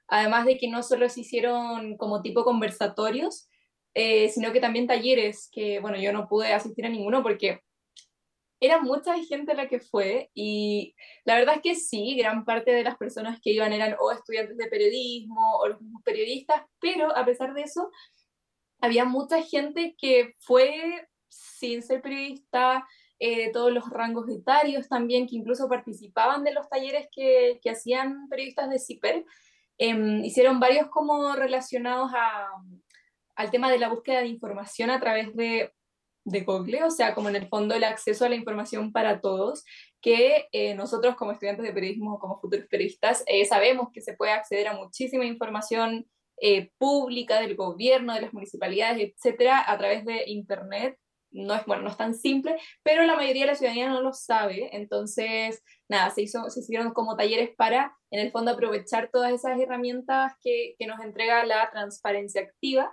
Además 0.07 0.45
de 0.45 0.57
que 0.57 0.69
no 0.69 0.83
solo 0.83 1.09
se 1.09 1.21
hicieron 1.21 1.97
como 1.97 2.21
tipo 2.21 2.43
conversatorios, 2.43 3.49
eh, 3.95 4.29
sino 4.29 4.53
que 4.53 4.59
también 4.59 4.87
talleres, 4.87 5.49
que 5.51 5.79
bueno, 5.79 5.97
yo 5.97 6.13
no 6.13 6.27
pude 6.27 6.53
asistir 6.53 6.85
a 6.85 6.89
ninguno 6.89 7.23
porque 7.23 7.61
era 8.59 8.79
mucha 8.79 9.15
gente 9.23 9.53
la 9.53 9.67
que 9.67 9.79
fue 9.79 10.29
y 10.33 10.95
la 11.25 11.35
verdad 11.35 11.55
es 11.55 11.61
que 11.61 11.75
sí, 11.75 12.15
gran 12.15 12.45
parte 12.45 12.71
de 12.71 12.83
las 12.83 12.97
personas 12.97 13.39
que 13.41 13.51
iban 13.51 13.73
eran 13.73 13.95
o 13.99 14.11
estudiantes 14.11 14.57
de 14.57 14.67
periodismo 14.67 15.57
o 15.57 15.67
los 15.67 15.81
mismos 15.81 16.03
periodistas, 16.03 16.61
pero 16.79 17.15
a 17.15 17.25
pesar 17.25 17.53
de 17.53 17.63
eso, 17.63 17.91
había 18.79 19.05
mucha 19.05 19.41
gente 19.41 19.95
que 19.97 20.35
fue 20.39 21.07
sin 21.29 21.81
ser 21.81 22.01
periodista, 22.01 22.85
eh, 23.19 23.51
todos 23.51 23.71
los 23.71 23.89
rangos 23.89 24.29
etarios 24.29 24.87
también, 24.87 25.27
que 25.27 25.35
incluso 25.35 25.67
participaban 25.67 26.43
de 26.43 26.53
los 26.53 26.69
talleres 26.69 27.07
que, 27.11 27.59
que 27.63 27.71
hacían 27.71 28.29
periodistas 28.29 28.69
de 28.69 28.79
CIPER. 28.79 29.25
Em, 29.79 30.23
hicieron 30.23 30.59
varios 30.59 30.87
como 30.89 31.33
relacionados 31.33 32.11
a, 32.13 32.47
al 33.35 33.51
tema 33.51 33.71
de 33.71 33.79
la 33.79 33.89
búsqueda 33.89 34.19
de 34.19 34.27
información 34.27 34.91
a 34.91 34.99
través 34.99 35.35
de, 35.35 35.71
de 36.25 36.41
Google, 36.41 36.83
o 36.83 36.91
sea, 36.91 37.15
como 37.15 37.29
en 37.29 37.35
el 37.37 37.47
fondo 37.47 37.73
el 37.73 37.83
acceso 37.85 38.25
a 38.25 38.29
la 38.29 38.35
información 38.35 38.91
para 38.91 39.19
todos, 39.19 39.63
que 39.99 40.47
eh, 40.51 40.75
nosotros 40.75 41.15
como 41.15 41.31
estudiantes 41.31 41.65
de 41.65 41.73
periodismo 41.73 42.15
o 42.15 42.19
como 42.19 42.39
futuros 42.39 42.67
periodistas 42.67 43.23
eh, 43.25 43.45
sabemos 43.45 43.89
que 43.91 44.01
se 44.01 44.13
puede 44.13 44.31
acceder 44.31 44.67
a 44.67 44.77
muchísima 44.77 45.25
información 45.25 46.05
pública 46.77 47.41
del 47.41 47.55
gobierno, 47.55 48.13
de 48.13 48.21
las 48.21 48.31
municipalidades, 48.31 49.11
etcétera, 49.11 49.63
a 49.65 49.75
través 49.75 50.05
de 50.05 50.25
Internet 50.27 50.99
no 51.37 51.55
es, 51.55 51.65
bueno, 51.65 51.83
no 51.83 51.89
es 51.89 51.97
tan 51.97 52.15
simple, 52.15 52.57
pero 52.83 53.03
la 53.03 53.15
mayoría 53.15 53.43
de 53.43 53.51
la 53.51 53.55
ciudadanía 53.55 53.89
no 53.89 54.01
lo 54.01 54.13
sabe, 54.13 54.75
entonces, 54.75 55.63
nada, 55.87 56.09
se, 56.09 56.23
hizo, 56.23 56.49
se 56.49 56.59
hicieron 56.61 56.91
como 56.91 57.15
talleres 57.15 57.51
para, 57.55 57.95
en 58.11 58.19
el 58.19 58.31
fondo, 58.31 58.51
aprovechar 58.51 59.09
todas 59.11 59.31
esas 59.31 59.59
herramientas 59.59 60.33
que, 60.41 60.75
que 60.77 60.87
nos 60.87 60.99
entrega 60.99 61.45
la 61.45 61.69
transparencia 61.71 62.41
activa, 62.41 62.91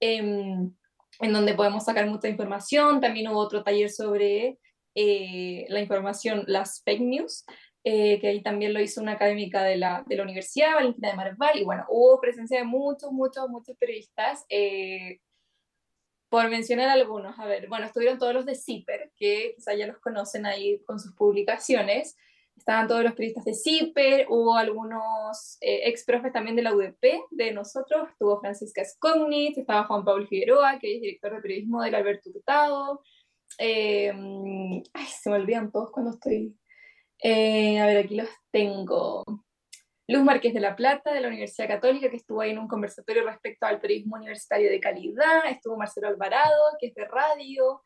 em, 0.00 0.74
en 1.20 1.32
donde 1.32 1.54
podemos 1.54 1.84
sacar 1.84 2.06
mucha 2.06 2.28
información, 2.28 3.00
también 3.00 3.28
hubo 3.28 3.38
otro 3.38 3.62
taller 3.62 3.90
sobre 3.90 4.58
eh, 4.94 5.66
la 5.68 5.80
información, 5.80 6.44
las 6.46 6.82
fake 6.82 7.00
news, 7.00 7.44
eh, 7.84 8.18
que 8.18 8.26
ahí 8.26 8.42
también 8.42 8.74
lo 8.74 8.80
hizo 8.80 9.00
una 9.00 9.12
académica 9.12 9.62
de 9.62 9.76
la, 9.76 10.02
de 10.06 10.16
la 10.16 10.24
Universidad, 10.24 10.74
Valentina 10.74 11.10
de 11.10 11.16
Marval, 11.16 11.58
y 11.58 11.64
bueno, 11.64 11.84
hubo 11.88 12.20
presencia 12.20 12.58
de 12.58 12.64
muchos, 12.64 13.12
muchos, 13.12 13.48
muchos 13.48 13.76
periodistas, 13.76 14.44
eh, 14.48 15.20
por 16.28 16.48
mencionar 16.50 16.88
algunos, 16.88 17.38
a 17.38 17.46
ver, 17.46 17.68
bueno, 17.68 17.86
estuvieron 17.86 18.18
todos 18.18 18.34
los 18.34 18.46
de 18.46 18.54
CIPER, 18.54 19.12
que 19.16 19.54
quizá 19.56 19.74
ya 19.74 19.86
los 19.86 19.98
conocen 19.98 20.46
ahí 20.46 20.82
con 20.84 20.98
sus 20.98 21.14
publicaciones. 21.14 22.16
Estaban 22.56 22.88
todos 22.88 23.04
los 23.04 23.12
periodistas 23.12 23.44
de 23.44 23.54
CIPER, 23.54 24.26
hubo 24.28 24.56
algunos 24.56 25.58
eh, 25.60 25.82
ex 25.84 26.04
profes 26.04 26.32
también 26.32 26.56
de 26.56 26.62
la 26.62 26.74
UDP, 26.74 27.26
de 27.30 27.52
nosotros, 27.52 28.08
estuvo 28.10 28.40
Francisca 28.40 28.84
Scognit, 28.84 29.58
estaba 29.58 29.84
Juan 29.84 30.04
Pablo 30.04 30.26
Figueroa, 30.26 30.78
que 30.78 30.96
es 30.96 31.02
director 31.02 31.34
de 31.34 31.42
periodismo 31.42 31.82
del 31.82 31.94
Alberto 31.94 32.30
Hurtado. 32.30 33.02
Eh, 33.58 34.12
ay, 34.94 35.06
se 35.06 35.30
me 35.30 35.36
olvidan 35.36 35.70
todos 35.70 35.90
cuando 35.92 36.12
estoy. 36.12 36.56
Eh, 37.22 37.78
a 37.78 37.86
ver, 37.86 37.98
aquí 37.98 38.16
los 38.16 38.28
tengo. 38.50 39.22
Luz 40.08 40.22
Márquez 40.22 40.54
de 40.54 40.60
la 40.60 40.76
Plata, 40.76 41.12
de 41.12 41.20
la 41.20 41.28
Universidad 41.28 41.68
Católica, 41.68 42.08
que 42.08 42.16
estuvo 42.16 42.40
ahí 42.40 42.50
en 42.50 42.58
un 42.58 42.68
conversatorio 42.68 43.24
respecto 43.24 43.66
al 43.66 43.80
periodismo 43.80 44.16
universitario 44.16 44.70
de 44.70 44.80
calidad, 44.80 45.46
estuvo 45.48 45.76
Marcelo 45.76 46.08
Alvarado, 46.08 46.62
que 46.78 46.88
es 46.88 46.94
de 46.94 47.04
radio, 47.06 47.82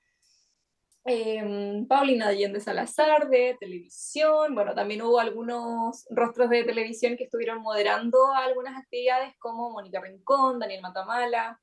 eh, 1.06 1.84
Paulina 1.88 2.28
Allende 2.28 2.60
Salazar, 2.60 3.28
de 3.30 3.56
televisión, 3.58 4.54
bueno, 4.54 4.74
también 4.74 5.00
hubo 5.00 5.18
algunos 5.18 6.04
rostros 6.10 6.50
de 6.50 6.64
televisión 6.64 7.16
que 7.16 7.24
estuvieron 7.24 7.62
moderando 7.62 8.18
algunas 8.34 8.76
actividades, 8.76 9.34
como 9.38 9.70
Mónica 9.70 10.00
Rincón, 10.00 10.58
Daniel 10.58 10.82
Matamala, 10.82 11.58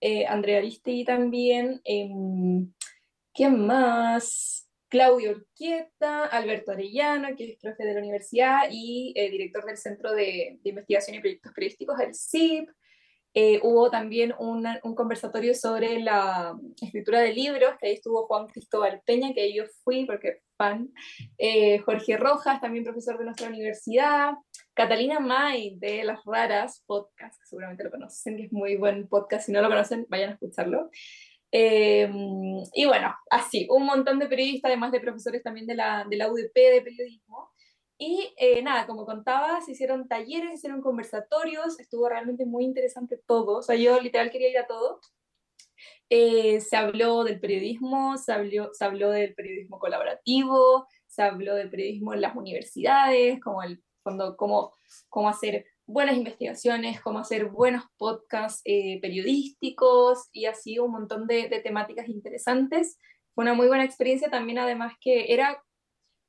eh, 0.00 0.26
Andrea 0.26 0.58
Aristi 0.58 1.02
también, 1.04 1.80
em, 1.84 2.70
¿quién 3.32 3.66
más? 3.66 4.63
Claudio 4.88 5.32
Urquieta, 5.32 6.26
Alberto 6.26 6.72
Arellano, 6.72 7.34
que 7.36 7.52
es 7.52 7.58
profe 7.58 7.84
de 7.84 7.94
la 7.94 8.00
universidad 8.00 8.68
y 8.70 9.12
eh, 9.16 9.30
director 9.30 9.64
del 9.64 9.76
Centro 9.76 10.12
de, 10.12 10.58
Investigación 10.62 11.16
y 11.16 11.20
Proyectos 11.20 11.52
Periodísticos, 11.52 12.00
el 12.00 12.14
CIP. 12.14 12.68
Eh, 13.36 13.58
hubo 13.64 13.90
también 13.90 14.32
un 14.38 14.94
conversatorio 14.94 15.56
sobre 15.56 15.98
la 15.98 16.56
escritura 16.80 17.18
de 17.18 17.32
libros, 17.32 17.74
que 17.80 17.88
ahí 17.88 17.94
estuvo 17.94 18.28
Juan 18.28 18.46
Cristóbal 18.46 19.02
Peña, 19.04 19.34
que 19.34 19.52
yo 19.52 19.64
fui 19.82 20.04
porque 20.04 20.42
fan, 20.56 20.92
eh, 21.38 21.78
Jorge 21.80 22.16
Rojas, 22.16 22.60
también 22.60 22.84
profesor 22.84 23.18
de 23.18 23.24
nuestra 23.24 23.48
universidad, 23.48 24.34
Catalina 24.72 25.18
May 25.18 25.76
de 25.78 26.04
Las 26.04 26.24
Raras 26.24 26.84
Podcast, 26.86 27.40
que 27.40 27.46
seguramente 27.46 27.82
lo 27.82 27.90
conocen, 27.90 28.36
que 28.36 28.44
es 28.44 28.52
muy 28.52 28.76
buen 28.76 29.08
podcast, 29.08 29.46
si 29.46 29.52
no 29.52 29.62
lo 29.62 29.68
conocen, 29.68 30.06
vayan 30.08 30.30
a 30.30 30.32
escucharlo. 30.34 30.90
Eh, 31.56 32.10
y 32.72 32.84
bueno, 32.84 33.14
así, 33.30 33.68
un 33.70 33.86
montón 33.86 34.18
de 34.18 34.26
periodistas, 34.26 34.70
además 34.70 34.90
de 34.90 34.98
profesores 34.98 35.40
también 35.40 35.68
de 35.68 35.76
la, 35.76 36.04
de 36.10 36.16
la 36.16 36.28
UDP 36.28 36.52
de 36.52 36.82
periodismo. 36.82 37.52
Y 37.96 38.34
eh, 38.38 38.60
nada, 38.60 38.88
como 38.88 39.06
contaba, 39.06 39.60
se 39.60 39.70
hicieron 39.70 40.08
talleres, 40.08 40.50
se 40.50 40.54
hicieron 40.56 40.82
conversatorios, 40.82 41.78
estuvo 41.78 42.08
realmente 42.08 42.44
muy 42.44 42.64
interesante 42.64 43.20
todo. 43.24 43.58
O 43.58 43.62
sea, 43.62 43.76
yo 43.76 44.00
literal 44.00 44.32
quería 44.32 44.50
ir 44.50 44.58
a 44.58 44.66
todo. 44.66 45.00
Eh, 46.10 46.60
se 46.60 46.76
habló 46.76 47.22
del 47.22 47.38
periodismo, 47.38 48.18
se 48.18 48.32
habló, 48.32 48.70
se 48.72 48.84
habló 48.84 49.10
del 49.10 49.34
periodismo 49.34 49.78
colaborativo, 49.78 50.88
se 51.06 51.22
habló 51.22 51.54
del 51.54 51.70
periodismo 51.70 52.14
en 52.14 52.20
las 52.20 52.34
universidades, 52.34 53.40
como 53.40 53.62
el 53.62 53.80
fondo 54.02 54.36
cómo, 54.36 54.72
cómo 55.08 55.28
hacer 55.28 55.66
buenas 55.86 56.16
investigaciones, 56.16 57.00
cómo 57.00 57.18
hacer 57.18 57.46
buenos 57.46 57.84
podcasts 57.96 58.62
eh, 58.64 58.98
periodísticos 59.00 60.28
y 60.32 60.46
así 60.46 60.78
un 60.78 60.92
montón 60.92 61.26
de, 61.26 61.48
de, 61.48 61.60
temáticas 61.60 62.08
interesantes. 62.08 62.98
Fue 63.34 63.42
una 63.42 63.54
muy 63.54 63.66
buena 63.66 63.84
experiencia 63.84 64.30
también, 64.30 64.58
además 64.58 64.94
que 65.00 65.32
era, 65.32 65.62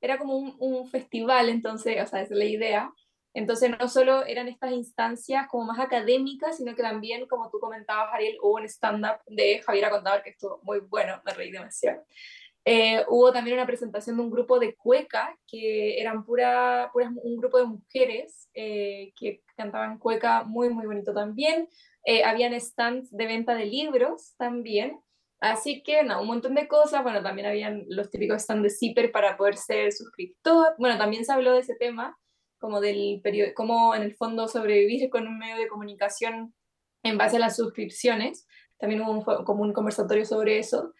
era 0.01 0.17
como 0.17 0.37
un, 0.37 0.55
un 0.59 0.87
festival, 0.87 1.49
entonces, 1.49 2.01
o 2.01 2.07
sea, 2.07 2.21
esa 2.21 2.33
es 2.33 2.39
la 2.39 2.45
idea. 2.45 2.91
Entonces, 3.33 3.69
no 3.77 3.89
solo 3.89 4.25
eran 4.25 4.47
estas 4.47 4.71
instancias 4.71 5.47
como 5.49 5.65
más 5.65 5.79
académicas, 5.79 6.57
sino 6.57 6.73
que 6.73 6.81
también, 6.81 7.27
como 7.27 7.49
tú 7.49 7.59
comentabas, 7.59 8.13
Ariel, 8.13 8.37
hubo 8.41 8.55
un 8.55 8.65
stand-up 8.65 9.19
de 9.27 9.61
Javiera 9.61 9.89
Contador 9.89 10.23
que 10.23 10.29
estuvo 10.29 10.61
muy 10.63 10.79
bueno, 10.79 11.21
me 11.25 11.33
reí 11.33 11.51
demasiado. 11.51 12.01
Eh, 12.67 13.05
hubo 13.09 13.31
también 13.31 13.57
una 13.57 13.67
presentación 13.67 14.17
de 14.17 14.23
un 14.23 14.31
grupo 14.31 14.57
de 14.57 14.75
cueca, 14.75 15.37
que 15.47 16.01
eran 16.01 16.25
pura, 16.25 16.89
pura 16.91 17.11
un 17.15 17.37
grupo 17.37 17.59
de 17.59 17.65
mujeres 17.65 18.49
eh, 18.55 19.13
que 19.15 19.43
cantaban 19.55 19.99
cueca 19.99 20.43
muy, 20.43 20.69
muy 20.69 20.87
bonito 20.87 21.13
también. 21.13 21.69
Eh, 22.05 22.23
habían 22.23 22.59
stands 22.59 23.15
de 23.15 23.27
venta 23.27 23.53
de 23.53 23.65
libros 23.65 24.33
también. 24.37 24.99
Así 25.39 25.83
que, 25.83 26.03
no, 26.03 26.21
un 26.21 26.27
montón 26.27 26.55
de 26.55 26.67
cosas. 26.67 27.03
Bueno, 27.03 27.21
también 27.21 27.47
habían 27.47 27.85
los 27.87 28.09
típicos 28.09 28.41
stands 28.41 28.63
de 28.63 28.69
Zipper 28.71 29.11
para 29.11 29.37
poder 29.37 29.57
ser 29.57 29.91
suscriptor. 29.91 30.73
Bueno, 30.79 30.97
también 30.97 31.23
se 31.23 31.33
habló 31.33 31.53
de 31.53 31.59
ese 31.59 31.75
tema, 31.75 32.17
como 32.57 32.81
del 32.81 33.21
periodo, 33.23 33.51
cómo 33.53 33.93
en 33.93 34.01
el 34.01 34.15
fondo 34.15 34.47
sobrevivir 34.47 35.11
con 35.11 35.27
un 35.27 35.37
medio 35.37 35.57
de 35.57 35.67
comunicación 35.67 36.55
en 37.03 37.17
base 37.19 37.35
a 37.35 37.39
las 37.39 37.57
suscripciones. 37.57 38.47
También 38.79 39.01
hubo 39.01 39.11
un, 39.11 39.23
como 39.45 39.61
un 39.61 39.71
conversatorio 39.71 40.25
sobre 40.25 40.57
eso. 40.57 40.93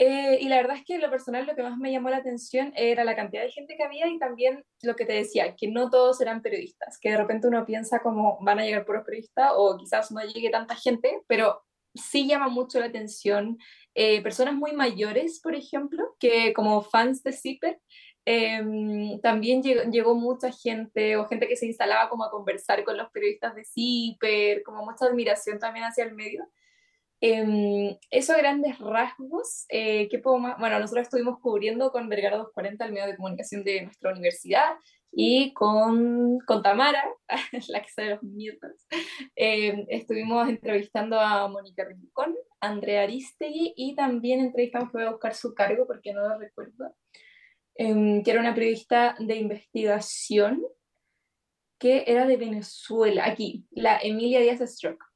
Eh, 0.00 0.38
y 0.40 0.48
la 0.48 0.56
verdad 0.56 0.76
es 0.76 0.84
que 0.84 0.98
lo 0.98 1.10
personal 1.10 1.44
lo 1.44 1.56
que 1.56 1.62
más 1.64 1.76
me 1.76 1.90
llamó 1.90 2.08
la 2.08 2.18
atención 2.18 2.72
era 2.76 3.02
la 3.02 3.16
cantidad 3.16 3.42
de 3.42 3.50
gente 3.50 3.76
que 3.76 3.82
había 3.82 4.06
y 4.06 4.18
también 4.18 4.64
lo 4.82 4.94
que 4.94 5.04
te 5.04 5.12
decía, 5.12 5.56
que 5.56 5.66
no 5.68 5.90
todos 5.90 6.20
eran 6.20 6.40
periodistas, 6.40 6.98
que 7.00 7.10
de 7.10 7.16
repente 7.16 7.48
uno 7.48 7.66
piensa 7.66 7.98
como 7.98 8.38
van 8.40 8.60
a 8.60 8.64
llegar 8.64 8.84
puros 8.84 9.04
periodistas 9.04 9.50
o 9.56 9.76
quizás 9.76 10.12
no 10.12 10.20
llegue 10.22 10.50
tanta 10.50 10.76
gente, 10.76 11.22
pero 11.26 11.64
sí 11.94 12.28
llama 12.28 12.48
mucho 12.48 12.78
la 12.78 12.86
atención 12.86 13.58
eh, 13.94 14.22
personas 14.22 14.54
muy 14.54 14.72
mayores, 14.72 15.40
por 15.40 15.56
ejemplo, 15.56 16.14
que 16.20 16.52
como 16.52 16.82
fans 16.82 17.24
de 17.24 17.32
Zipper, 17.32 17.80
em, 18.24 19.20
también 19.20 19.62
llegó, 19.62 19.82
llegó, 19.90 20.14
mucha 20.14 20.52
gente 20.52 21.16
o 21.16 21.26
gente 21.26 21.48
que 21.48 21.56
se 21.56 21.66
instalaba 21.66 22.08
como 22.08 22.22
a 22.24 22.30
conversar 22.30 22.84
con 22.84 22.96
los 22.96 23.10
periodistas 23.10 23.56
de 23.56 23.64
Zipper, 23.64 24.62
como 24.62 24.84
mucha 24.84 25.06
admiración 25.06 25.58
también 25.58 25.86
hacia 25.86 26.04
el 26.04 26.14
medio. 26.14 26.44
Eh, 27.20 27.98
eso 28.10 28.32
a 28.32 28.38
grandes 28.38 28.78
rasgos, 28.78 29.66
eh, 29.70 30.08
¿qué 30.08 30.18
puedo 30.18 30.38
más? 30.38 30.58
Bueno, 30.58 30.78
nosotros 30.78 31.04
estuvimos 31.04 31.40
cubriendo 31.40 31.90
con 31.90 32.08
Vergara 32.08 32.36
240, 32.36 32.84
el 32.84 32.92
medio 32.92 33.06
de 33.06 33.16
comunicación 33.16 33.64
de 33.64 33.82
nuestra 33.82 34.12
universidad, 34.12 34.76
y 35.10 35.52
con, 35.54 36.38
con 36.40 36.62
Tamara, 36.62 37.02
la 37.68 37.82
que 37.82 37.88
sabe 37.88 38.10
los 38.10 38.22
miércoles, 38.22 38.86
eh, 39.34 39.84
estuvimos 39.88 40.48
entrevistando 40.48 41.18
a 41.18 41.48
Mónica 41.48 41.84
Rincón, 41.84 42.36
Andrea 42.60 43.02
Aristegui, 43.02 43.74
y 43.76 43.96
también 43.96 44.40
entrevistamos, 44.40 44.92
voy 44.92 45.02
a 45.02 45.10
buscar 45.10 45.34
su 45.34 45.54
cargo 45.54 45.86
porque 45.86 46.12
no 46.12 46.20
lo 46.20 46.38
recuerdo, 46.38 46.94
em, 47.74 48.22
que 48.22 48.30
era 48.30 48.40
una 48.40 48.54
periodista 48.54 49.16
de 49.18 49.36
investigación 49.36 50.62
que 51.78 52.04
era 52.06 52.26
de 52.26 52.36
Venezuela, 52.36 53.24
aquí, 53.26 53.64
la 53.70 53.98
Emilia 53.98 54.40
Díaz 54.40 54.60
Stroke 54.60 55.07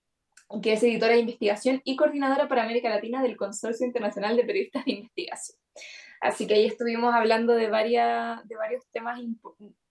que 0.60 0.74
es 0.74 0.82
editora 0.82 1.14
de 1.14 1.20
investigación 1.20 1.80
y 1.84 1.96
coordinadora 1.96 2.48
para 2.48 2.64
América 2.64 2.88
Latina 2.88 3.22
del 3.22 3.36
Consorcio 3.36 3.86
Internacional 3.86 4.36
de 4.36 4.44
Periodistas 4.44 4.84
de 4.84 4.92
Investigación. 4.92 5.58
Así 6.20 6.46
que 6.46 6.54
ahí 6.54 6.66
estuvimos 6.66 7.14
hablando 7.14 7.54
de, 7.54 7.68
varias, 7.68 8.46
de 8.46 8.56
varios, 8.56 8.84
temas, 8.92 9.18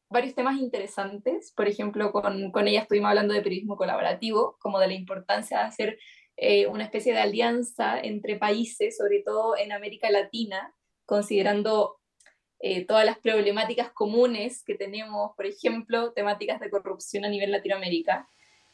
varios 0.10 0.36
temas 0.36 0.60
interesantes. 0.60 1.52
Por 1.56 1.68
ejemplo, 1.68 2.12
con, 2.12 2.52
con, 2.52 2.68
ella 2.68 2.82
estuvimos 2.82 3.10
hablando 3.10 3.34
de 3.34 3.42
periodismo 3.42 3.76
colaborativo, 3.76 4.58
como 4.60 4.80
de 4.80 4.88
la 4.88 4.94
importancia 4.94 5.60
de 5.60 5.64
hacer 5.64 6.00
eh, 6.38 6.68
una 6.68 6.86
especie 6.86 7.14
de 7.14 7.20
alianza 7.20 8.00
entre 8.00 8.38
países, 8.38 8.98
sobre 8.98 9.22
todo 9.24 9.58
en 9.58 9.72
América 9.72 10.10
Latina, 10.10 10.74
considerando 11.06 11.98
eh, 12.60 12.86
todas 12.86 13.06
las 13.06 13.18
problemáticas 13.18 13.92
comunes 13.92 14.64
que 14.64 14.76
tenemos, 14.76 15.32
por 15.36 15.46
ejemplo, 15.48 16.14
temáticas 16.14 16.60
de 16.60 16.70
corrupción 16.70 17.26
a 17.26 17.30
nivel 17.30 17.52
Latinoamérica 17.52 18.28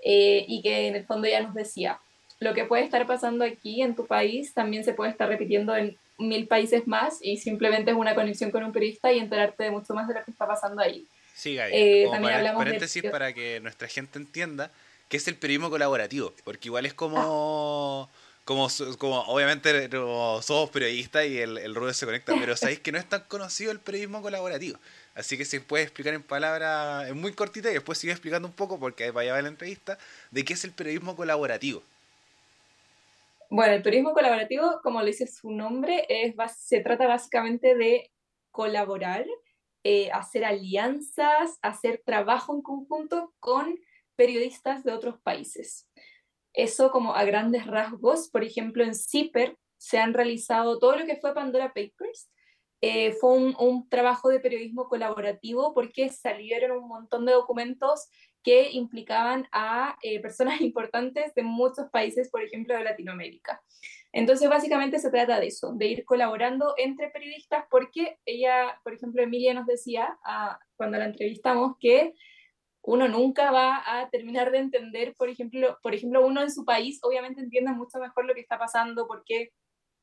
eh, 0.10 0.46
y 0.48 0.62
que 0.62 0.88
en 0.88 0.96
el 0.96 1.06
fondo 1.06 1.28
ya 1.28 1.42
nos 1.42 1.54
decía, 1.54 2.00
lo 2.40 2.54
que 2.54 2.64
puede 2.64 2.86
estar 2.86 3.06
pasando 3.06 3.44
aquí 3.44 3.82
en 3.82 3.94
tu 3.94 4.08
país 4.08 4.54
también 4.54 4.86
se 4.86 4.94
puede 4.94 5.12
estar 5.12 5.28
repitiendo 5.28 5.76
en 5.76 5.98
mil 6.18 6.48
países 6.48 6.88
más 6.88 7.18
y 7.22 7.36
simplemente 7.36 7.92
es 7.92 7.98
una 7.98 8.16
conexión 8.16 8.50
con 8.50 8.64
un 8.64 8.72
periodista 8.72 9.12
y 9.12 9.20
enterarte 9.20 9.66
de 9.66 9.72
mucho 9.72 9.94
más 9.94 10.08
de 10.08 10.14
lo 10.14 10.24
que 10.24 10.32
está 10.32 10.48
pasando 10.48 10.82
ahí. 10.82 11.06
Sí, 11.36 11.56
Gaby, 11.56 11.72
eh, 11.74 12.08
también 12.10 12.36
hablamos 12.36 12.64
paréntesis 12.64 13.04
para 13.12 13.34
que 13.34 13.60
nuestra 13.60 13.90
gente 13.90 14.18
entienda 14.18 14.72
qué 15.10 15.18
es 15.18 15.28
el 15.28 15.36
periodismo 15.36 15.70
colaborativo, 15.70 16.34
porque 16.46 16.70
igual 16.70 16.86
es 16.86 16.94
como... 16.94 18.10
Como, 18.46 18.70
como 18.98 19.20
obviamente 19.24 19.90
somos 19.90 20.70
periodistas 20.70 21.26
y 21.26 21.38
el, 21.38 21.58
el 21.58 21.76
ruido 21.76 21.94
se 21.94 22.06
conecta, 22.06 22.34
pero 22.40 22.56
sabéis 22.56 22.80
que 22.80 22.94
no 22.94 22.98
es 22.98 23.04
tan 23.04 23.24
conocido 23.28 23.74
el 23.74 23.82
periodismo 23.82 24.22
colaborativo. 24.22 24.80
Así 25.18 25.36
que 25.36 25.46
se 25.46 25.60
puede 25.60 25.84
explicar 25.84 26.14
en 26.14 26.22
palabras, 26.22 27.12
muy 27.16 27.34
cortita 27.34 27.72
y 27.72 27.74
después 27.74 27.98
sigue 27.98 28.14
explicando 28.14 28.48
un 28.48 28.54
poco, 28.54 28.80
porque 28.80 29.10
vaya 29.10 29.36
a 29.36 29.42
la 29.42 29.48
entrevista, 29.48 29.98
de 30.30 30.46
qué 30.46 30.54
es 30.54 30.64
el 30.64 30.74
periodismo 30.74 31.16
colaborativo. 31.16 31.82
Bueno, 33.50 33.74
el 33.74 33.82
periodismo 33.82 34.14
colaborativo, 34.14 34.80
como 34.84 35.02
le 35.02 35.08
dice 35.08 35.26
su 35.26 35.50
nombre, 35.50 36.06
es, 36.08 36.36
se 36.60 36.82
trata 36.82 37.08
básicamente 37.08 37.76
de 37.76 38.12
colaborar, 38.52 39.26
eh, 39.84 40.12
hacer 40.12 40.46
alianzas, 40.46 41.58
hacer 41.64 42.04
trabajo 42.06 42.54
en 42.54 42.62
conjunto 42.62 43.34
con 43.40 43.76
periodistas 44.16 44.84
de 44.84 44.92
otros 44.92 45.20
países. 45.22 45.90
Eso 46.54 46.92
como 46.92 47.16
a 47.16 47.24
grandes 47.24 47.66
rasgos, 47.66 48.30
por 48.30 48.44
ejemplo, 48.44 48.84
en 48.84 48.94
CIPER 48.94 49.58
se 49.78 49.98
han 49.98 50.14
realizado 50.14 50.78
todo 50.78 50.96
lo 50.96 51.08
que 51.08 51.16
fue 51.16 51.34
Pandora 51.34 51.70
Papers, 51.70 52.30
eh, 52.82 53.14
fue 53.14 53.34
un, 53.34 53.90
trabajo 53.90 54.30
de 54.30 54.40
periodismo 54.40 54.88
colaborativo 54.88 55.74
porque 55.74 56.10
salieron 56.10 56.78
un 56.78 56.88
montón 56.88 57.26
de 57.26 57.34
documentos 57.34 58.08
que 58.44 58.72
implicaban 58.72 59.48
a 59.52 59.98
eh, 60.04 60.22
personas 60.22 60.62
importantes 60.62 61.34
de 61.34 61.44
muchos 61.44 61.90
países, 61.90 62.30
por 62.30 62.44
ejemplo, 62.44 62.76
de 62.76 62.84
Latinoamérica. 62.84 63.62
Entonces, 64.14 64.50
básicamente 64.50 65.00
se 65.00 65.12
trata 65.12 65.40
de 65.40 65.48
eso, 65.48 65.74
de 65.74 65.88
ir 65.88 66.06
colaborando 66.06 66.74
entre 66.78 67.10
periodistas, 67.10 67.66
porque 67.70 68.20
ella, 68.26 68.80
por 68.84 68.94
ejemplo, 68.94 69.22
Emilia 69.22 69.54
nos 69.54 69.66
decía 69.66 70.18
ah, 70.24 70.60
cuando 70.76 70.98
la 70.98 71.06
entrevistamos 71.06 71.76
que 71.80 72.14
uno 72.84 73.08
nunca 73.10 73.52
va 73.52 73.84
a 73.86 74.10
terminar 74.10 74.50
de 74.50 74.60
entender, 74.60 75.14
por 75.18 75.30
ejemplo, 75.30 75.78
por 75.84 75.94
ejemplo, 75.94 76.26
uno 76.26 76.42
en 76.42 76.52
su 76.52 76.64
país 76.64 77.00
obviamente 77.04 77.42
entiende 77.42 77.74
mucho 77.74 78.00
mejor 78.00 78.26
lo 78.26 78.34
que 78.34 78.40
está 78.40 78.58
pasando, 78.58 79.08
porque 79.08 79.52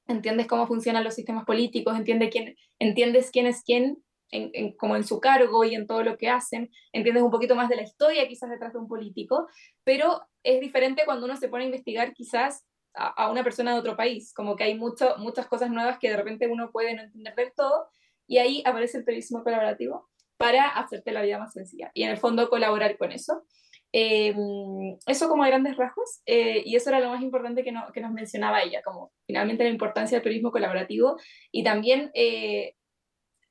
entiendes 0.07 0.47
cómo 0.47 0.67
funcionan 0.67 1.05
los 1.05 1.15
sistemas 1.15 1.45
políticos, 1.45 1.97
entiendes 1.97 2.31
quién, 2.31 2.57
entiendes 2.79 3.31
quién 3.31 3.47
es 3.47 3.63
quién 3.63 4.03
en, 4.31 4.73
como 4.77 4.97
en 4.97 5.05
su 5.05 5.21
cargo 5.21 5.65
y 5.65 5.75
en 5.75 5.87
todo 5.87 6.03
lo 6.03 6.17
que 6.17 6.29
hacen, 6.29 6.71
entiendes 6.93 7.23
un 7.23 7.31
poquito 7.31 7.55
más 7.55 7.69
de 7.69 7.77
la 7.77 7.83
historia 7.83 8.27
quizás 8.27 8.51
detrás 8.51 8.73
de 8.73 8.81
un 8.81 8.89
político, 8.89 9.47
pero 9.85 10.21
es 10.43 10.61
diferente 10.61 11.03
cuando 11.05 11.27
uno 11.27 11.37
se 11.37 11.49
pone 11.49 11.65
a 11.65 11.67
investigar 11.67 12.13
quizás 12.13 12.65
a, 12.95 13.31
una 13.31 13.43
persona 13.43 13.73
de 13.73 13.81
otro 13.81 13.97
país, 13.97 14.33
como 14.33 14.57
que 14.57 14.65
hay 14.65 14.75
mucho, 14.77 15.17
muchas 15.19 15.47
cosas 15.47 15.71
nuevas 15.71 15.99
que 15.99 16.11
de 16.11 16.17
repente 16.17 16.47
uno 16.47 16.71
puede 16.71 16.95
no 16.95 17.03
entender 17.03 17.35
del 17.35 17.53
todo, 17.55 17.89
y 18.27 18.39
ahí 18.39 18.63
aparece 18.65 18.99
el 18.99 19.05
periodismo 19.05 19.43
colaborativo 19.43 20.09
para 20.37 20.69
hacerte 20.69 21.13
la 21.13 21.23
vida 21.23 21.39
más 21.39 21.53
sencilla 21.53 21.91
y 21.95 22.05
en 22.05 22.11
el 22.11 22.19
fondo 22.19 22.49
colaborar 22.49 22.97
con 22.97 23.13
eso. 23.13 23.45
Em, 23.97 24.99
eso 25.07 25.29
como 25.29 25.45
a 25.45 25.47
grandes 25.47 25.77
rasgos, 25.77 26.21
eh, 26.27 26.65
y 26.67 26.75
eso 26.75 26.91
era 26.91 26.99
lo 26.99 27.11
más 27.11 27.23
importante 27.23 27.63
que, 27.63 27.71
no, 27.71 27.93
que, 27.93 28.01
nos 28.01 28.11
mencionaba 28.11 28.61
ella, 28.61 28.83
como 28.83 29.13
finalmente 29.25 29.63
la 29.63 29.71
importancia 29.71 30.17
del 30.17 30.25
periodismo 30.25 30.51
colaborativo 30.51 31.17
y 31.53 31.63
también 31.63 32.11
eh, 32.13 32.75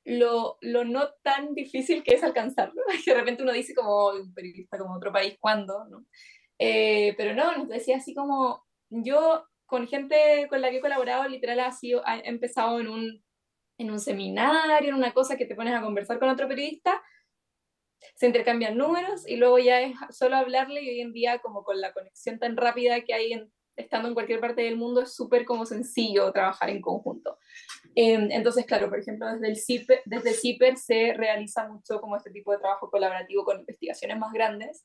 lo, 0.04 0.58
lo, 0.60 0.84
no 0.84 1.08
tan 1.22 1.54
difícil 1.54 2.02
que 2.02 2.12
es 2.14 2.22
alcanzarlo, 2.22 2.82
de 3.06 3.14
repente 3.14 3.42
uno 3.42 3.54
dice 3.54 3.74
como 3.74 4.08
un 4.08 4.34
periodista 4.34 4.76
como 4.76 4.94
otro 4.96 5.10
país, 5.10 5.38
¿cuándo? 5.40 5.86
¿no? 5.88 6.04
Eh, 6.58 7.14
pero 7.16 7.34
no, 7.34 7.56
nos 7.56 7.68
decía 7.70 7.96
así 7.96 8.12
como 8.12 8.66
yo 8.90 9.46
con 9.64 9.88
gente 9.88 10.46
con 10.50 10.60
la 10.60 10.68
que 10.68 10.76
he 10.76 10.82
colaborado 10.82 11.26
literal 11.26 11.60
ha, 11.60 11.72
sido, 11.72 12.02
ha 12.06 12.18
empezado 12.18 12.80
en 12.80 12.88
un, 12.88 13.24
en 13.78 13.90
un 13.90 13.98
seminario, 13.98 14.90
en 14.90 14.94
una 14.94 15.14
cosa 15.14 15.38
que 15.38 15.46
te 15.46 15.54
pones 15.54 15.72
a 15.72 15.80
conversar 15.80 16.18
con 16.18 16.28
otro 16.28 16.48
periodista 16.48 17.00
se 18.14 18.26
intercambian 18.26 18.76
números 18.76 19.28
y 19.28 19.36
luego 19.36 19.58
ya 19.58 19.80
es 19.80 19.94
solo 20.10 20.36
hablarle 20.36 20.82
y 20.82 20.90
hoy 20.90 21.00
en 21.00 21.12
día 21.12 21.38
como 21.38 21.64
con 21.64 21.80
la 21.80 21.92
conexión 21.92 22.38
tan 22.38 22.56
rápida 22.56 23.00
que 23.02 23.14
hay 23.14 23.48
estando 23.76 24.08
en 24.08 24.14
cualquier 24.14 24.40
parte 24.40 24.62
del 24.62 24.76
mundo 24.76 25.02
es 25.02 25.14
súper 25.14 25.44
como 25.44 25.66
sencillo 25.66 26.30
trabajar 26.32 26.70
en 26.70 26.80
conjunto. 26.80 27.38
Em, 27.94 28.30
entonces, 28.30 28.66
claro, 28.66 28.88
por 28.88 28.98
ejemplo, 28.98 29.26
desde 29.32 29.48
el 29.48 29.56
CIPER, 29.56 30.02
desde 30.04 30.32
CIPER 30.32 30.76
se 30.76 31.12
realiza 31.14 31.68
mucho 31.68 32.00
como 32.00 32.16
este 32.16 32.30
tipo 32.30 32.52
de 32.52 32.58
trabajo 32.58 32.90
colaborativo 32.90 33.44
con 33.44 33.60
investigaciones 33.60 34.18
más 34.18 34.32
grandes. 34.32 34.84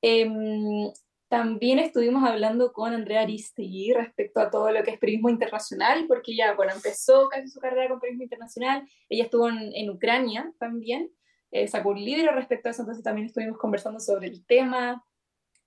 Em, 0.00 0.90
también 1.28 1.78
estuvimos 1.78 2.24
hablando 2.24 2.72
con 2.72 2.94
Andrea 2.94 3.20
Aristegui 3.20 3.92
respecto 3.92 4.40
a 4.40 4.50
todo 4.50 4.70
lo 4.70 4.82
que 4.82 4.92
es 4.92 4.98
periodismo 4.98 5.28
internacional, 5.28 6.06
porque 6.08 6.32
ella, 6.32 6.54
bueno, 6.54 6.72
empezó 6.72 7.28
casi 7.28 7.48
su 7.48 7.60
carrera 7.60 7.88
con 7.88 8.00
periodismo 8.00 8.24
internacional, 8.24 8.88
ella 9.10 9.24
estuvo 9.24 9.48
en, 9.48 9.70
en 9.74 9.90
Ucrania 9.90 10.50
también, 10.58 11.10
eh, 11.50 11.68
sacó 11.68 11.90
un 11.90 12.04
libro 12.04 12.32
respecto 12.32 12.68
a 12.68 12.72
eso, 12.72 12.82
entonces 12.82 13.04
también 13.04 13.26
estuvimos 13.26 13.58
conversando 13.58 14.00
sobre 14.00 14.28
el 14.28 14.44
tema. 14.44 15.04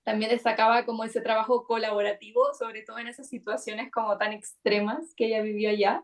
También 0.04 0.32
destacaba 0.32 0.86
como 0.86 1.04
ese 1.04 1.22
trabajo 1.22 1.66
colaborativo, 1.66 2.54
sobre 2.58 2.82
todo 2.84 3.00
en 3.00 3.08
esas 3.08 3.28
situaciones 3.28 3.92
como 3.92 4.18
tan 4.18 4.34
extremas 4.34 5.14
que 5.16 5.28
ella 5.28 5.42
vivió 5.42 5.70
allá. 5.70 6.04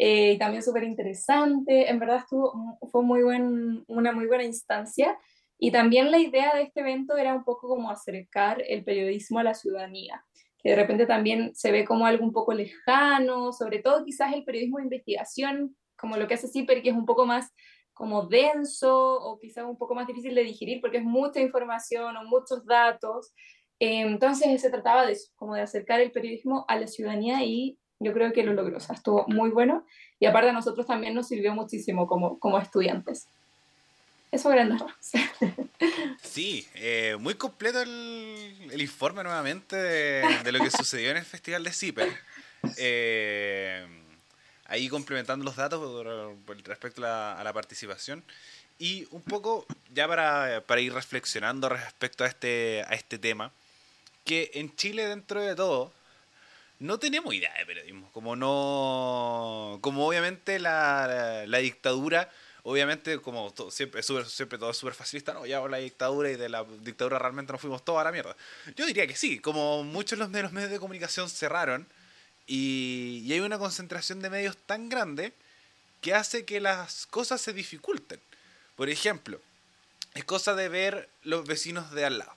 Eh, 0.00 0.38
también 0.38 0.62
súper 0.62 0.84
interesante, 0.84 1.90
en 1.90 1.98
verdad 1.98 2.18
estuvo, 2.18 2.78
fue 2.90 3.02
muy 3.02 3.22
buen, 3.22 3.84
una 3.88 4.12
muy 4.12 4.26
buena 4.26 4.44
instancia. 4.44 5.18
Y 5.58 5.72
también 5.72 6.10
la 6.10 6.18
idea 6.18 6.54
de 6.54 6.62
este 6.62 6.80
evento 6.80 7.16
era 7.16 7.34
un 7.34 7.44
poco 7.44 7.68
como 7.68 7.90
acercar 7.90 8.62
el 8.66 8.84
periodismo 8.84 9.40
a 9.40 9.42
la 9.42 9.54
ciudadanía, 9.54 10.24
que 10.58 10.70
de 10.70 10.76
repente 10.76 11.04
también 11.04 11.52
se 11.54 11.72
ve 11.72 11.84
como 11.84 12.06
algo 12.06 12.24
un 12.24 12.32
poco 12.32 12.54
lejano, 12.54 13.52
sobre 13.52 13.80
todo 13.80 14.04
quizás 14.04 14.32
el 14.32 14.44
periodismo 14.44 14.78
de 14.78 14.84
investigación, 14.84 15.76
como 15.96 16.16
lo 16.16 16.28
que 16.28 16.34
hace 16.34 16.46
CIPER, 16.46 16.80
que 16.80 16.90
es 16.90 16.96
un 16.96 17.06
poco 17.06 17.26
más 17.26 17.52
como 17.98 18.26
denso 18.26 18.94
o 18.96 19.40
quizás 19.40 19.64
un 19.64 19.76
poco 19.76 19.96
más 19.96 20.06
difícil 20.06 20.32
de 20.32 20.44
digerir 20.44 20.80
porque 20.80 20.98
es 20.98 21.04
mucha 21.04 21.40
información 21.40 22.16
o 22.16 22.24
muchos 22.24 22.64
datos. 22.64 23.32
Eh, 23.80 24.02
entonces 24.02 24.62
se 24.62 24.70
trataba 24.70 25.04
de 25.04 25.14
eso, 25.14 25.32
como 25.34 25.56
de 25.56 25.62
acercar 25.62 26.00
el 26.00 26.12
periodismo 26.12 26.64
a 26.68 26.76
la 26.76 26.86
ciudadanía 26.86 27.44
y 27.44 27.76
yo 27.98 28.12
creo 28.12 28.32
que 28.32 28.44
lo 28.44 28.54
logró, 28.54 28.76
o 28.76 28.80
sea, 28.80 28.94
estuvo 28.94 29.24
muy 29.26 29.50
bueno 29.50 29.84
y 30.20 30.26
aparte 30.26 30.50
a 30.50 30.52
nosotros 30.52 30.86
también 30.86 31.12
nos 31.12 31.26
sirvió 31.26 31.52
muchísimo 31.54 32.06
como, 32.06 32.38
como 32.38 32.60
estudiantes. 32.60 33.26
Eso 34.30 34.48
grande. 34.48 34.76
Sí, 36.22 36.66
eh, 36.74 37.16
muy 37.18 37.34
completo 37.34 37.80
el, 37.80 38.54
el, 38.70 38.80
informe 38.80 39.22
nuevamente 39.22 39.74
de, 39.74 40.22
de, 40.44 40.52
lo 40.52 40.58
que 40.62 40.70
sucedió 40.70 41.10
en 41.10 41.16
el 41.16 41.24
Festival 41.24 41.64
de 41.64 41.72
CIPER. 41.72 42.08
Eh, 42.76 43.86
ahí 44.68 44.88
complementando 44.88 45.44
los 45.44 45.56
datos 45.56 46.06
respecto 46.64 47.04
a 47.04 47.08
la, 47.08 47.40
a 47.40 47.44
la, 47.44 47.52
participación. 47.52 48.22
Y 48.78 49.08
un 49.10 49.22
poco, 49.22 49.66
ya 49.92 50.06
para, 50.06 50.62
para, 50.66 50.80
ir 50.80 50.92
reflexionando 50.92 51.68
respecto 51.68 52.24
a 52.24 52.28
este, 52.28 52.84
a 52.86 52.94
este 52.94 53.18
tema, 53.18 53.52
que 54.24 54.52
en 54.54 54.74
Chile 54.76 55.06
dentro 55.06 55.42
de 55.42 55.56
todo 55.56 55.92
no 56.78 56.98
tenemos 56.98 57.34
idea 57.34 57.52
de 57.58 57.66
periodismo. 57.66 58.08
Como 58.12 58.36
no. 58.36 59.78
Como 59.80 60.06
obviamente 60.06 60.60
la, 60.60 61.06
la, 61.08 61.46
la 61.46 61.58
dictadura 61.58 62.30
obviamente, 62.68 63.18
como 63.20 63.50
todo, 63.52 63.70
siempre, 63.70 64.02
super, 64.02 64.26
siempre 64.26 64.58
todo 64.58 64.70
es 64.70 64.76
súper 64.76 64.92
facilista, 64.92 65.32
no, 65.32 65.46
ya 65.46 65.66
la 65.66 65.78
dictadura 65.78 66.30
y 66.30 66.36
de 66.36 66.50
la 66.50 66.64
dictadura 66.82 67.18
realmente 67.18 67.50
nos 67.50 67.60
fuimos 67.62 67.82
todos 67.82 68.00
a 68.00 68.04
la 68.04 68.12
mierda. 68.12 68.36
Yo 68.76 68.84
diría 68.84 69.06
que 69.06 69.16
sí, 69.16 69.38
como 69.38 69.84
muchos 69.84 70.18
de 70.30 70.42
los 70.42 70.52
medios 70.52 70.70
de 70.70 70.78
comunicación 70.78 71.30
cerraron 71.30 71.86
y, 72.48 73.30
hay 73.30 73.40
una 73.40 73.58
concentración 73.58 74.20
de 74.20 74.30
medios 74.30 74.56
tan 74.56 74.88
grande 74.88 75.34
que 76.00 76.14
hace 76.14 76.44
que 76.46 76.60
las 76.60 77.06
cosas 77.06 77.40
se 77.40 77.52
dificulten. 77.52 78.20
Por 78.74 78.88
ejemplo, 78.88 79.40
es 80.14 80.24
cosa 80.24 80.54
de 80.54 80.68
ver 80.68 81.10
los 81.22 81.46
vecinos 81.46 81.90
de 81.92 82.06
al 82.06 82.18
lado. 82.18 82.34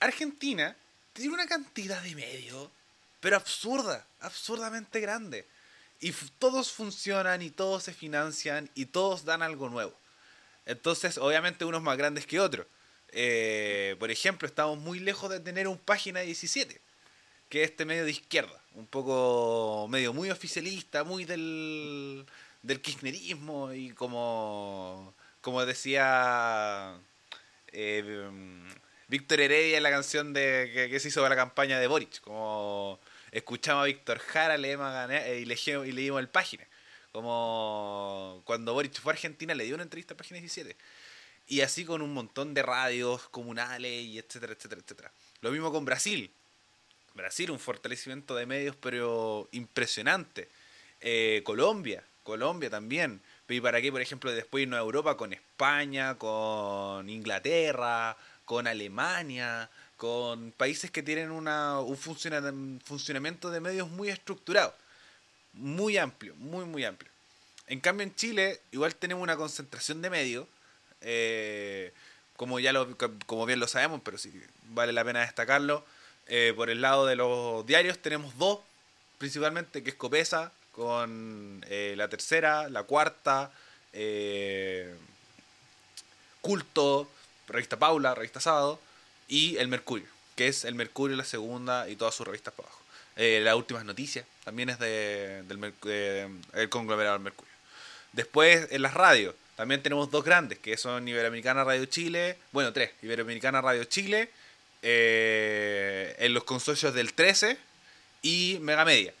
Argentina 0.00 0.76
tiene 1.14 1.32
una 1.32 1.46
cantidad 1.46 2.02
de 2.02 2.14
medios, 2.14 2.68
pero 3.20 3.36
absurda, 3.36 4.06
absurdamente 4.20 5.00
grande. 5.00 5.46
Y 6.00 6.12
todos 6.38 6.70
funcionan 6.70 7.40
y 7.40 7.50
todos 7.50 7.84
se 7.84 7.94
financian 7.94 8.68
y 8.74 8.86
todos 8.86 9.24
dan 9.24 9.42
algo 9.42 9.70
nuevo. 9.70 9.96
Entonces, 10.66 11.16
obviamente, 11.16 11.64
unos 11.64 11.82
más 11.82 11.96
grandes 11.96 12.26
que 12.26 12.40
otros. 12.40 12.66
Eh, 13.12 13.96
por 13.98 14.10
ejemplo, 14.10 14.46
estamos 14.46 14.78
muy 14.78 14.98
lejos 14.98 15.30
de 15.30 15.40
tener 15.40 15.68
un 15.68 15.78
página 15.78 16.20
17, 16.20 16.80
que 17.52 17.64
es 17.64 17.70
este 17.70 17.84
medio 17.84 18.06
de 18.06 18.12
izquierda, 18.12 18.58
un 18.76 18.86
poco 18.86 19.86
medio 19.90 20.14
muy 20.14 20.30
oficialista, 20.30 21.04
muy 21.04 21.26
del, 21.26 22.24
del 22.62 22.80
kirchnerismo 22.80 23.74
y 23.74 23.90
como, 23.90 25.12
como 25.42 25.62
decía 25.66 26.98
eh, 27.70 28.30
Víctor 29.06 29.40
Heredia 29.42 29.76
en 29.76 29.82
la 29.82 29.90
canción 29.90 30.32
de 30.32 30.88
que, 30.90 30.98
se 30.98 31.08
hizo 31.08 31.20
para 31.20 31.34
la 31.34 31.42
campaña 31.42 31.78
de 31.78 31.88
Boric, 31.88 32.22
como 32.22 32.98
escuchamos 33.32 33.82
a 33.82 33.86
Víctor 33.86 34.18
Jara 34.20 34.56
eh, 34.56 35.44
y, 35.46 35.70
y 35.70 35.92
leímos 35.92 36.20
el 36.20 36.30
página. 36.30 36.66
Como 37.12 38.40
cuando 38.46 38.72
Boric 38.72 38.98
fue 38.98 39.12
a 39.12 39.14
Argentina 39.14 39.54
le 39.54 39.64
dio 39.64 39.74
una 39.74 39.84
entrevista 39.84 40.14
a 40.14 40.16
Página 40.16 40.40
17. 40.40 40.74
Y 41.48 41.60
así 41.60 41.84
con 41.84 42.00
un 42.00 42.14
montón 42.14 42.54
de 42.54 42.62
radios 42.62 43.28
comunales 43.28 44.04
y 44.04 44.18
etcétera, 44.18 44.54
etcétera, 44.54 44.80
etcétera. 44.80 45.12
Lo 45.42 45.50
mismo 45.50 45.70
con 45.70 45.84
Brasil. 45.84 46.32
Brasil, 47.14 47.50
un 47.50 47.58
fortalecimiento 47.58 48.34
de 48.34 48.46
medios, 48.46 48.76
pero 48.76 49.48
impresionante. 49.52 50.48
Eh, 51.00 51.42
Colombia, 51.44 52.04
Colombia 52.22 52.70
también. 52.70 53.20
¿Y 53.48 53.60
para 53.60 53.82
qué, 53.82 53.92
por 53.92 54.00
ejemplo, 54.00 54.32
después 54.32 54.62
irnos 54.62 54.78
a 54.78 54.82
Europa 54.82 55.16
con 55.16 55.32
España, 55.32 56.16
con 56.16 57.08
Inglaterra, 57.10 58.16
con 58.44 58.66
Alemania? 58.66 59.68
con 60.02 60.50
países 60.50 60.90
que 60.90 61.04
tienen 61.04 61.30
una, 61.30 61.78
un 61.78 61.96
funcionamiento 61.96 63.52
de 63.52 63.60
medios 63.60 63.88
muy 63.88 64.08
estructurado, 64.08 64.74
muy 65.52 65.96
amplio, 65.96 66.34
muy, 66.34 66.64
muy 66.64 66.84
amplio. 66.84 67.08
En 67.68 67.78
cambio, 67.78 68.02
en 68.02 68.12
Chile, 68.16 68.60
igual 68.72 68.96
tenemos 68.96 69.22
una 69.22 69.36
concentración 69.36 70.02
de 70.02 70.10
medios, 70.10 70.48
eh, 71.02 71.92
como 72.36 72.58
ya 72.58 72.72
lo, 72.72 72.96
como 73.26 73.46
bien 73.46 73.60
lo 73.60 73.68
sabemos, 73.68 74.00
pero 74.04 74.18
sí 74.18 74.42
vale 74.70 74.92
la 74.92 75.04
pena 75.04 75.20
destacarlo. 75.20 75.84
Eh, 76.28 76.52
por 76.56 76.70
el 76.70 76.80
lado 76.80 77.06
de 77.06 77.16
los 77.16 77.66
diarios 77.66 77.98
tenemos 77.98 78.36
dos, 78.38 78.60
principalmente, 79.18 79.82
que 79.82 79.90
es 79.90 79.96
Copesa, 79.96 80.52
con 80.72 81.64
eh, 81.68 81.94
la 81.96 82.08
tercera, 82.08 82.68
la 82.68 82.84
cuarta, 82.84 83.50
Culto, 86.40 87.08
Revista 87.48 87.78
Paula, 87.78 88.14
Revista 88.14 88.40
Sábado 88.40 88.80
y 89.28 89.56
El 89.58 89.68
Mercurio, 89.68 90.06
que 90.34 90.48
es 90.48 90.64
El 90.64 90.74
Mercurio, 90.74 91.16
la 91.16 91.24
segunda 91.24 91.88
y 91.88 91.96
todas 91.96 92.14
sus 92.14 92.26
revistas 92.26 92.54
para 92.54 92.68
abajo. 92.68 92.82
Eh, 93.16 93.40
las 93.42 93.54
últimas 93.54 93.84
noticias 93.84 94.24
también 94.44 94.70
es 94.70 94.78
de, 94.78 95.42
del 95.46 95.74
el 96.54 96.68
conglomerado 96.70 97.14
del 97.14 97.24
Mercurio. 97.24 97.52
Después 98.12 98.68
en 98.70 98.82
las 98.82 98.94
radios 98.94 99.34
también 99.56 99.82
tenemos 99.82 100.10
dos 100.10 100.24
grandes, 100.24 100.58
que 100.58 100.76
son 100.76 101.06
Iberoamericana 101.06 101.62
Radio 101.62 101.84
Chile, 101.84 102.38
bueno, 102.52 102.72
tres, 102.72 102.90
Iberoamericana 103.02 103.60
Radio 103.60 103.84
Chile, 103.84 104.30
eh, 104.82 106.14
en 106.18 106.34
los 106.34 106.44
consorcios 106.44 106.94
del 106.94 107.14
13 107.14 107.56
y 108.22 108.58
Mega 108.60 108.84
Media. 108.84 109.14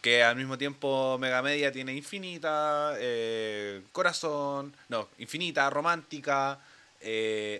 Que 0.00 0.22
al 0.22 0.36
mismo 0.36 0.58
tiempo 0.58 1.16
Mega 1.18 1.42
Media 1.42 1.70
tiene 1.70 1.94
Infinita, 1.94 2.94
eh, 2.98 3.82
Corazón, 3.92 4.74
no, 4.88 5.08
Infinita, 5.18 5.70
Romántica, 5.70 6.58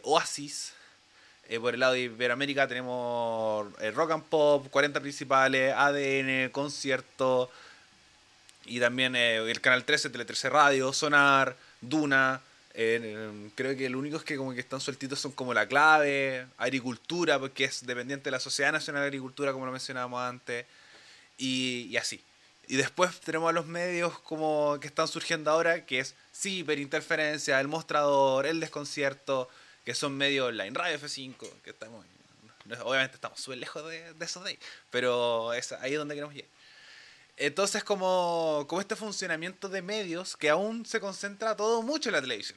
Oasis, 0.03 0.75
eh, 1.49 1.61
por 1.61 1.75
el 1.75 1.81
lado 1.81 1.93
de 1.93 2.03
Iberoamérica 2.03 2.67
tenemos 2.67 3.67
eh, 3.81 3.91
Rock 3.91 4.13
and 4.13 4.25
Pop, 4.25 4.69
40 4.71 5.01
principales, 5.01 5.75
ADN, 5.77 6.51
concierto. 6.51 7.51
Y 8.65 8.81
también 8.81 9.17
eh, 9.17 9.37
el 9.37 9.61
canal 9.61 9.85
13, 9.85 10.09
Tele 10.11 10.25
13 10.25 10.49
Radio, 10.49 10.93
Sonar, 10.95 11.57
Duna. 11.81 12.41
Creo 12.75 13.77
que 13.77 13.89
lo 13.89 13.99
único 13.99 14.17
es 14.17 14.25
que 14.25 14.37
como 14.37 14.53
que 14.55 14.61
están 14.61 14.81
sueltitos 14.81 15.21
son 15.21 15.33
como 15.33 15.53
la 15.53 15.67
clave, 15.67 16.47
agricultura, 16.57 17.39
porque 17.39 17.65
es 17.65 17.87
dependiente 17.87 18.25
de 18.25 18.31
la 18.31 18.41
Sociedad 18.41 18.73
Nacional 18.73 19.03
de 19.03 19.09
Agricultura, 19.09 19.53
como 19.53 19.67
lo 19.67 19.73
mencionábamos 19.73 20.23
antes. 20.23 20.67
Y, 21.39 21.97
así. 21.97 22.23
Y 22.69 22.77
después 22.77 23.21
tenemos 23.21 23.51
a 23.51 23.53
los 23.53 23.67
medios 23.67 24.19
como 24.21 24.79
que 24.81 24.87
están 24.87 25.09
surgiendo 25.09 25.51
ahora, 25.51 25.85
que 25.85 25.99
es 25.99 26.15
Ciberinterferencia, 26.35 27.61
El 27.61 27.69
Mostrador, 27.69 28.47
El 28.47 28.61
Desconcierto, 28.61 29.49
que 29.85 29.95
son 29.95 30.17
medio 30.17 30.47
online, 30.47 30.71
Radio 30.73 30.99
F5, 30.99 31.37
que 31.65 31.71
estamos, 31.71 32.07
obviamente 32.85 33.17
estamos 33.17 33.41
súper 33.41 33.59
lejos 33.59 33.85
de, 33.89 34.15
de, 34.15 34.25
esos 34.25 34.45
de 34.45 34.51
ahí, 34.51 34.59
pero 34.91 35.53
es 35.53 35.73
ahí 35.73 35.95
donde 35.95 36.15
queremos 36.15 36.35
llegar. 36.35 36.51
Entonces, 37.45 37.83
como, 37.83 38.65
este 38.81 38.95
funcionamiento 38.95 39.69
de 39.69 39.83
medios 39.83 40.37
que 40.37 40.49
aún 40.49 40.87
se 40.87 41.01
concentra 41.01 41.57
todo 41.57 41.83
mucho 41.83 42.09
en 42.09 42.13
la 42.13 42.21
televisión. 42.21 42.57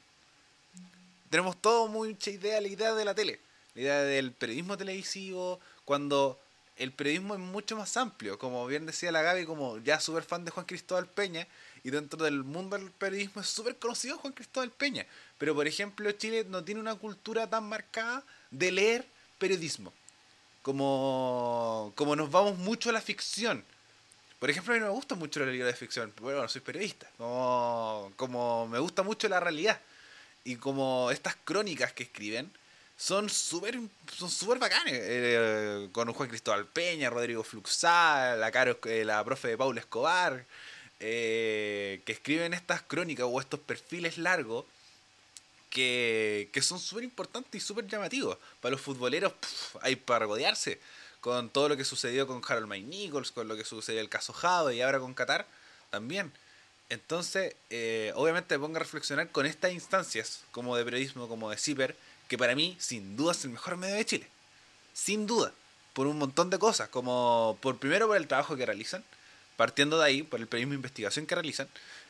Tenemos 1.31 1.59
todo 1.59 1.87
mucha 1.87 2.29
idea, 2.29 2.61
la 2.61 2.67
idea 2.67 2.93
de 2.93 3.03
la 3.03 3.15
tele, 3.15 3.39
la 3.73 3.81
idea 3.81 4.01
del 4.03 4.31
periodismo 4.31 4.77
televisivo, 4.77 5.59
cuando 5.85 6.39
el 6.77 6.91
periodismo 6.91 7.33
es 7.33 7.39
mucho 7.39 7.75
más 7.75 7.97
amplio, 7.97 8.37
como 8.37 8.67
bien 8.67 8.85
decía 8.85 9.11
la 9.11 9.23
Gaby, 9.23 9.45
como 9.47 9.79
ya 9.79 9.99
súper 9.99 10.21
fan 10.21 10.45
de 10.45 10.51
Juan 10.51 10.67
Cristóbal 10.67 11.07
Peña, 11.07 11.47
y 11.83 11.89
dentro 11.89 12.23
del 12.23 12.43
mundo 12.43 12.77
del 12.77 12.91
periodismo 12.91 13.41
es 13.41 13.47
súper 13.47 13.79
conocido 13.79 14.19
Juan 14.19 14.33
Cristóbal 14.33 14.69
Peña. 14.69 15.07
Pero 15.39 15.55
por 15.55 15.65
ejemplo 15.65 16.11
Chile 16.11 16.45
no 16.47 16.63
tiene 16.63 16.79
una 16.79 16.93
cultura 16.93 17.49
tan 17.49 17.63
marcada 17.67 18.23
de 18.51 18.71
leer 18.71 19.07
periodismo. 19.39 19.91
Como, 20.61 21.91
como 21.95 22.15
nos 22.15 22.29
vamos 22.29 22.59
mucho 22.59 22.91
a 22.91 22.93
la 22.93 23.01
ficción. 23.01 23.65
Por 24.45 24.51
ejemplo, 24.51 24.75
a 24.75 24.77
mí 24.77 24.79
no 24.79 24.89
me 24.89 24.93
gusta 24.93 25.15
mucho 25.15 25.39
la 25.39 25.47
libros 25.47 25.71
de 25.71 25.75
ficción, 25.75 26.13
bueno, 26.21 26.47
soy 26.47 26.61
periodista. 26.61 27.09
Como, 27.17 28.67
me 28.69 28.77
gusta 28.77 29.01
mucho 29.01 29.27
la 29.27 29.39
realidad. 29.39 29.81
Y 30.43 30.57
como 30.57 31.09
estas 31.09 31.35
crónicas 31.35 31.93
que 31.93 32.03
escriben 32.03 32.51
son 32.95 33.27
súper 33.27 33.79
son 34.15 34.29
super 34.29 34.59
bacanes. 34.59 34.99
Eh, 35.01 35.89
con 35.91 36.13
Juan 36.13 36.29
Cristóbal 36.29 36.67
Peña, 36.67 37.09
Rodrigo 37.09 37.43
Fluxá, 37.43 38.35
la, 38.35 38.51
Caro, 38.51 38.77
eh, 38.85 39.03
la 39.03 39.23
profe 39.23 39.47
de 39.47 39.57
Paula 39.57 39.79
Escobar. 39.79 40.45
Eh, 40.99 42.03
que 42.05 42.11
escriben 42.11 42.53
estas 42.53 42.83
crónicas 42.83 43.25
o 43.27 43.41
estos 43.41 43.59
perfiles 43.61 44.19
largos 44.19 44.65
que, 45.71 46.49
que 46.53 46.61
son 46.61 46.79
súper 46.79 47.03
importantes 47.03 47.63
y 47.63 47.65
súper 47.65 47.87
llamativos. 47.87 48.37
Para 48.61 48.73
los 48.73 48.81
futboleros 48.81 49.33
hay 49.81 49.95
para 49.95 50.19
regodearse 50.19 50.79
con 51.25 51.49
todo 51.49 51.69
lo 51.69 51.75
que 51.75 51.83
sucedió 51.83 52.27
con 52.27 52.43
Harold 52.47 52.67
May 52.67 52.83
Nichols, 52.83 53.31
con 53.31 53.47
lo 53.47 53.57
que 53.57 53.65
sucedió 53.65 53.99
el 53.99 54.09
caso 54.09 54.31
Jado 54.31 54.71
y 54.71 54.81
ahora 54.81 54.99
con 54.99 55.15
Qatar 55.15 55.47
también. 55.89 56.31
Entonces, 56.89 57.55
eh, 57.71 58.11
obviamente 58.13 58.55
me 58.55 58.63
pongo 58.63 58.75
a 58.75 58.81
reflexionar 58.81 59.31
con 59.31 59.47
estas 59.47 59.71
instancias, 59.71 60.43
como 60.51 60.77
de 60.77 60.85
periodismo, 60.85 61.27
como 61.27 61.49
de 61.49 61.57
CIPER, 61.57 61.95
que 62.27 62.37
para 62.37 62.53
mí, 62.53 62.77
sin 62.79 63.17
duda, 63.17 63.31
es 63.31 63.43
el 63.43 63.49
mejor 63.49 63.75
medio 63.75 63.95
de 63.95 64.05
Chile. 64.05 64.27
Sin 64.93 65.25
duda. 65.25 65.51
Por 65.93 66.05
un 66.05 66.19
montón 66.19 66.51
de 66.51 66.59
cosas, 66.59 66.89
como 66.89 67.57
por 67.59 67.79
primero 67.79 68.05
por 68.05 68.17
el 68.17 68.27
trabajo 68.27 68.55
que 68.55 68.67
realizan, 68.67 69.03
partiendo 69.57 69.97
de 69.97 70.05
ahí, 70.05 70.21
por 70.21 70.39
el 70.39 70.45
periodismo 70.45 70.73
de 70.73 70.75
investigación 70.75 71.25
que 71.25 71.33
realizan. 71.33 71.67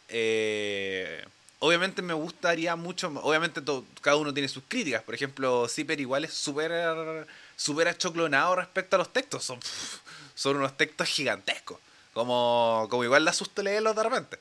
Eh, 0.09 1.24
obviamente 1.59 2.01
me 2.01 2.13
gustaría 2.13 2.76
mucho, 2.76 3.07
obviamente 3.24 3.61
cada 4.01 4.18
uno 4.18 4.34
tiene 4.34 4.49
sus 4.49 4.63
críticas, 4.68 5.03
por 5.03 5.16
ejemplo, 5.16 5.70
Zipper 5.70 6.01
igual 6.01 6.26
es 6.26 6.34
súper 6.34 7.26
super 7.56 7.88
achoclonado 7.88 8.56
respecto 8.56 8.95
a 8.95 8.99
los 8.99 9.12
textos, 9.12 9.43
son, 10.36 10.58
unos 10.58 10.78
textos 10.78 11.08
gigantescos, 11.08 11.80
como, 12.14 12.88
como 12.89 13.03
igual 13.03 13.26
da 13.26 13.34
susto 13.34 13.62
leerlos 13.64 13.95
de 13.95 14.03
repente. 14.03 14.39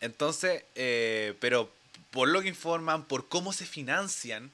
Entonces, 0.00 0.64
eh, 0.74 1.34
pero 1.40 1.70
por 2.10 2.28
lo 2.28 2.42
que 2.42 2.48
informan, 2.48 3.04
por 3.04 3.28
cómo 3.28 3.52
se 3.52 3.66
financian, 3.66 4.50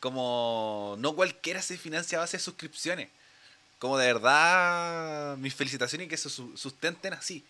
como 0.00 0.96
no 0.98 1.14
cualquiera 1.14 1.62
se 1.62 1.78
financia 1.78 2.18
a 2.18 2.22
base 2.22 2.36
de 2.36 2.42
suscripciones. 2.42 3.08
Como 3.78 3.96
de 3.96 4.12
verdad, 4.12 5.36
mis 5.36 5.54
felicitaciones 5.54 6.06
y 6.06 6.10
que 6.10 6.16
se 6.16 6.28
sustenten 6.28 7.12
así 7.14 7.44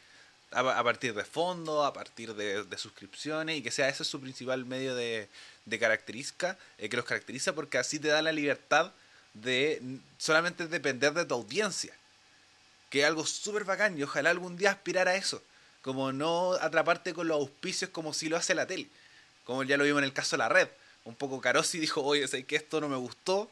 a, 0.51 0.83
partir 0.83 1.15
de 1.15 1.25
fondos, 1.25 1.87
a 1.87 1.93
partir 1.93 2.35
de, 2.35 2.79
suscripciones 2.79 3.59
y 3.59 3.63
que 3.63 3.71
sea 3.71 3.89
ese 3.89 4.05
su 4.05 4.21
principal 4.21 4.65
medio 4.65 4.95
de, 4.95 5.29
de 5.67 5.79
característica, 5.79 6.57
eh, 6.79 6.89
que 6.89 6.97
los 6.97 7.05
caracteriza 7.05 7.55
porque 7.55 7.79
así 7.79 7.99
te 7.99 8.09
da 8.09 8.23
la 8.23 8.33
libertad 8.33 8.93
de 9.35 9.81
solamente 10.17 10.67
depender 10.67 11.13
de 11.13 11.25
tu 11.25 11.35
audiencia. 11.35 11.95
Que 12.91 13.01
es 13.01 13.07
algo 13.07 13.27
súper 13.27 13.65
bacán 13.65 13.99
y 13.99 14.03
ojalá 14.03 14.31
algún 14.31 14.57
día 14.57 14.71
aspirar 14.71 15.09
a 15.09 15.17
eso. 15.17 15.43
Como 15.83 16.13
no 16.13 16.53
atraparte 16.55 17.13
con 17.13 17.29
los 17.29 17.37
auspicios 17.37 17.91
como 17.91 18.15
si 18.15 18.29
lo 18.29 18.37
hace 18.37 18.55
la 18.55 18.67
tele. 18.67 18.89
Como 19.45 19.63
ya 19.63 19.77
lo 19.77 19.85
vimos 19.85 19.99
en 19.99 20.05
el 20.05 20.13
caso 20.13 20.37
de 20.37 20.39
la 20.39 20.49
red. 20.49 20.69
Un 21.05 21.15
poco 21.15 21.41
Carosi 21.41 21.79
dijo, 21.79 22.03
oye, 22.03 22.27
sé 22.29 22.45
que 22.45 22.57
esto 22.57 22.81
no 22.81 22.89
me 22.89 22.97
gustó. 22.97 23.51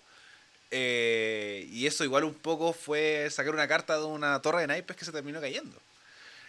Eh, 0.71 1.69
y 1.71 1.87
eso 1.87 2.03
igual 2.05 2.25
un 2.25 2.35
poco 2.35 2.73
fue 2.73 3.29
sacar 3.31 3.55
una 3.55 3.69
carta 3.69 3.99
de 3.99 4.05
una 4.05 4.41
torre 4.43 4.63
de 4.63 4.67
naipes 4.67 4.97
que 4.97 5.05
se 5.05 5.13
terminó 5.13 5.41
cayendo. 5.41 5.79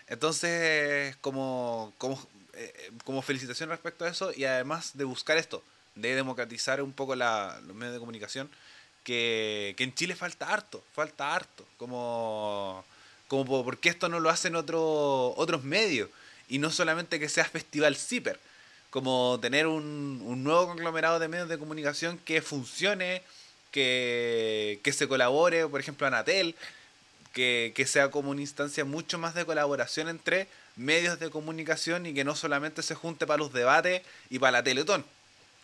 Entonces, 0.07 1.15
como, 1.17 1.93
como, 1.97 2.25
eh, 2.53 2.91
como 3.03 3.21
felicitación 3.21 3.69
respecto 3.69 4.05
a 4.05 4.09
eso 4.09 4.31
y 4.35 4.45
además 4.45 4.91
de 4.93 5.03
buscar 5.03 5.37
esto, 5.37 5.63
de 5.95 6.15
democratizar 6.15 6.81
un 6.81 6.93
poco 6.93 7.15
la, 7.15 7.59
los 7.65 7.75
medios 7.75 7.93
de 7.93 7.99
comunicación, 7.99 8.49
que, 9.03 9.73
que 9.77 9.83
en 9.83 9.95
Chile 9.95 10.15
falta 10.15 10.51
harto, 10.51 10.83
falta 10.93 11.33
harto. 11.33 11.65
Como, 11.77 12.83
como 13.27 13.63
porque 13.63 13.89
esto 13.89 14.09
no 14.09 14.19
lo 14.19 14.29
hacen 14.29 14.55
otro, 14.55 15.33
otros 15.37 15.63
medios 15.63 16.09
y 16.49 16.59
no 16.59 16.71
solamente 16.71 17.19
que 17.19 17.29
sea 17.29 17.45
Festival 17.45 17.95
Zipper, 17.95 18.39
como 18.89 19.37
tener 19.41 19.67
un, 19.67 20.21
un 20.25 20.43
nuevo 20.43 20.67
conglomerado 20.67 21.19
de 21.19 21.27
medios 21.27 21.49
de 21.49 21.57
comunicación 21.57 22.17
que 22.19 22.41
funcione, 22.41 23.21
que, 23.71 24.79
que 24.83 24.93
se 24.93 25.07
colabore, 25.07 25.67
por 25.67 25.79
ejemplo, 25.79 26.07
Anatel, 26.07 26.55
que, 27.37 27.85
sea 27.87 28.09
como 28.09 28.31
una 28.31 28.41
instancia 28.41 28.83
mucho 28.83 29.19
más 29.19 29.35
de 29.35 29.45
colaboración 29.45 30.09
entre 30.09 30.47
medios 30.75 31.19
de 31.19 31.29
comunicación 31.29 32.07
y 32.07 32.13
que 32.13 32.23
no 32.23 32.35
solamente 32.35 32.81
se 32.81 32.95
junte 32.95 33.27
para 33.27 33.37
los 33.37 33.53
debates 33.53 34.01
y 34.29 34.39
para 34.39 34.51
la 34.53 34.63
Teletón. 34.63 35.05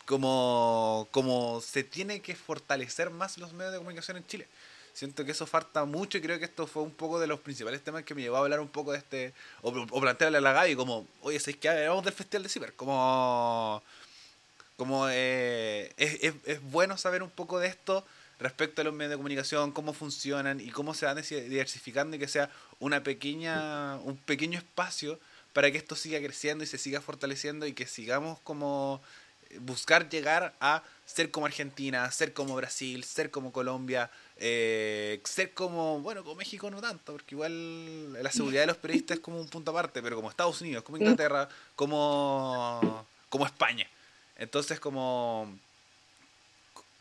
Como, 0.05 1.07
como 1.11 1.61
se 1.61 1.83
tiene 1.83 2.19
que 2.19 2.35
fortalecer 2.35 3.09
más 3.09 3.37
los 3.37 3.53
medios 3.53 3.71
de 3.71 3.79
comunicación 3.79 4.17
en 4.17 4.27
Chile. 4.27 4.47
Siento 4.93 5.25
que 5.25 5.31
eso 5.31 5.47
falta 5.47 5.85
mucho 5.85 6.17
y 6.17 6.21
creo 6.21 6.37
que 6.37 6.45
esto 6.45 6.67
fue 6.67 6.83
un 6.83 6.91
poco 6.91 7.19
de 7.19 7.25
los 7.25 7.39
principales 7.39 7.83
temas 7.83 8.03
que 8.03 8.13
me 8.13 8.21
llevó 8.21 8.35
a 8.35 8.39
hablar 8.39 8.59
un 8.59 8.67
poco 8.67 8.91
de 8.91 8.99
este, 8.99 9.33
o, 9.63 9.69
o 9.69 10.01
plantearle 10.01 10.37
a 10.37 10.41
la 10.41 10.51
Gaby 10.51 10.75
como, 10.75 11.07
oye, 11.21 11.39
¿sabes 11.39 11.57
qué? 11.57 11.69
Hablamos 11.69 12.03
del 12.03 12.13
Festival 12.13 12.43
de 12.43 12.49
Ciber. 12.49 12.73
Como, 12.73 13.81
como 14.77 15.07
eh, 15.09 15.91
es, 15.97 16.19
es, 16.21 16.33
es 16.45 16.61
bueno 16.61 16.97
saber 16.97 17.23
un 17.23 17.31
poco 17.31 17.57
de 17.59 17.69
esto 17.69 18.05
respecto 18.39 18.81
a 18.81 18.85
los 18.85 18.93
medios 18.93 19.11
de 19.11 19.17
comunicación, 19.17 19.71
cómo 19.71 19.93
funcionan 19.93 20.59
y 20.59 20.69
cómo 20.69 20.93
se 20.93 21.05
van 21.05 21.21
diversificando 21.21 22.15
y 22.15 22.19
que 22.19 22.27
sea 22.27 22.49
una 22.79 23.03
pequeña, 23.03 23.95
un 23.97 24.17
pequeño 24.17 24.57
espacio 24.57 25.19
para 25.53 25.71
que 25.71 25.77
esto 25.77 25.95
siga 25.95 26.19
creciendo 26.19 26.63
y 26.63 26.67
se 26.67 26.77
siga 26.77 26.99
fortaleciendo 26.99 27.65
y 27.67 27.73
que 27.73 27.85
sigamos 27.85 28.39
como 28.39 29.01
eh, 29.49 29.59
buscar 29.59 30.09
llegar 30.09 30.53
a 30.59 30.83
ser 31.05 31.31
como 31.31 31.45
Argentina, 31.45 32.09
ser 32.11 32.33
como 32.33 32.55
Brasil, 32.55 33.03
ser 33.03 33.29
como 33.29 33.51
Colombia, 33.51 34.09
eh, 34.37 35.21
ser 35.25 35.53
como, 35.53 35.99
bueno, 35.99 36.23
como 36.23 36.35
México 36.35 36.71
no 36.71 36.81
tanto, 36.81 37.13
porque 37.13 37.35
igual 37.35 38.13
la 38.13 38.31
seguridad 38.31 38.61
de 38.61 38.67
los 38.67 38.77
periodistas 38.77 39.17
es 39.17 39.23
como 39.23 39.39
un 39.39 39.47
punto 39.47 39.71
aparte, 39.71 40.01
pero 40.01 40.15
como 40.15 40.29
Estados 40.29 40.59
Unidos, 40.61 40.83
como 40.83 40.97
Inglaterra, 40.97 41.47
como, 41.75 43.05
como 43.29 43.45
España. 43.45 43.87
Entonces 44.35 44.79
como 44.79 45.55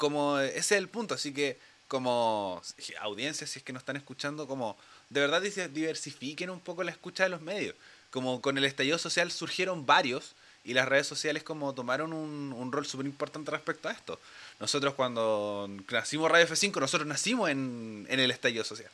como 0.02 0.40
ese 0.40 0.58
es 0.58 0.72
el 0.72 0.88
punto, 0.88 1.14
así 1.14 1.32
que 1.32 1.60
como 1.86 2.60
audiencias, 3.00 3.50
si 3.50 3.60
es 3.60 3.64
que 3.64 3.72
nos 3.72 3.82
están 3.82 3.94
escuchando, 3.94 4.48
como 4.48 4.76
de 5.10 5.20
verdad 5.20 5.40
diversifiquen 5.40 6.50
un 6.50 6.58
poco 6.58 6.82
la 6.82 6.90
escucha 6.90 7.22
de 7.22 7.28
los 7.28 7.40
medios. 7.40 7.76
Como 8.10 8.40
con 8.40 8.58
el 8.58 8.64
estallido 8.64 8.98
social 8.98 9.30
surgieron 9.30 9.86
varios 9.86 10.34
y 10.64 10.74
las 10.74 10.88
redes 10.88 11.06
sociales 11.06 11.44
como 11.44 11.72
tomaron 11.72 12.12
un, 12.12 12.72
rol 12.72 12.84
súper 12.84 13.06
importante 13.06 13.52
respecto 13.52 13.88
a 13.88 13.92
esto. 13.92 14.18
Nosotros 14.58 14.94
cuando 14.94 15.70
nacimos 15.88 16.28
Radio 16.32 16.48
F5, 16.48 16.80
nosotros 16.80 17.06
nacimos 17.06 17.48
en, 17.48 18.04
en 18.10 18.18
el 18.18 18.32
estallido 18.32 18.64
social. 18.64 18.90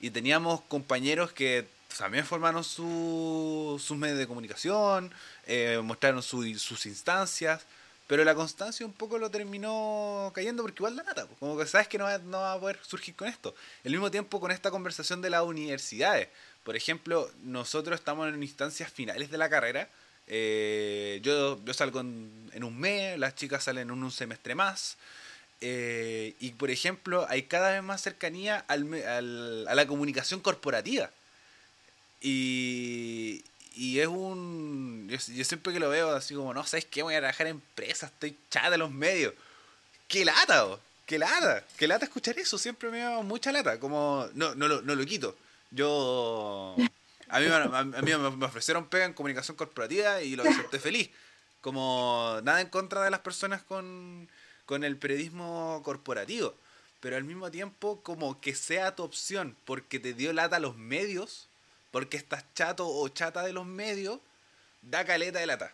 Y 0.00 0.10
teníamos 0.10 0.62
compañeros 0.62 1.30
que 1.30 1.68
también 1.96 2.26
formaron 2.26 2.64
su, 2.64 3.80
sus 3.80 3.96
medios 3.96 4.18
de 4.18 4.26
comunicación, 4.26 5.12
eh, 5.46 5.80
mostraron 5.84 6.20
sus 6.20 6.84
instancias. 6.84 7.62
Pero 8.08 8.24
la 8.24 8.34
constancia 8.34 8.84
un 8.84 8.94
poco 8.94 9.18
lo 9.18 9.30
terminó 9.30 10.32
cayendo 10.34 10.62
porque 10.62 10.80
igual 10.80 10.96
la 10.96 11.02
nata, 11.02 11.28
como 11.38 11.58
que 11.58 11.66
sabes 11.66 11.88
que 11.88 11.98
no 11.98 12.04
va, 12.04 12.18
no 12.18 12.38
va 12.38 12.54
a 12.54 12.58
poder 12.60 12.80
surgir 12.82 13.14
con 13.14 13.28
esto. 13.28 13.54
Al 13.84 13.92
mismo 13.92 14.10
tiempo 14.10 14.40
con 14.40 14.50
esta 14.50 14.70
conversación 14.70 15.20
de 15.20 15.28
las 15.30 15.42
universidades. 15.42 16.28
Por 16.64 16.74
ejemplo, 16.74 17.30
nosotros 17.44 17.98
estamos 18.00 18.28
en 18.28 18.42
instancias 18.42 18.90
finales 18.90 19.30
de 19.30 19.38
la 19.38 19.50
carrera. 19.50 19.88
Eh, 20.26 21.20
yo, 21.22 21.58
salgo 21.72 22.00
en, 22.00 22.64
un 22.64 22.78
mes, 22.78 23.18
las 23.18 23.34
chicas 23.34 23.64
salen 23.64 23.90
en 23.90 24.02
un 24.02 24.10
semestre 24.10 24.54
más. 24.54 24.96
Eh, 25.60 26.34
y 26.40 26.52
por 26.52 26.70
ejemplo, 26.70 27.26
hay 27.28 27.42
cada 27.42 27.72
vez 27.72 27.82
más 27.82 28.00
cercanía 28.00 28.64
al, 28.68 29.66
a 29.68 29.74
la 29.74 29.86
comunicación 29.86 30.40
corporativa. 30.40 31.10
Y, 32.20 33.44
y 33.78 34.00
es 34.00 34.08
un. 34.08 35.06
Yo, 35.08 35.44
siempre 35.44 35.72
que 35.72 35.78
lo 35.78 35.88
veo, 35.88 36.10
así 36.10 36.34
como, 36.34 36.52
no, 36.52 36.66
¿sabes 36.66 36.84
qué? 36.84 37.04
Voy 37.04 37.14
a 37.14 37.18
trabajar 37.18 37.46
en 37.46 37.52
empresas, 37.52 38.10
estoy 38.10 38.36
chata 38.50 38.70
de 38.70 38.78
los 38.78 38.90
medios. 38.90 39.34
¡Qué 40.08 40.24
lata, 40.24 40.66
oh! 40.66 40.80
¡Qué 41.06 41.16
lata! 41.16 41.64
¡Qué 41.76 41.86
lata 41.86 42.06
escuchar 42.06 42.36
eso! 42.40 42.58
Siempre 42.58 42.90
me 42.90 42.98
da 42.98 43.22
mucha 43.22 43.52
lata. 43.52 43.78
Como, 43.78 44.28
no, 44.34 44.56
no, 44.56 44.66
lo, 44.66 44.82
no 44.82 44.96
lo 44.96 45.06
quito. 45.06 45.36
Yo. 45.70 46.74
A 47.28 47.38
mí, 47.38 47.46
a, 47.46 47.82
mí 48.02 48.10
me 48.16 48.46
ofrecieron 48.46 48.88
pega 48.88 49.04
en 49.04 49.12
comunicación 49.12 49.56
corporativa 49.56 50.22
y 50.22 50.34
lo 50.34 50.42
acepté 50.42 50.80
feliz. 50.80 51.10
Como, 51.60 52.40
nada 52.42 52.60
en 52.60 52.70
contra 52.70 53.04
de 53.04 53.10
las 53.12 53.20
personas 53.20 53.62
con, 53.62 54.28
con 54.66 54.82
el 54.82 54.96
periodismo 54.96 55.82
corporativo. 55.84 56.52
Pero 56.98 57.16
al 57.16 57.22
mismo 57.22 57.48
tiempo, 57.52 58.00
como 58.02 58.40
que 58.40 58.56
sea 58.56 58.96
tu 58.96 59.04
opción 59.04 59.56
porque 59.64 60.00
te 60.00 60.14
dio 60.14 60.32
lata 60.32 60.58
los 60.58 60.76
medios 60.76 61.47
porque 61.90 62.16
estás 62.16 62.44
chato 62.54 62.86
o 62.86 63.08
chata 63.08 63.42
de 63.42 63.52
los 63.52 63.66
medios, 63.66 64.20
da 64.82 65.04
caleta 65.04 65.38
de 65.38 65.46
lata. 65.46 65.72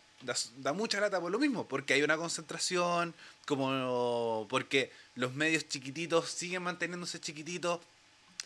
Da, 0.56 0.72
mucha 0.72 1.00
lata 1.00 1.20
por 1.20 1.30
lo 1.30 1.38
mismo, 1.38 1.68
porque 1.68 1.94
hay 1.94 2.02
una 2.02 2.16
concentración, 2.16 3.14
como 3.46 4.46
porque 4.48 4.90
los 5.16 5.34
medios 5.34 5.68
chiquititos 5.68 6.30
siguen 6.30 6.62
manteniéndose 6.62 7.20
chiquititos 7.20 7.80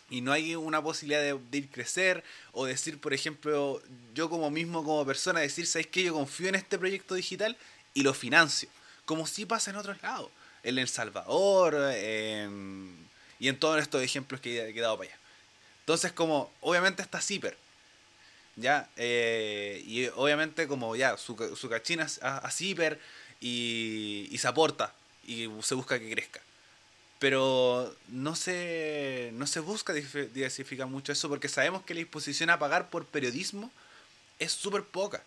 y 0.09 0.21
no 0.21 0.31
hay 0.31 0.55
una 0.55 0.81
posibilidad 0.81 1.21
de, 1.21 1.57
ir 1.57 1.69
crecer 1.69 2.23
o 2.51 2.65
decir, 2.65 2.99
por 2.99 3.13
ejemplo, 3.13 3.81
yo 4.13 4.29
como 4.29 4.49
mismo 4.49 4.83
como 4.83 5.05
persona 5.05 5.39
decir, 5.39 5.67
¿sabes 5.67 5.87
qué? 5.87 6.03
Yo 6.03 6.13
confío 6.13 6.49
en 6.49 6.55
este 6.55 6.77
proyecto 6.77 7.15
digital 7.15 7.55
y 7.93 8.03
lo 8.03 8.13
financio, 8.13 8.69
como 9.05 9.27
si 9.27 9.45
pasa 9.45 9.71
en 9.71 9.77
otros 9.77 10.01
lados, 10.01 10.29
en 10.63 10.77
El 10.79 10.87
Salvador 10.87 11.75
y 13.39 13.47
en 13.47 13.57
todos 13.59 13.81
estos 13.81 14.01
ejemplos 14.01 14.41
que 14.41 14.59
he, 14.59 14.81
dado 14.81 14.97
para 14.97 15.09
allá. 15.09 15.19
Entonces, 15.89 16.11
como, 16.11 16.51
obviamente 16.61 17.01
está 17.01 17.19
Zipper, 17.19 17.57
¿ya? 18.55 18.87
Eh, 18.95 19.83
y 19.87 20.05
obviamente 20.09 20.67
como 20.67 20.95
ya, 20.95 21.17
su, 21.17 21.35
su 21.59 21.67
cachina 21.67 22.05
a, 22.21 22.37
a 22.37 22.51
Zipper 22.51 22.99
y, 23.41 24.29
se 24.37 24.47
aporta 24.47 24.93
y 25.25 25.49
se 25.63 25.73
busca 25.73 25.97
que 25.97 26.11
crezca. 26.11 26.41
Pero 27.17 27.91
no 28.07 28.35
se, 28.35 29.31
no 29.33 29.47
se 29.47 29.61
busca 29.61 29.91
diversificar 29.91 30.85
mucho 30.85 31.11
eso 31.11 31.27
porque 31.27 31.49
sabemos 31.49 31.81
que 31.81 31.95
la 31.95 32.01
disposición 32.01 32.51
a 32.51 32.59
pagar 32.59 32.91
por 32.91 33.07
periodismo 33.07 33.71
es 34.37 34.51
súper 34.51 34.83
poca, 34.83 35.23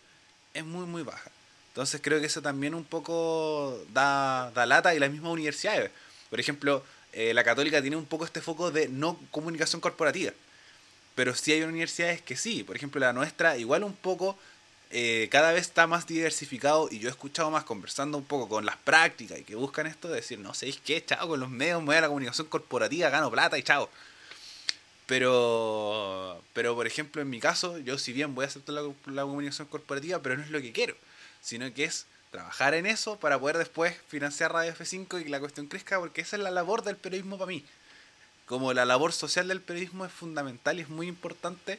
es 0.55 0.65
muy 0.65 0.87
muy 0.87 1.03
baja. 1.03 1.33
Entonces 1.71 2.01
creo 2.01 2.21
que 2.21 2.27
eso 2.27 2.41
también 2.41 2.77
un 2.77 2.85
poco 2.85 3.85
da, 3.93 4.53
da 4.55 4.65
lata 4.65 4.95
y 4.95 5.01
las 5.01 5.11
mismas 5.11 5.33
universidades. 5.33 5.91
Por 6.31 6.39
ejemplo, 6.39 6.85
eh, 7.13 7.35
la 7.35 7.43
católica 7.43 7.83
tiene 7.83 7.97
un 7.97 8.07
poco 8.07 8.25
este 8.25 8.41
foco 8.41 8.71
de 8.71 8.89
no 8.89 9.19
comunicación 9.33 9.81
corporativa. 9.81 10.33
Pero 11.15 11.35
sí 11.35 11.53
hay 11.53 11.63
universidades 11.63 12.23
que 12.23 12.37
sí. 12.37 12.65
Por 12.65 12.77
ejemplo, 12.77 13.01
la 13.01 13.13
nuestra 13.13 13.57
igual 13.59 13.85
un 13.85 13.95
poco 13.95 14.37
eh, 14.95 15.29
cada 15.31 15.53
vez 15.53 15.63
está 15.63 15.87
más 15.87 16.07
diversificado 16.07 16.89
y 16.91 16.99
yo 16.99 17.09
he 17.09 17.11
escuchado 17.11 17.51
más 17.51 17.65
conversando 17.65 18.19
un 18.19 18.25
poco 18.25 18.47
con 18.47 18.67
las 18.67 18.77
prácticas 18.77 19.39
y 19.39 19.45
que 19.45 19.55
buscan 19.55 19.87
esto 19.87 20.09
de 20.09 20.17
decir, 20.17 20.39
no 20.39 20.53
sé, 20.53 20.71
qué? 20.85 21.03
Chao, 21.03 21.29
con 21.29 21.41
los 21.41 21.49
medios 21.49 21.81
me 21.81 21.87
voy 21.87 21.97
a 21.97 22.03
la 22.03 22.09
comunicación 22.09 22.47
corporativa, 22.49 23.09
gano 23.09 23.31
plata 23.31 23.57
y 23.57 23.63
chao. 23.63 23.89
Pero, 25.07 26.43
pero 26.53 26.75
por 26.75 26.87
ejemplo, 26.87 27.23
en 27.23 27.31
mi 27.31 27.41
caso, 27.41 27.79
yo 27.79 27.99
si 27.99 28.13
bien 28.13 28.35
voy 28.35 28.45
a 28.45 28.49
aceptar 28.49 28.75
la, 28.75 28.83
la 29.07 29.23
comunicación 29.23 29.67
corporativa, 29.69 30.21
pero 30.21 30.37
no 30.37 30.43
es 30.43 30.51
lo 30.51 30.61
que 30.61 30.73
quiero, 30.73 30.95
sino 31.41 31.73
que 31.73 31.85
es 31.85 32.07
trabajar 32.31 32.75
en 32.75 32.85
eso 32.85 33.19
para 33.19 33.39
poder 33.39 33.57
después 33.59 33.95
financiar 34.09 34.53
Radio 34.53 34.75
F5 34.75 35.21
y 35.21 35.25
que 35.25 35.31
la 35.31 35.41
cuestión 35.41 35.69
crezca, 35.69 35.99
porque 36.01 36.21
esa 36.21 36.37
es 36.37 36.43
la 36.43 36.51
labor 36.51 36.83
del 36.83 36.97
periodismo 36.97 37.39
para 37.39 37.49
mí. 37.49 37.65
Como 38.47 38.73
la 38.73 38.85
labor 38.85 39.13
social 39.13 39.49
del 39.49 39.61
periodismo 39.61 40.05
es 40.05 40.13
fundamental 40.13 40.79
y 40.79 40.83
es 40.83 40.89
muy 40.89 41.09
importante, 41.09 41.79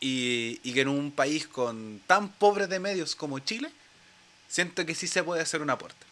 y, 0.00 0.60
y 0.62 0.72
que 0.72 0.80
en 0.80 0.88
un 0.88 1.12
país 1.12 1.46
con 1.46 2.00
tan 2.06 2.30
pobre 2.30 2.66
de 2.66 2.80
medios 2.80 3.14
como 3.14 3.38
Chile, 3.38 3.70
siento 4.48 4.84
que 4.86 4.94
sí 4.94 5.06
se 5.06 5.22
puede 5.22 5.42
hacer 5.42 5.62
un 5.62 5.70
aporte. 5.70 6.10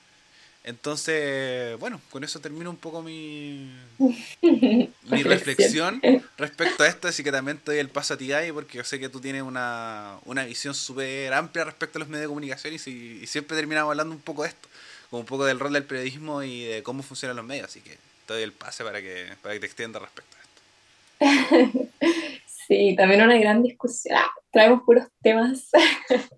Entonces, 0.69 1.79
bueno, 1.79 1.99
con 2.11 2.25
eso 2.25 2.41
termino 2.41 2.69
un 2.69 2.77
poco 2.77 3.01
mi, 3.01 3.73
mi 3.99 5.23
reflexión 5.23 6.03
respecto 6.37 6.83
a 6.83 6.89
esto, 6.89 7.09
así 7.09 7.25
que 7.25 7.33
también 7.33 7.57
te 7.57 7.71
doy 7.71 7.81
el 7.81 7.89
paso 7.89 8.15
a 8.15 8.17
ti, 8.19 8.29
Gaby, 8.29 8.53
porque 8.53 8.77
yo 8.77 8.85
sé 8.85 9.01
que 9.01 9.09
tú 9.09 9.19
tienes 9.19 9.43
una, 9.43 10.19
una 10.27 10.45
visión 10.45 10.75
súper 10.75 11.33
amplia 11.33 11.65
respecto 11.65 11.99
a 11.99 12.01
los 12.01 12.09
medios 12.09 12.25
de 12.25 12.29
comunicación 12.29 12.75
y, 12.75 12.77
y, 12.77 13.27
siempre 13.27 13.57
terminamos 13.57 13.93
hablando 13.93 14.15
un 14.15 14.21
poco 14.21 14.43
de 14.43 14.51
esto, 14.51 14.69
como 15.09 15.21
un 15.21 15.27
poco 15.27 15.47
del 15.47 15.59
rol 15.59 15.73
del 15.73 15.85
periodismo 15.85 16.43
y 16.43 16.65
de 16.65 16.83
cómo 16.83 17.03
funcionan 17.03 17.37
los 17.37 17.47
medios, 17.47 17.69
así 17.69 17.81
que 17.81 17.97
te 18.35 18.43
el 18.43 18.53
pase 18.53 18.85
para 18.85 19.01
que, 19.01 19.27
para 19.43 19.55
que 19.55 19.61
te 19.61 19.67
extiendas 19.67 20.03
respecto 20.03 20.37
a 20.37 21.25
esto. 21.31 21.89
Sí, 22.69 22.95
también 22.97 23.23
una 23.23 23.39
gran 23.39 23.63
discusión. 23.63 24.15
Ah, 24.19 24.31
traemos 24.51 24.83
puros 24.83 25.07
temas 25.23 25.71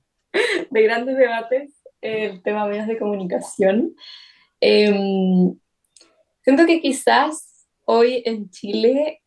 de 0.71 0.83
grandes 0.83 1.17
debates 1.17 1.73
el 2.01 2.41
tema 2.43 2.67
medios 2.67 2.87
de 2.87 2.99
comunicación. 2.99 3.97
Eh, 4.61 4.95
siento 6.45 6.67
que 6.67 6.81
quizás 6.81 7.67
hoy 7.85 8.23
en 8.25 8.49
Chile 8.51 9.23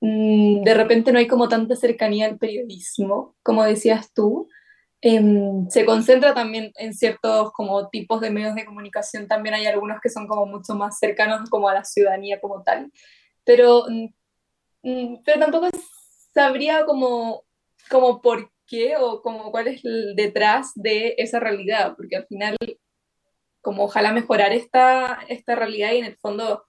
mmm, 0.00 0.62
de 0.62 0.74
repente 0.74 1.12
no 1.12 1.18
hay 1.18 1.26
como 1.26 1.48
tanta 1.48 1.76
cercanía 1.76 2.24
al 2.24 2.38
periodismo, 2.38 3.36
como 3.42 3.62
decías 3.64 4.10
tú. 4.14 4.48
Eh, 5.02 5.22
se 5.70 5.86
concentra 5.86 6.34
también 6.34 6.72
en 6.76 6.92
ciertos 6.92 7.52
como 7.52 7.88
tipos 7.88 8.20
de 8.20 8.30
medios 8.30 8.54
de 8.54 8.66
comunicación, 8.66 9.26
también 9.26 9.54
hay 9.54 9.66
algunos 9.66 9.98
que 10.02 10.10
son 10.10 10.26
como 10.26 10.44
mucho 10.44 10.74
más 10.74 10.98
cercanos 10.98 11.48
como 11.48 11.70
a 11.70 11.74
la 11.74 11.84
ciudadanía 11.84 12.38
como 12.38 12.62
tal, 12.62 12.92
pero, 13.44 13.84
mmm, 14.82 15.16
pero 15.24 15.40
tampoco 15.40 15.68
sabría 16.34 16.84
como, 16.84 17.44
como 17.90 18.20
por 18.20 18.50
qué 18.66 18.96
o 18.98 19.22
como 19.22 19.50
cuál 19.50 19.68
es 19.68 19.82
detrás 20.16 20.72
de 20.74 21.14
esa 21.18 21.40
realidad, 21.40 21.94
porque 21.96 22.16
al 22.16 22.26
final, 22.26 22.56
como 23.62 23.84
ojalá 23.84 24.12
mejorar 24.12 24.52
esta, 24.52 25.20
esta 25.28 25.54
realidad 25.56 25.92
y 25.92 25.98
en 25.98 26.04
el 26.04 26.16
fondo, 26.18 26.64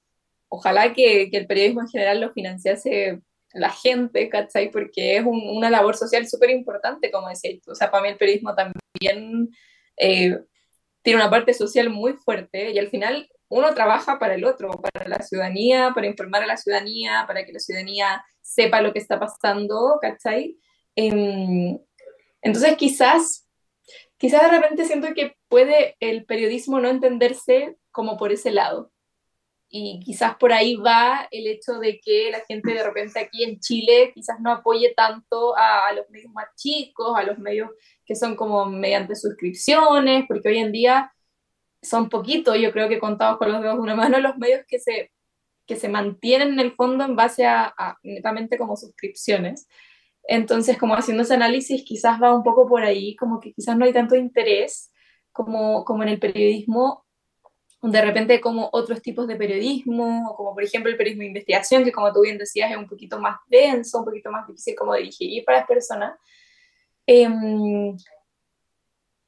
ojalá 0.50 0.94
que, 0.94 1.30
que 1.30 1.38
el 1.38 1.48
periodismo 1.48 1.82
en 1.82 1.90
general 1.90 2.22
lo 2.22 2.32
financiase 2.34 3.22
la 3.54 3.70
gente, 3.70 4.30
¿cachai? 4.30 4.72
Porque 4.72 5.18
es 5.18 5.26
un, 5.26 5.42
una 5.50 5.70
labor 5.70 5.96
social 5.96 6.28
súper 6.28 6.50
importante, 6.52 7.12
como 7.12 7.30
decías 7.30 7.62
tú. 7.64 7.72
O 7.72 7.76
sea, 7.76 7.92
para 7.92 8.04
mí 8.04 8.10
el 8.10 8.18
periodismo 8.18 8.56
también 8.56 9.50
eh, 9.98 10.40
tiene 11.02 11.20
una 11.22 11.30
parte 11.30 11.54
social 11.54 11.90
muy 11.90 12.14
fuerte 12.14 12.72
y 12.72 12.80
al 12.80 12.90
final 12.90 13.30
uno 13.50 13.74
trabaja 13.74 14.18
para 14.18 14.36
el 14.36 14.46
otro, 14.46 14.72
para 14.72 15.08
la 15.08 15.20
ciudadanía, 15.20 15.92
para 15.94 16.08
informar 16.08 16.44
a 16.44 16.48
la 16.48 16.58
ciudadanía, 16.58 17.26
para 17.28 17.46
que 17.46 17.52
la 17.52 17.60
ciudadanía 17.60 18.24
sepa 18.42 18.82
lo 18.82 18.94
que 18.94 19.00
está 19.00 19.20
pasando, 19.20 20.00
¿cachai? 20.02 20.58
Eh, 20.96 21.78
entonces 22.42 22.78
quizás, 22.78 23.48
quizás 24.18 24.44
de 24.44 24.60
repente 24.60 24.86
siento 24.86 25.14
que 25.14 25.36
puede 25.50 25.96
el 26.00 26.26
periodismo 26.26 26.80
no 26.80 26.90
entenderse 26.90 27.76
como 27.92 28.18
por 28.18 28.32
ese 28.32 28.52
lado. 28.52 28.92
Y 29.74 30.02
quizás 30.04 30.36
por 30.36 30.52
ahí 30.52 30.76
va 30.76 31.30
el 31.32 31.48
hecho 31.48 31.80
de 31.80 32.02
que 32.02 32.30
la 32.30 32.42
gente 32.42 32.74
de 32.74 32.84
repente 32.84 33.20
aquí 33.20 33.46
en 33.46 33.58
Chile 33.62 34.12
quizás 34.14 34.38
no 34.42 34.52
apoye 34.52 34.94
tanto 34.94 35.56
a, 35.56 35.94
los 35.94 36.10
medios 36.10 36.34
más 36.34 36.48
chicos, 36.58 37.18
a 37.18 37.24
los 37.24 37.40
medios 37.40 37.72
que 38.06 38.14
son 38.16 38.36
como 38.36 38.66
mediante 38.66 39.16
suscripciones, 39.16 40.26
porque 40.28 40.50
hoy 40.50 40.58
en 40.58 40.74
día 40.74 41.14
son 41.82 42.10
poquitos, 42.10 42.60
yo 42.60 42.74
creo 42.74 42.90
que 42.90 43.00
contados 43.00 43.38
con 43.38 43.50
los 43.50 43.62
dedos 43.62 43.78
de 43.78 43.82
una 43.82 43.96
mano, 43.96 44.20
los 44.20 44.38
medios 44.38 44.66
que 44.68 44.78
se, 44.78 45.14
que 45.66 45.78
se 45.78 45.88
mantienen 45.88 46.50
en 46.50 46.60
el 46.60 46.74
fondo 46.74 47.06
en 47.06 47.16
base 47.16 47.46
a, 47.46 47.74
a 47.78 47.98
netamente 48.04 48.58
como 48.58 48.76
suscripciones. 48.76 49.70
Entonces, 50.24 50.78
como 50.78 50.96
haciendo 50.96 51.24
ese 51.24 51.36
análisis, 51.36 51.84
quizás 51.84 52.22
va 52.22 52.36
un 52.36 52.44
poco 52.44 52.68
por 52.68 52.84
ahí, 52.84 53.16
como 53.16 53.40
que 53.40 53.54
quizás 53.54 53.78
no 53.78 53.86
hay 53.86 53.94
tanto 53.94 54.18
interés 54.18 54.92
como, 55.32 55.86
como 55.86 56.04
en 56.04 56.10
el 56.10 56.20
periodismo, 56.20 57.06
de 57.82 58.02
repente 58.02 58.40
como 58.40 58.70
otros 58.74 59.02
tipos 59.02 59.28
de 59.28 59.36
periodismo, 59.36 60.34
como 60.38 60.54
por 60.54 60.64
ejemplo 60.64 60.92
el 60.92 60.98
periodismo 60.98 61.22
de 61.22 61.28
investigación, 61.28 61.84
que 61.84 61.92
como 61.92 62.14
tú 62.14 62.22
bien 62.22 62.38
decías 62.38 62.72
es 62.72 62.78
un 62.78 62.88
poquito 62.88 63.20
más 63.20 63.38
denso, 63.48 64.00
un 64.00 64.06
poquito 64.06 64.32
más 64.32 64.48
difícil 64.48 64.76
como 64.76 64.94
de 64.94 65.02
digerir 65.02 65.44
para 65.44 65.60
las 65.60 65.68
personas. 65.68 66.20
Eh, 67.08 67.28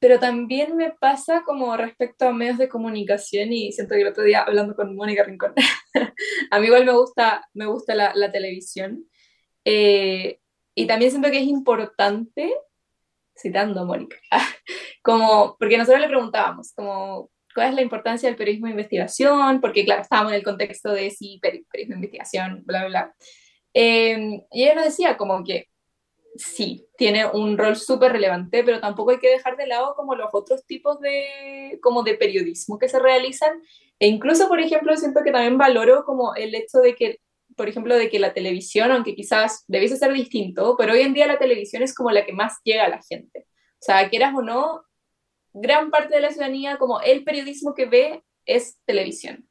pero 0.04 0.20
también 0.20 0.76
me 0.76 0.90
pasa 0.90 1.42
como 1.46 1.74
respecto 1.78 2.28
a 2.28 2.32
medios 2.32 2.58
de 2.58 2.68
comunicación 2.68 3.54
y 3.54 3.72
siento 3.72 3.94
que 3.94 4.02
el 4.02 4.08
otro 4.08 4.22
día 4.22 4.42
hablando 4.42 4.76
con 4.76 4.94
Mónica 4.94 5.24
Rincón, 5.24 5.54
a 6.50 6.60
mí 6.60 6.66
igual 6.66 6.84
me 6.84 6.92
gusta, 6.92 7.48
me 7.54 7.64
gusta 7.64 7.94
la, 7.94 8.12
la 8.14 8.30
televisión. 8.30 9.08
Eh, 9.64 10.40
y 10.74 10.86
también 10.86 11.10
siento 11.10 11.30
que 11.30 11.38
es 11.38 11.46
importante, 11.46 12.52
citando 13.34 13.80
a 13.80 13.84
Mónica, 13.86 14.18
como, 15.02 15.56
porque 15.58 15.78
nosotros 15.78 16.02
le 16.02 16.08
preguntábamos, 16.08 16.72
como, 16.74 17.30
¿cuál 17.54 17.70
es 17.70 17.74
la 17.74 17.82
importancia 17.82 18.28
del 18.28 18.36
periodismo 18.36 18.66
de 18.66 18.72
investigación? 18.72 19.60
Porque, 19.60 19.84
claro, 19.84 20.02
estábamos 20.02 20.32
en 20.32 20.38
el 20.38 20.44
contexto 20.44 20.92
de 20.92 21.10
sí, 21.10 21.38
periodismo 21.40 21.74
de 21.74 21.94
investigación, 21.94 22.62
bla, 22.64 22.80
bla, 22.80 22.88
bla. 22.88 23.14
Eh, 23.74 24.40
y 24.50 24.64
ella 24.64 24.74
nos 24.74 24.84
decía 24.84 25.16
como 25.16 25.42
que 25.44 25.68
sí, 26.36 26.86
tiene 26.96 27.26
un 27.26 27.56
rol 27.56 27.76
súper 27.76 28.12
relevante, 28.12 28.64
pero 28.64 28.80
tampoco 28.80 29.12
hay 29.12 29.18
que 29.18 29.30
dejar 29.30 29.56
de 29.56 29.66
lado 29.66 29.94
como 29.94 30.14
los 30.14 30.30
otros 30.32 30.64
tipos 30.66 31.00
de, 31.00 31.78
como 31.82 32.02
de 32.02 32.14
periodismo 32.14 32.78
que 32.78 32.88
se 32.88 32.98
realizan. 32.98 33.62
E 33.98 34.08
incluso, 34.08 34.48
por 34.48 34.60
ejemplo, 34.60 34.96
siento 34.96 35.22
que 35.24 35.32
también 35.32 35.58
valoro 35.58 36.04
como 36.04 36.34
el 36.34 36.54
hecho 36.54 36.78
de 36.78 36.94
que 36.94 37.20
por 37.56 37.68
ejemplo, 37.68 37.96
de 37.96 38.08
que 38.08 38.18
la 38.18 38.34
televisión, 38.34 38.90
aunque 38.90 39.14
quizás 39.14 39.64
debiese 39.68 39.96
ser 39.96 40.12
distinto, 40.12 40.76
pero 40.76 40.92
hoy 40.92 41.00
en 41.00 41.14
día 41.14 41.26
la 41.26 41.38
televisión 41.38 41.82
es 41.82 41.94
como 41.94 42.10
la 42.10 42.24
que 42.24 42.32
más 42.32 42.54
llega 42.64 42.84
a 42.84 42.88
la 42.88 43.00
gente. 43.08 43.46
O 43.74 43.84
sea, 43.84 44.08
quieras 44.08 44.34
o 44.34 44.42
no, 44.42 44.82
gran 45.54 45.90
parte 45.90 46.14
de 46.14 46.20
la 46.20 46.30
ciudadanía, 46.30 46.76
como 46.76 47.00
el 47.00 47.24
periodismo 47.24 47.74
que 47.74 47.86
ve, 47.86 48.22
es 48.44 48.78
televisión. 48.84 49.48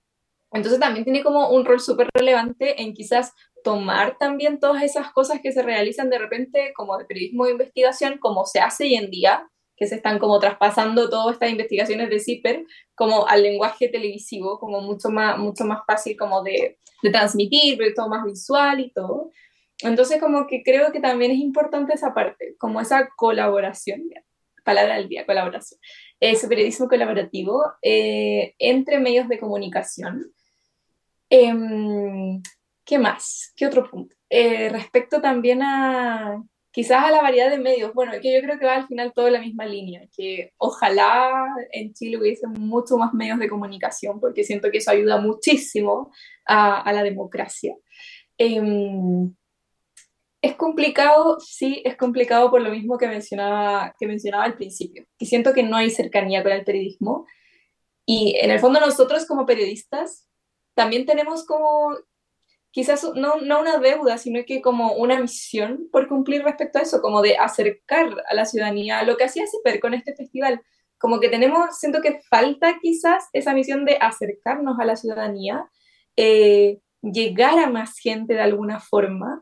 Entonces 0.51 0.79
también 0.79 1.03
tiene 1.03 1.23
como 1.23 1.49
un 1.49 1.65
rol 1.65 1.79
súper 1.79 2.09
relevante 2.13 2.81
en 2.81 2.93
quizás 2.93 3.33
tomar 3.63 4.17
también 4.19 4.59
todas 4.59 4.83
esas 4.83 5.11
cosas 5.11 5.39
que 5.41 5.51
se 5.51 5.63
realizan 5.63 6.09
de 6.09 6.19
repente 6.19 6.73
como 6.75 6.97
de 6.97 7.05
periodismo 7.05 7.45
de 7.45 7.53
investigación, 7.53 8.19
como 8.19 8.45
se 8.45 8.59
hace 8.59 8.83
hoy 8.83 8.95
en 8.95 9.09
día, 9.09 9.49
que 9.75 9.87
se 9.87 9.95
están 9.95 10.19
como 10.19 10.39
traspasando 10.39 11.09
todas 11.09 11.33
estas 11.33 11.49
investigaciones 11.49 12.09
de 12.09 12.19
CIPER 12.19 12.65
como 12.93 13.27
al 13.27 13.41
lenguaje 13.41 13.87
televisivo, 13.87 14.59
como 14.59 14.81
mucho 14.81 15.09
más, 15.09 15.39
mucho 15.39 15.65
más 15.65 15.79
fácil 15.87 16.15
como 16.17 16.43
de, 16.43 16.77
transmitir, 17.11 17.77
pero 17.77 17.93
todo 17.93 18.07
más 18.07 18.23
visual 18.23 18.79
y 18.79 18.91
todo. 18.91 19.31
Entonces 19.79 20.21
como 20.21 20.47
que 20.47 20.61
creo 20.63 20.91
que 20.91 21.01
también 21.01 21.31
es 21.31 21.39
importante 21.39 21.93
esa 21.93 22.13
parte, 22.13 22.55
como 22.59 22.79
esa 22.79 23.09
colaboración, 23.17 24.03
palabra 24.63 24.95
del 24.95 25.09
día, 25.09 25.25
colaboración, 25.25 25.79
ese 26.19 26.47
periodismo 26.47 26.87
colaborativo 26.87 27.61
eh, 27.81 28.55
entre 28.59 28.99
medios 28.99 29.27
de 29.27 29.39
comunicación. 29.39 30.31
Eh, 31.29 31.53
¿Qué 32.85 32.99
más? 32.99 33.53
¿Qué 33.55 33.65
otro 33.65 33.89
punto? 33.89 34.15
Eh, 34.29 34.69
respecto 34.69 35.21
también 35.21 35.61
a 35.61 36.43
quizás 36.71 37.05
a 37.05 37.11
la 37.11 37.21
variedad 37.21 37.51
de 37.51 37.59
medios, 37.59 37.93
bueno, 37.93 38.13
que 38.19 38.33
yo 38.33 38.41
creo 38.41 38.57
que 38.57 38.65
va 38.65 38.75
al 38.75 38.87
final 38.87 39.13
todo 39.13 39.27
en 39.27 39.33
la 39.33 39.41
misma 39.41 39.65
línea, 39.65 40.07
que 40.15 40.53
ojalá 40.57 41.45
en 41.71 41.93
Chile 41.93 42.17
hubiese 42.17 42.47
mucho 42.47 42.97
más 42.97 43.13
medios 43.13 43.37
de 43.37 43.47
comunicación, 43.47 44.19
porque 44.19 44.43
siento 44.43 44.71
que 44.71 44.79
eso 44.79 44.89
ayuda 44.89 45.21
muchísimo 45.21 46.11
a, 46.45 46.81
a 46.81 46.93
la 46.93 47.03
democracia. 47.03 47.75
Eh, 48.39 48.59
es 50.43 50.55
complicado, 50.57 51.39
sí, 51.39 51.81
es 51.85 51.95
complicado 51.95 52.51
por 52.51 52.61
lo 52.61 52.69
mismo 52.69 52.97
que 52.97 53.07
mencionaba, 53.07 53.95
que 53.97 54.05
mencionaba 54.05 54.43
al 54.43 54.57
principio, 54.57 55.05
que 55.17 55.25
siento 55.25 55.53
que 55.53 55.63
no 55.63 55.77
hay 55.77 55.89
cercanía 55.89 56.43
con 56.43 56.51
el 56.51 56.65
periodismo. 56.65 57.25
Y 58.05 58.35
en 58.41 58.51
el 58.51 58.59
fondo 58.59 58.81
nosotros 58.81 59.25
como 59.25 59.45
periodistas 59.45 60.27
también 60.75 61.05
tenemos 61.05 61.45
como 61.45 61.95
quizás 62.71 63.09
no, 63.15 63.37
no 63.37 63.61
una 63.61 63.77
deuda, 63.77 64.17
sino 64.17 64.43
que 64.45 64.61
como 64.61 64.95
una 64.95 65.17
misión 65.17 65.87
por 65.93 66.09
cumplir 66.09 66.43
respecto 66.43 66.77
a 66.77 66.81
eso, 66.81 67.01
como 67.01 67.21
de 67.21 67.37
acercar 67.37 68.13
a 68.29 68.35
la 68.35 68.45
ciudadanía 68.45 69.03
lo 69.03 69.15
que 69.15 69.23
hacía 69.23 69.47
CIPER 69.47 69.79
con 69.79 69.93
este 69.93 70.13
festival, 70.13 70.61
como 70.97 71.21
que 71.21 71.29
tenemos, 71.29 71.77
siento 71.77 72.01
que 72.01 72.19
falta 72.29 72.79
quizás 72.81 73.29
esa 73.31 73.53
misión 73.53 73.85
de 73.85 73.97
acercarnos 74.01 74.77
a 74.77 74.85
la 74.85 74.97
ciudadanía, 74.97 75.69
eh, 76.17 76.79
llegar 77.01 77.59
a 77.59 77.69
más 77.69 77.97
gente 77.97 78.33
de 78.33 78.41
alguna 78.41 78.81
forma. 78.81 79.41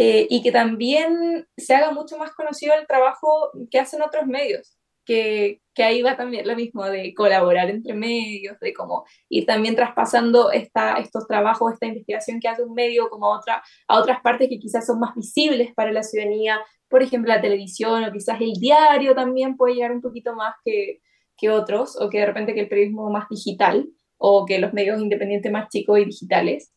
Eh, 0.00 0.28
y 0.30 0.42
que 0.42 0.52
también 0.52 1.44
se 1.56 1.74
haga 1.74 1.90
mucho 1.90 2.18
más 2.18 2.30
conocido 2.30 2.72
el 2.74 2.86
trabajo 2.86 3.50
que 3.68 3.80
hacen 3.80 4.00
otros 4.00 4.26
medios 4.28 4.78
que, 5.04 5.60
que, 5.74 5.82
ahí 5.82 6.02
va 6.02 6.16
también 6.16 6.46
lo 6.46 6.54
mismo 6.54 6.84
de 6.84 7.14
colaborar 7.14 7.68
entre 7.68 7.94
medios, 7.94 8.60
de 8.60 8.72
cómo 8.74 9.06
ir 9.28 9.44
también 9.44 9.74
traspasando 9.74 10.52
esta, 10.52 10.98
estos 10.98 11.26
trabajos, 11.26 11.72
esta 11.72 11.86
investigación 11.86 12.38
que 12.38 12.46
hace 12.46 12.62
un 12.62 12.74
medio 12.74 13.08
como 13.08 13.26
a, 13.34 13.38
otra, 13.38 13.62
a 13.88 13.98
otras 13.98 14.20
partes 14.20 14.48
que 14.48 14.60
quizás 14.60 14.86
son 14.86 15.00
más 15.00 15.16
visibles 15.16 15.74
para 15.74 15.90
la 15.90 16.04
ciudadanía, 16.04 16.60
por 16.88 17.02
ejemplo 17.02 17.32
la 17.32 17.40
televisión 17.40 18.04
o 18.04 18.12
quizás 18.12 18.40
el 18.40 18.52
diario 18.52 19.16
también 19.16 19.56
puede 19.56 19.74
llegar 19.74 19.92
un 19.92 20.02
poquito 20.02 20.34
más 20.36 20.54
que, 20.64 21.00
que 21.36 21.50
otros, 21.50 22.00
o 22.00 22.08
que 22.08 22.18
de 22.18 22.26
repente 22.26 22.54
que 22.54 22.60
el 22.60 22.68
periodismo 22.68 23.10
más 23.10 23.28
digital, 23.28 23.88
o 24.16 24.46
que 24.46 24.60
los 24.60 24.72
medios 24.74 25.00
independientes 25.00 25.50
más 25.50 25.70
chicos 25.70 25.98
y 25.98 26.04
digitales. 26.04 26.72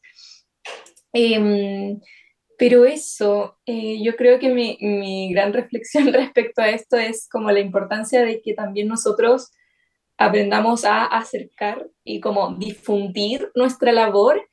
Eh, 1.14 1.98
pero 2.62 2.86
eso, 2.86 3.58
eh, 3.66 4.04
yo 4.04 4.16
creo 4.16 4.38
que 4.38 4.50
mi, 4.50 5.34
gran 5.34 5.52
reflexión 5.62 6.14
respecto 6.14 6.62
a 6.62 6.70
esto 6.70 6.96
es 6.96 7.28
como 7.28 7.50
la 7.50 7.60
importancia 7.60 8.24
de 8.24 8.40
que 8.40 8.54
también 8.54 8.88
nosotros 8.88 9.50
aprendamos 10.16 10.86
a 10.86 11.06
acercar 11.06 11.90
y 12.04 12.20
como 12.20 12.54
difundir 12.54 13.52
nuestra 13.56 13.92
labor 13.92 14.48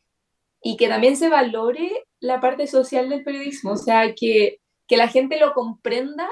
y 0.63 0.79
que 0.79 0.89
también 0.89 1.19
se 1.19 1.29
valore 1.29 2.07
la 2.19 2.41
parte 2.41 2.67
social 2.67 3.11
del 3.11 3.25
periodismo, 3.25 3.73
o 3.73 3.77
sea, 3.77 4.15
que, 4.15 4.63
que 4.87 4.97
la 4.97 5.09
gente 5.09 5.39
lo 5.39 5.53
comprenda 5.53 6.27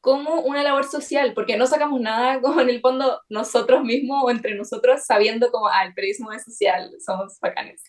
como 0.00 0.40
una 0.40 0.64
labor 0.64 0.84
social, 0.84 1.32
porque 1.32 1.56
no 1.56 1.68
sacamos 1.68 2.00
nada 2.00 2.40
como 2.42 2.60
en 2.60 2.70
el 2.70 2.80
fondo 2.80 3.20
nosotros 3.28 3.84
mismos 3.84 4.24
o 4.24 4.30
entre 4.32 4.56
nosotros 4.56 5.04
sabiendo 5.06 5.52
como, 5.52 5.68
ah, 5.68 5.84
el 5.84 5.94
periodismo 5.94 6.32
es 6.32 6.42
social, 6.42 6.90
somos 6.98 7.38
bacanes. 7.38 7.84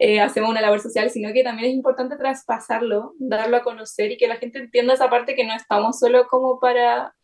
Eh, 0.00 0.20
hacemos 0.20 0.50
una 0.50 0.60
labor 0.60 0.80
social, 0.80 1.10
sino 1.10 1.32
que 1.32 1.42
también 1.42 1.70
es 1.70 1.74
importante 1.74 2.16
traspasarlo, 2.16 3.14
darlo 3.18 3.56
a 3.56 3.62
conocer 3.62 4.12
y 4.12 4.16
que 4.16 4.28
la 4.28 4.36
gente 4.36 4.60
entienda 4.60 4.94
esa 4.94 5.10
parte 5.10 5.34
que 5.34 5.44
no 5.44 5.54
estamos 5.54 5.98
solo 5.98 6.28
como 6.28 6.60
para, 6.60 7.14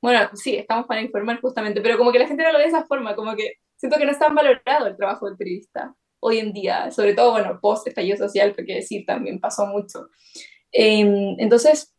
bueno, 0.00 0.30
sí, 0.34 0.56
estamos 0.56 0.86
para 0.86 1.02
informar 1.02 1.40
justamente, 1.42 1.82
pero 1.82 1.98
como 1.98 2.10
que 2.10 2.18
la 2.18 2.26
gente 2.26 2.42
no 2.42 2.52
lo 2.52 2.58
ve 2.58 2.64
de 2.64 2.70
esa 2.70 2.86
forma, 2.86 3.14
como 3.14 3.36
que 3.36 3.58
siento 3.76 3.98
que 3.98 4.06
no 4.06 4.12
está 4.12 4.28
valorado 4.28 4.86
el 4.86 4.96
trabajo 4.96 5.26
del 5.26 5.36
periodista 5.36 5.94
hoy 6.20 6.38
en 6.38 6.54
día, 6.54 6.90
sobre 6.90 7.12
todo, 7.12 7.32
bueno, 7.32 7.58
post 7.60 7.86
estallido 7.86 8.16
social, 8.16 8.54
porque 8.54 8.76
decir, 8.76 9.04
también 9.04 9.38
pasó 9.38 9.66
mucho. 9.66 10.08
Em, 10.72 11.36
entonces, 11.38 11.94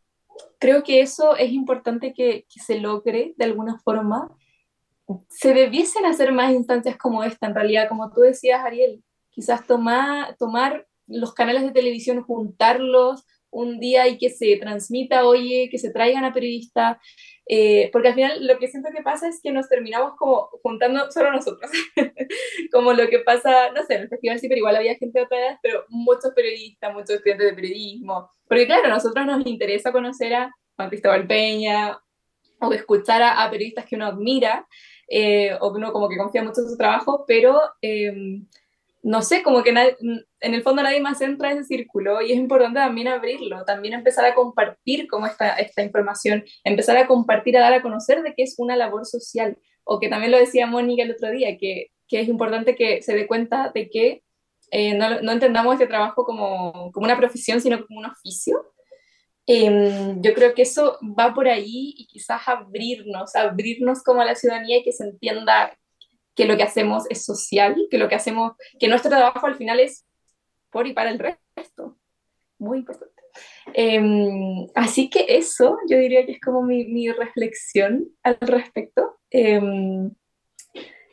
creo 0.58 0.82
que 0.82 1.00
eso 1.00 1.36
es 1.36 1.52
importante 1.52 2.12
que, 2.12 2.44
que 2.52 2.60
se 2.60 2.80
logre 2.80 3.34
de 3.36 3.44
alguna 3.44 3.78
forma. 3.78 4.36
Se 5.28 5.54
debiesen 5.54 6.06
hacer 6.06 6.32
más 6.32 6.52
instancias 6.52 6.96
como 6.96 7.22
esta, 7.22 7.46
en 7.46 7.54
realidad, 7.54 7.88
como 7.88 8.10
tú 8.12 8.22
decías, 8.22 8.64
Ariel, 8.64 9.04
quizás 9.36 9.66
tomar, 9.66 10.34
tomar 10.38 10.86
los 11.06 11.32
canales 11.34 11.62
de 11.62 11.70
televisión, 11.70 12.22
juntarlos 12.22 13.24
un 13.50 13.78
día 13.78 14.08
y 14.08 14.18
que 14.18 14.30
se 14.30 14.56
transmita, 14.56 15.24
oye, 15.24 15.68
que 15.70 15.78
se 15.78 15.90
traigan 15.90 16.24
a 16.24 16.32
periodistas, 16.32 16.98
eh, 17.48 17.90
porque 17.92 18.08
al 18.08 18.14
final 18.14 18.46
lo 18.46 18.58
que 18.58 18.68
siento 18.68 18.90
que 18.94 19.02
pasa 19.02 19.28
es 19.28 19.40
que 19.42 19.52
nos 19.52 19.68
terminamos 19.68 20.12
como 20.18 20.48
juntando 20.62 21.10
solo 21.10 21.32
nosotros, 21.32 21.70
como 22.72 22.92
lo 22.92 23.08
que 23.08 23.20
pasa, 23.20 23.70
no 23.70 23.84
sé, 23.84 23.94
en 23.94 24.02
el 24.02 24.08
festival 24.08 24.40
sí, 24.40 24.48
pero 24.48 24.58
igual 24.58 24.76
había 24.76 24.96
gente 24.96 25.18
de 25.18 25.24
otra 25.24 25.38
edad, 25.38 25.58
pero 25.62 25.84
muchos 25.88 26.32
periodistas, 26.34 26.92
muchos 26.92 27.10
estudiantes 27.10 27.46
de 27.48 27.54
periodismo, 27.54 28.30
porque 28.48 28.66
claro, 28.66 28.86
a 28.86 28.90
nosotros 28.90 29.24
nos 29.24 29.46
interesa 29.46 29.92
conocer 29.92 30.34
a 30.34 30.50
Juan 30.76 30.88
Cristóbal 30.88 31.26
Peña 31.26 31.98
o 32.60 32.72
escuchar 32.72 33.22
a, 33.22 33.48
periodistas 33.50 33.86
que 33.86 33.96
uno 33.96 34.06
admira 34.06 34.66
eh, 35.08 35.56
o 35.60 35.72
que 35.72 35.78
uno 35.78 35.92
como 35.92 36.08
que 36.08 36.16
confía 36.16 36.42
mucho 36.42 36.62
en 36.62 36.68
su 36.68 36.76
trabajo, 36.76 37.24
pero... 37.26 37.60
Eh, 37.80 38.42
no 39.06 39.22
sé, 39.22 39.44
como 39.44 39.62
que 39.62 39.70
en 39.70 40.54
el 40.54 40.62
fondo 40.64 40.82
nadie 40.82 41.00
más 41.00 41.20
entra 41.20 41.52
en 41.52 41.58
ese 41.58 41.68
círculo 41.68 42.20
y 42.22 42.32
es 42.32 42.38
importante 42.38 42.80
también 42.80 43.06
abrirlo, 43.06 43.64
también 43.64 43.94
empezar 43.94 44.24
a 44.24 44.34
compartir 44.34 45.06
como 45.06 45.26
esta, 45.26 45.50
esta 45.58 45.84
información, 45.84 46.44
empezar 46.64 46.96
a 46.96 47.06
compartir, 47.06 47.56
a 47.56 47.60
dar 47.60 47.72
a 47.72 47.82
conocer 47.82 48.24
de 48.24 48.34
que 48.34 48.42
es 48.42 48.56
una 48.58 48.74
labor 48.74 49.06
social, 49.06 49.56
o 49.84 50.00
que 50.00 50.08
también 50.08 50.32
lo 50.32 50.38
decía 50.38 50.66
Mónica 50.66 51.04
el 51.04 51.12
otro 51.12 51.30
día, 51.30 51.56
que, 51.56 51.92
que 52.08 52.18
es 52.18 52.28
importante 52.28 52.74
que 52.74 53.00
se 53.00 53.14
dé 53.14 53.28
cuenta 53.28 53.70
de 53.72 53.88
que 53.90 54.24
eh, 54.72 54.94
no, 54.94 55.20
no, 55.22 55.30
entendamos 55.30 55.74
este 55.74 55.86
trabajo 55.86 56.24
como, 56.24 56.90
como, 56.90 57.04
una 57.06 57.16
profesión, 57.16 57.60
sino 57.60 57.86
como 57.86 58.00
un 58.00 58.06
oficio. 58.06 58.60
Eh, 59.46 60.16
yo 60.16 60.34
creo 60.34 60.52
que 60.52 60.62
eso 60.62 60.98
va 61.16 61.32
por 61.32 61.46
ahí 61.46 61.94
y 61.96 62.08
quizás 62.08 62.48
abrirnos, 62.48 63.36
abrirnos 63.36 64.02
como 64.02 64.20
a 64.22 64.24
la 64.24 64.34
ciudadanía 64.34 64.78
y 64.78 64.82
que 64.82 64.90
se 64.90 65.04
entienda 65.04 65.78
que 66.36 66.44
lo 66.44 66.56
que 66.56 66.62
hacemos 66.62 67.04
es 67.10 67.24
social, 67.24 67.74
que 67.90 67.98
lo 67.98 68.08
que 68.08 68.14
hacemos, 68.14 68.52
que 68.78 68.88
nuestro 68.88 69.10
trabajo 69.10 69.46
al 69.46 69.56
final 69.56 69.80
es 69.80 70.06
por 70.70 70.86
y 70.86 70.92
para 70.92 71.10
el 71.10 71.18
resto. 71.18 71.98
Muy 72.58 72.78
importante. 72.78 73.22
Em, 73.74 74.66
así 74.74 75.10
que 75.10 75.26
eso, 75.28 75.78
yo 75.88 75.98
diría 75.98 76.24
que 76.24 76.32
es 76.32 76.40
como 76.40 76.62
mi, 76.62 76.84
mi 76.84 77.10
reflexión 77.10 78.08
al 78.22 78.38
respecto. 78.40 79.16
Em, 79.30 80.10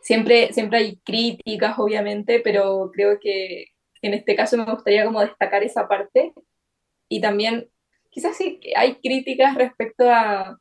siempre, 0.01 0.51
siempre 0.53 0.77
hay 0.79 0.97
críticas, 0.97 1.79
obviamente, 1.79 2.39
pero 2.41 2.91
creo 2.93 3.19
que 3.19 3.67
en 4.01 4.13
este 4.13 4.35
caso 4.35 4.57
me 4.57 4.65
gustaría 4.65 5.05
como 5.05 5.21
destacar 5.21 5.63
esa 5.63 5.87
parte 5.87 6.33
y 7.07 7.21
también 7.21 7.69
quizás 8.09 8.35
sí 8.35 8.59
hay 8.75 8.95
críticas 8.95 9.55
respecto 9.55 10.09
a, 10.09 10.57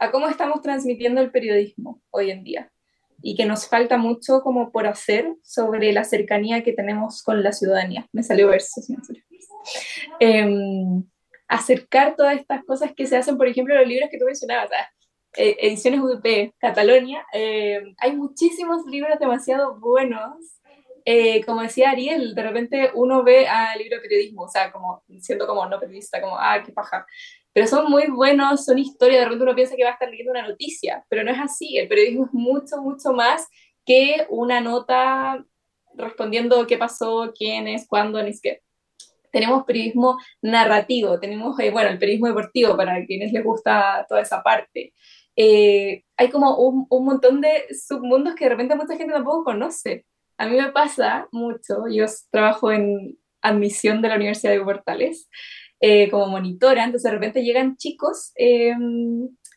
a 0.00 0.10
cómo 0.10 0.28
estamos 0.28 0.60
transmitiendo 0.62 1.20
el 1.20 1.30
periodismo 1.30 2.02
hoy 2.10 2.32
en 2.32 2.42
día 2.42 2.71
y 3.22 3.36
que 3.36 3.46
nos 3.46 3.68
falta 3.68 3.96
mucho 3.96 4.40
como 4.42 4.72
por 4.72 4.86
hacer 4.86 5.34
sobre 5.42 5.92
la 5.92 6.04
cercanía 6.04 6.62
que 6.62 6.72
tenemos 6.72 7.22
con 7.22 7.42
la 7.42 7.52
ciudadanía. 7.52 8.06
Me 8.12 8.22
salió 8.22 8.48
verso, 8.48 8.80
me 8.88 9.04
salió 9.04 9.22
em, 10.18 11.04
acercar 11.48 12.16
todas 12.16 12.36
estas 12.36 12.64
cosas 12.64 12.92
que 12.94 13.06
se 13.06 13.16
hacen, 13.16 13.36
por 13.36 13.46
ejemplo, 13.46 13.74
los 13.76 13.86
libros 13.86 14.10
que 14.10 14.18
tú 14.18 14.24
mencionabas, 14.24 14.70
eh, 15.36 15.56
ediciones 15.60 16.00
UP, 16.00 16.52
Catalonia, 16.58 17.24
em, 17.32 17.94
hay 17.98 18.16
muchísimos 18.16 18.84
libros 18.86 19.18
demasiado 19.18 19.78
buenos. 19.78 20.34
Eh, 21.04 21.44
como 21.44 21.62
decía 21.62 21.90
Ariel, 21.90 22.34
de 22.34 22.42
repente 22.42 22.90
uno 22.94 23.24
ve 23.24 23.48
al 23.48 23.78
libro 23.78 23.96
de 23.96 24.02
periodismo, 24.02 24.42
o 24.42 24.48
sea, 24.48 24.70
como 24.70 25.02
siendo 25.20 25.46
como 25.48 25.66
no 25.66 25.80
periodista, 25.80 26.20
como, 26.20 26.38
ah, 26.38 26.62
qué 26.64 26.70
paja 26.70 27.06
pero 27.52 27.66
son 27.66 27.90
muy 27.90 28.06
buenos, 28.06 28.64
son 28.64 28.78
historias, 28.78 29.20
de 29.20 29.24
repente 29.24 29.44
uno 29.44 29.54
piensa 29.54 29.76
que 29.76 29.84
va 29.84 29.90
a 29.90 29.92
estar 29.94 30.08
leyendo 30.08 30.32
una 30.32 30.48
noticia, 30.48 31.04
pero 31.08 31.22
no 31.22 31.30
es 31.30 31.38
así, 31.38 31.76
el 31.76 31.88
periodismo 31.88 32.26
es 32.26 32.32
mucho, 32.32 32.76
mucho 32.78 33.12
más 33.12 33.46
que 33.84 34.26
una 34.30 34.60
nota 34.60 35.44
respondiendo 35.94 36.66
qué 36.66 36.78
pasó, 36.78 37.32
quién 37.36 37.68
es, 37.68 37.86
cuándo, 37.86 38.22
ni 38.22 38.32
qué. 38.40 38.60
Tenemos 39.30 39.64
periodismo 39.64 40.18
narrativo, 40.42 41.18
tenemos, 41.18 41.58
eh, 41.60 41.70
bueno, 41.70 41.90
el 41.90 41.98
periodismo 41.98 42.28
deportivo 42.28 42.76
para 42.76 43.04
quienes 43.06 43.32
les 43.32 43.44
gusta 43.44 44.04
toda 44.08 44.20
esa 44.20 44.42
parte. 44.42 44.92
Eh, 45.36 46.04
hay 46.16 46.30
como 46.30 46.56
un, 46.56 46.86
un, 46.90 47.04
montón 47.04 47.40
de 47.40 47.64
submundos 47.74 48.34
que 48.34 48.44
de 48.44 48.50
repente 48.50 48.74
mucha 48.76 48.96
gente 48.96 49.14
tampoco 49.14 49.44
conoce. 49.44 50.04
A 50.36 50.46
mí 50.46 50.56
me 50.56 50.70
pasa 50.72 51.28
mucho, 51.32 51.88
yo 51.90 52.04
trabajo 52.30 52.70
en 52.70 53.18
admisión 53.40 54.02
de 54.02 54.08
la 54.08 54.16
Universidad 54.16 54.52
de 54.52 54.60
Portales, 54.60 55.28
eh, 55.84 56.08
como 56.10 56.28
monitora, 56.28 56.84
entonces 56.84 57.10
de 57.10 57.16
repente 57.16 57.42
llegan 57.42 57.76
chicos 57.76 58.30
eh, 58.36 58.72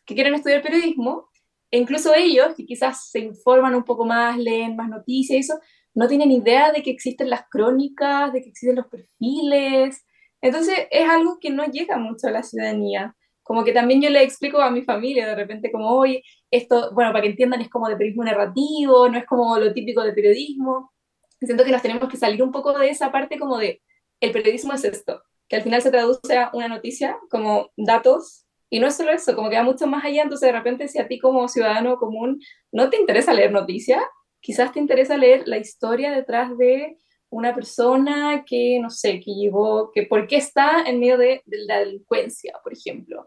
que 0.04 0.14
quieren 0.16 0.34
estudiar 0.34 0.60
periodismo, 0.60 1.28
e 1.70 1.78
incluso 1.78 2.12
ellos, 2.14 2.54
que 2.56 2.66
quizás 2.66 3.10
se 3.10 3.20
informan 3.20 3.76
un 3.76 3.84
poco 3.84 4.04
más, 4.04 4.36
leen 4.36 4.74
más 4.74 4.88
noticias 4.88 5.36
y 5.36 5.40
eso, 5.40 5.60
no 5.94 6.08
tienen 6.08 6.32
idea 6.32 6.72
de 6.72 6.82
que 6.82 6.90
existen 6.90 7.30
las 7.30 7.48
crónicas, 7.48 8.32
de 8.32 8.42
que 8.42 8.48
existen 8.48 8.74
los 8.74 8.88
perfiles, 8.88 10.04
entonces 10.40 10.76
es 10.90 11.08
algo 11.08 11.38
que 11.40 11.50
no 11.50 11.64
llega 11.66 11.96
mucho 11.96 12.26
a 12.26 12.32
la 12.32 12.42
ciudadanía. 12.42 13.14
Como 13.44 13.62
que 13.62 13.72
también 13.72 14.02
yo 14.02 14.10
le 14.10 14.22
explico 14.22 14.60
a 14.60 14.70
mi 14.72 14.82
familia 14.82 15.28
de 15.28 15.36
repente 15.36 15.70
como, 15.70 15.90
hoy 15.90 16.24
esto, 16.50 16.92
bueno, 16.92 17.12
para 17.12 17.22
que 17.22 17.30
entiendan, 17.30 17.60
es 17.60 17.70
como 17.70 17.88
de 17.88 17.94
periodismo 17.96 18.24
narrativo, 18.24 19.08
no 19.08 19.16
es 19.16 19.26
como 19.26 19.56
lo 19.58 19.72
típico 19.72 20.02
de 20.02 20.12
periodismo. 20.12 20.92
Siento 21.40 21.64
que 21.64 21.70
nos 21.70 21.82
tenemos 21.82 22.08
que 22.08 22.16
salir 22.16 22.42
un 22.42 22.50
poco 22.50 22.76
de 22.76 22.90
esa 22.90 23.12
parte 23.12 23.38
como 23.38 23.58
de, 23.58 23.80
el 24.20 24.32
periodismo 24.32 24.72
es 24.72 24.84
esto, 24.84 25.22
que 25.48 25.56
al 25.56 25.62
final 25.62 25.82
se 25.82 25.90
traduce 25.90 26.36
a 26.36 26.50
una 26.52 26.68
noticia 26.68 27.18
como 27.30 27.70
datos, 27.76 28.46
y 28.68 28.80
no 28.80 28.88
es 28.88 28.96
solo 28.96 29.12
eso, 29.12 29.34
como 29.36 29.48
que 29.48 29.56
va 29.56 29.62
mucho 29.62 29.86
más 29.86 30.04
allá, 30.04 30.22
entonces 30.22 30.48
de 30.48 30.58
repente 30.58 30.88
si 30.88 30.98
a 30.98 31.06
ti 31.06 31.18
como 31.18 31.48
ciudadano 31.48 31.98
común 31.98 32.40
no 32.72 32.90
te 32.90 32.96
interesa 32.96 33.32
leer 33.32 33.52
noticias, 33.52 34.02
quizás 34.40 34.72
te 34.72 34.80
interesa 34.80 35.16
leer 35.16 35.46
la 35.46 35.58
historia 35.58 36.10
detrás 36.10 36.56
de 36.58 36.98
una 37.30 37.54
persona 37.54 38.44
que, 38.46 38.78
no 38.80 38.90
sé, 38.90 39.20
que 39.20 39.34
llevó, 39.34 39.90
que 39.92 40.04
por 40.04 40.26
qué 40.26 40.36
está 40.36 40.82
en 40.86 41.00
medio 41.00 41.18
de, 41.18 41.42
la 41.46 41.80
delincuencia, 41.80 42.54
por 42.62 42.72
ejemplo, 42.72 43.26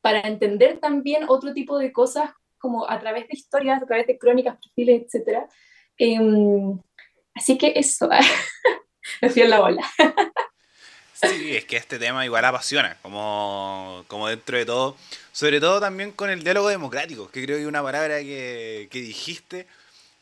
para 0.00 0.20
entender 0.20 0.78
también 0.78 1.24
otro 1.28 1.52
tipo 1.52 1.78
de 1.78 1.92
cosas 1.92 2.30
como 2.58 2.88
a 2.88 2.98
través 2.98 3.28
de 3.28 3.34
historias, 3.34 3.82
a 3.82 3.86
través 3.86 4.06
de 4.06 4.18
crónicas, 4.18 4.58
perfiles, 4.58 5.14
etc. 5.14 5.46
Em, 5.98 6.78
así 7.34 7.58
que 7.58 7.72
eso, 7.76 8.08
me 9.22 9.30
fui 9.30 9.42
en 9.42 9.50
la 9.50 9.60
bola. 9.60 9.82
Sí, 11.22 11.56
es 11.56 11.64
que 11.64 11.76
este 11.76 11.98
tema 11.98 12.24
igual 12.26 12.44
apasiona, 12.44 12.98
como, 13.00 14.04
como 14.06 14.28
dentro 14.28 14.58
de 14.58 14.66
todo, 14.66 14.96
sobre 15.32 15.60
todo 15.60 15.80
también 15.80 16.12
con 16.12 16.28
el 16.28 16.44
diálogo 16.44 16.68
democrático, 16.68 17.30
que 17.30 17.42
creo 17.44 17.56
que 17.56 17.66
una 17.66 17.82
palabra 17.82 18.18
que, 18.20 18.88
que 18.90 19.00
dijiste, 19.00 19.66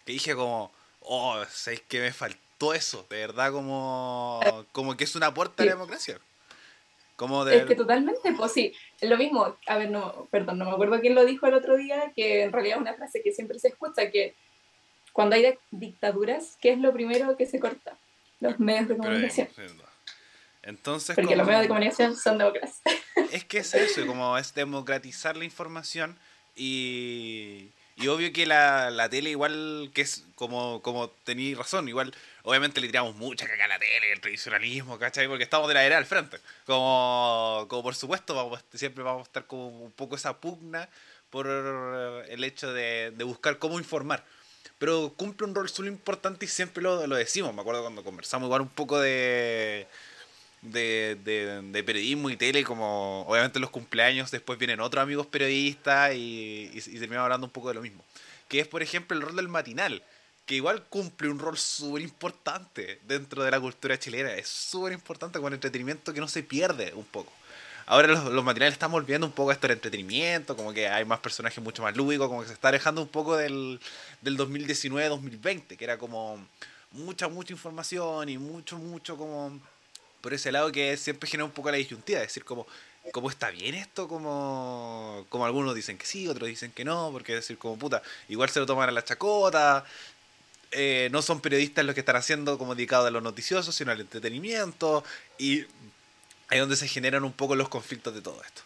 que 0.05 0.13
dije 0.13 0.37
como, 0.37 0.71
oh, 1.01 1.43
¿sabes 1.51 1.81
que 1.81 2.01
me 2.01 2.13
faltó 2.13 2.75
eso? 2.75 3.05
De 3.11 3.17
verdad 3.17 3.51
como, 3.51 4.41
como 4.71 4.97
que 4.97 5.05
es 5.05 5.17
una 5.17 5.35
puerta 5.35 5.65
a 5.65 5.67
la 5.67 5.73
democracia. 5.73 6.21
Como 7.17 7.45
de... 7.45 7.59
Es 7.59 7.67
que 7.67 7.75
totalmente, 7.75 8.33
pues 8.37 8.53
sí, 8.53 8.73
lo 9.01 9.17
mismo, 9.17 9.57
a 9.67 9.79
ver, 9.79 9.91
no, 9.91 10.29
perdón, 10.31 10.59
no 10.59 10.65
me 10.65 10.73
acuerdo 10.73 11.01
quién 11.01 11.15
lo 11.15 11.25
dijo 11.25 11.47
el 11.47 11.55
otro 11.55 11.77
día, 11.77 12.13
que 12.15 12.43
en 12.43 12.53
realidad 12.53 12.77
es 12.77 12.83
una 12.83 12.95
frase 12.95 13.21
que 13.23 13.33
siempre 13.33 13.59
se 13.59 13.69
escucha, 13.69 14.11
que 14.11 14.35
cuando 15.13 15.37
hay 15.37 15.57
dictaduras, 15.71 16.57
¿qué 16.61 16.73
es 16.73 16.79
lo 16.79 16.93
primero 16.93 17.37
que 17.37 17.47
se 17.47 17.61
corta? 17.61 17.97
Los 18.41 18.59
medios 18.59 18.89
de 18.89 18.97
comunicación. 18.97 19.49
Entonces, 20.65 21.15
Porque 21.15 21.37
los 21.37 21.47
medios 21.47 21.63
de 21.63 21.69
comunicación 21.69 22.17
son 22.17 22.39
democracia. 22.39 22.83
Es 23.31 23.45
que 23.45 23.59
es 23.59 23.75
eso, 23.75 24.07
como 24.07 24.37
es 24.39 24.55
democratizar 24.55 25.37
la 25.37 25.45
información 25.45 26.17
y, 26.57 27.71
y 27.97 28.09
obvio 28.09 28.33
que 28.33 28.47
la, 28.47 28.91
la 28.91 29.09
tele 29.09 29.31
igual, 29.31 29.91
que 29.93 30.03
es 30.03 30.25
como, 30.37 30.83
como 30.83 31.09
tenéis 31.11 31.59
razón, 31.59 31.89
igual 31.89 32.15
obviamente 32.43 32.81
le 32.81 32.87
tiramos 32.87 33.17
mucha 33.17 33.47
caca 33.47 33.65
a 33.65 33.69
la 33.69 33.79
tele, 33.79 34.13
el 34.13 34.21
tradicionalismo, 34.21 34.99
¿cachai? 34.99 35.27
Porque 35.27 35.45
estamos 35.45 35.69
de 35.69 35.75
la 35.75 35.85
era 35.85 35.99
al 35.99 36.07
frente. 36.07 36.39
Como, 36.65 37.67
como 37.69 37.83
por 37.83 37.95
supuesto, 37.95 38.35
vamos, 38.35 38.65
siempre 38.73 39.03
vamos 39.03 39.23
a 39.23 39.25
estar 39.25 39.47
como 39.47 39.69
un 39.69 39.93
poco 39.93 40.17
esa 40.17 40.39
pugna 40.39 40.89
por 41.31 41.49
el 41.49 42.45
hecho 42.45 42.73
de, 42.73 43.13
de 43.17 43.25
buscar 43.25 43.59
cómo 43.59 43.79
informar. 43.79 44.25
Pero 44.79 45.13
cumple 45.17 45.47
un 45.47 45.55
rol 45.55 45.69
súper 45.69 45.91
importante 45.91 46.47
y 46.47 46.49
siempre 46.49 46.83
lo, 46.83 47.07
lo 47.07 47.17
decimos. 47.17 47.55
Me 47.55 47.61
acuerdo 47.61 47.83
cuando 47.83 48.05
conversamos 48.05 48.47
igual 48.47 48.61
un 48.61 48.69
poco 48.69 49.01
de 49.01 49.87
de, 50.65 51.63
de, 51.63 51.85
periodismo 51.85 52.31
y 52.31 52.37
tele, 52.37 52.65
como 52.65 53.23
obviamente 53.29 53.61
los 53.61 53.71
cumpleaños, 53.71 54.31
después 54.31 54.59
vienen 54.59 54.81
otros 54.81 55.03
amigos 55.03 55.27
periodistas 55.27 56.15
y, 56.15 56.71
y, 56.73 56.81
terminamos 56.81 57.25
hablando 57.25 57.47
un 57.47 57.53
poco 57.53 57.69
de 57.69 57.75
lo 57.75 57.83
mismo. 57.83 58.05
Que 58.49 58.61
es, 58.61 58.69
por 58.69 58.83
ejemplo, 58.83 59.17
el 59.17 59.23
rol 59.23 59.37
del 59.37 59.49
matinal, 59.49 60.03
que 60.47 60.55
igual 60.57 60.83
cumple 60.85 61.29
un 61.29 61.39
rol 61.39 61.59
súper 61.59 62.03
importante 62.03 63.01
dentro 63.07 63.43
de 63.43 63.51
la 63.51 63.61
cultura 63.61 63.99
chilena. 63.99 64.35
Es 64.35 64.49
súper 64.49 64.93
importante 64.93 65.39
con 65.41 65.53
entretenimiento 65.53 66.13
que 66.13 66.21
no 66.21 66.29
se 66.29 66.43
pierde 66.43 66.93
un 66.95 67.05
poco. 67.05 67.33
Ahora 67.87 68.09
los, 68.09 68.25
los 68.25 68.45
matinales 68.45 68.73
están 68.73 68.91
volviendo 68.91 69.27
un 69.27 69.33
poco 69.33 69.51
a 69.51 69.53
esto 69.53 69.67
del 69.67 69.77
entretenimiento, 69.77 70.57
como 70.57 70.73
que 70.73 70.89
hay 70.89 71.05
más 71.05 71.21
personajes 71.21 71.63
mucho 71.63 71.83
más 71.83 71.95
lúdicos, 71.95 72.29
como 72.29 72.41
que 72.41 72.49
se 72.49 72.55
está 72.55 72.69
alejando 72.69 73.03
un 73.03 73.09
poco 73.09 73.37
del, 73.37 73.79
del 74.23 74.39
2019-2020, 74.39 75.77
que 75.77 75.85
era 75.85 75.99
como 75.99 76.39
mucha, 76.93 77.29
mucha 77.29 77.53
información 77.53 78.29
y 78.31 78.39
mucho, 78.39 78.79
mucho 78.79 79.19
como 79.19 79.61
por 80.25 80.33
ese 80.33 80.51
lado 80.51 80.73
que 80.73 80.97
siempre 80.97 81.29
genera 81.29 81.45
un 81.45 81.51
poco 81.51 81.71
la 81.71 81.77
disyuntiva, 81.77 82.19
es 82.21 82.29
decir, 82.29 82.47
como, 82.47 82.67
¿cómo 83.13 83.29
está 83.29 83.51
bien 83.51 83.75
esto? 83.75 84.09
Como, 84.09 85.27
como 85.29 85.45
algunos 85.45 85.75
dicen 85.75 85.99
que 85.99 86.07
sí, 86.07 86.27
otros 86.29 86.49
dicen 86.49 86.73
que 86.73 86.83
no, 86.83 87.11
porque 87.13 87.35
es 87.35 87.41
decir, 87.41 87.59
como 87.59 87.79
puta, 87.79 88.03
igual 88.31 88.49
se 88.49 88.59
lo 88.59 88.65
toman 88.65 88.89
a 88.89 88.93
la 88.93 89.05
chacota, 89.05 89.85
eh, 90.71 91.11
no 91.13 91.21
son 91.21 91.43
periodistas 91.43 91.85
los 91.85 91.95
que 91.95 92.01
están 92.01 92.17
haciendo 92.17 92.57
como 92.57 92.75
dedicados 92.75 93.07
a 93.07 93.11
los 93.11 93.23
noticiosos, 93.23 93.75
sino 93.75 93.93
al 93.93 94.01
entretenimiento, 94.01 95.05
y 95.37 95.61
ahí 96.49 96.57
es 96.57 96.61
donde 96.61 96.77
se 96.77 96.89
generan 96.89 97.23
un 97.23 97.33
poco 97.35 97.55
los 97.55 97.69
conflictos 97.69 98.15
de 98.15 98.23
todo 98.23 98.43
esto. 98.43 98.63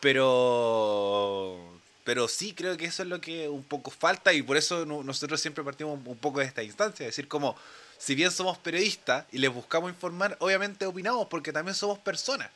Pero 0.00 1.60
pero 2.04 2.28
sí 2.28 2.54
creo 2.54 2.78
que 2.78 2.86
eso 2.86 3.02
es 3.02 3.10
lo 3.10 3.20
que 3.20 3.48
un 3.48 3.62
poco 3.64 3.90
falta 3.90 4.32
y 4.32 4.42
por 4.42 4.56
eso 4.56 4.86
nosotros 4.86 5.40
siempre 5.40 5.64
partimos 5.64 5.98
un 6.06 6.16
poco 6.16 6.40
de 6.40 6.46
esta 6.46 6.62
instancia, 6.62 7.04
es 7.04 7.10
decir, 7.10 7.28
como 7.28 7.56
si 7.98 8.14
bien 8.14 8.30
somos 8.30 8.58
periodistas 8.58 9.24
y 9.32 9.38
les 9.38 9.52
buscamos 9.52 9.90
informar, 9.90 10.36
obviamente 10.40 10.86
opinamos 10.86 11.26
porque 11.28 11.52
también 11.52 11.74
somos 11.74 11.98
personas. 11.98 12.50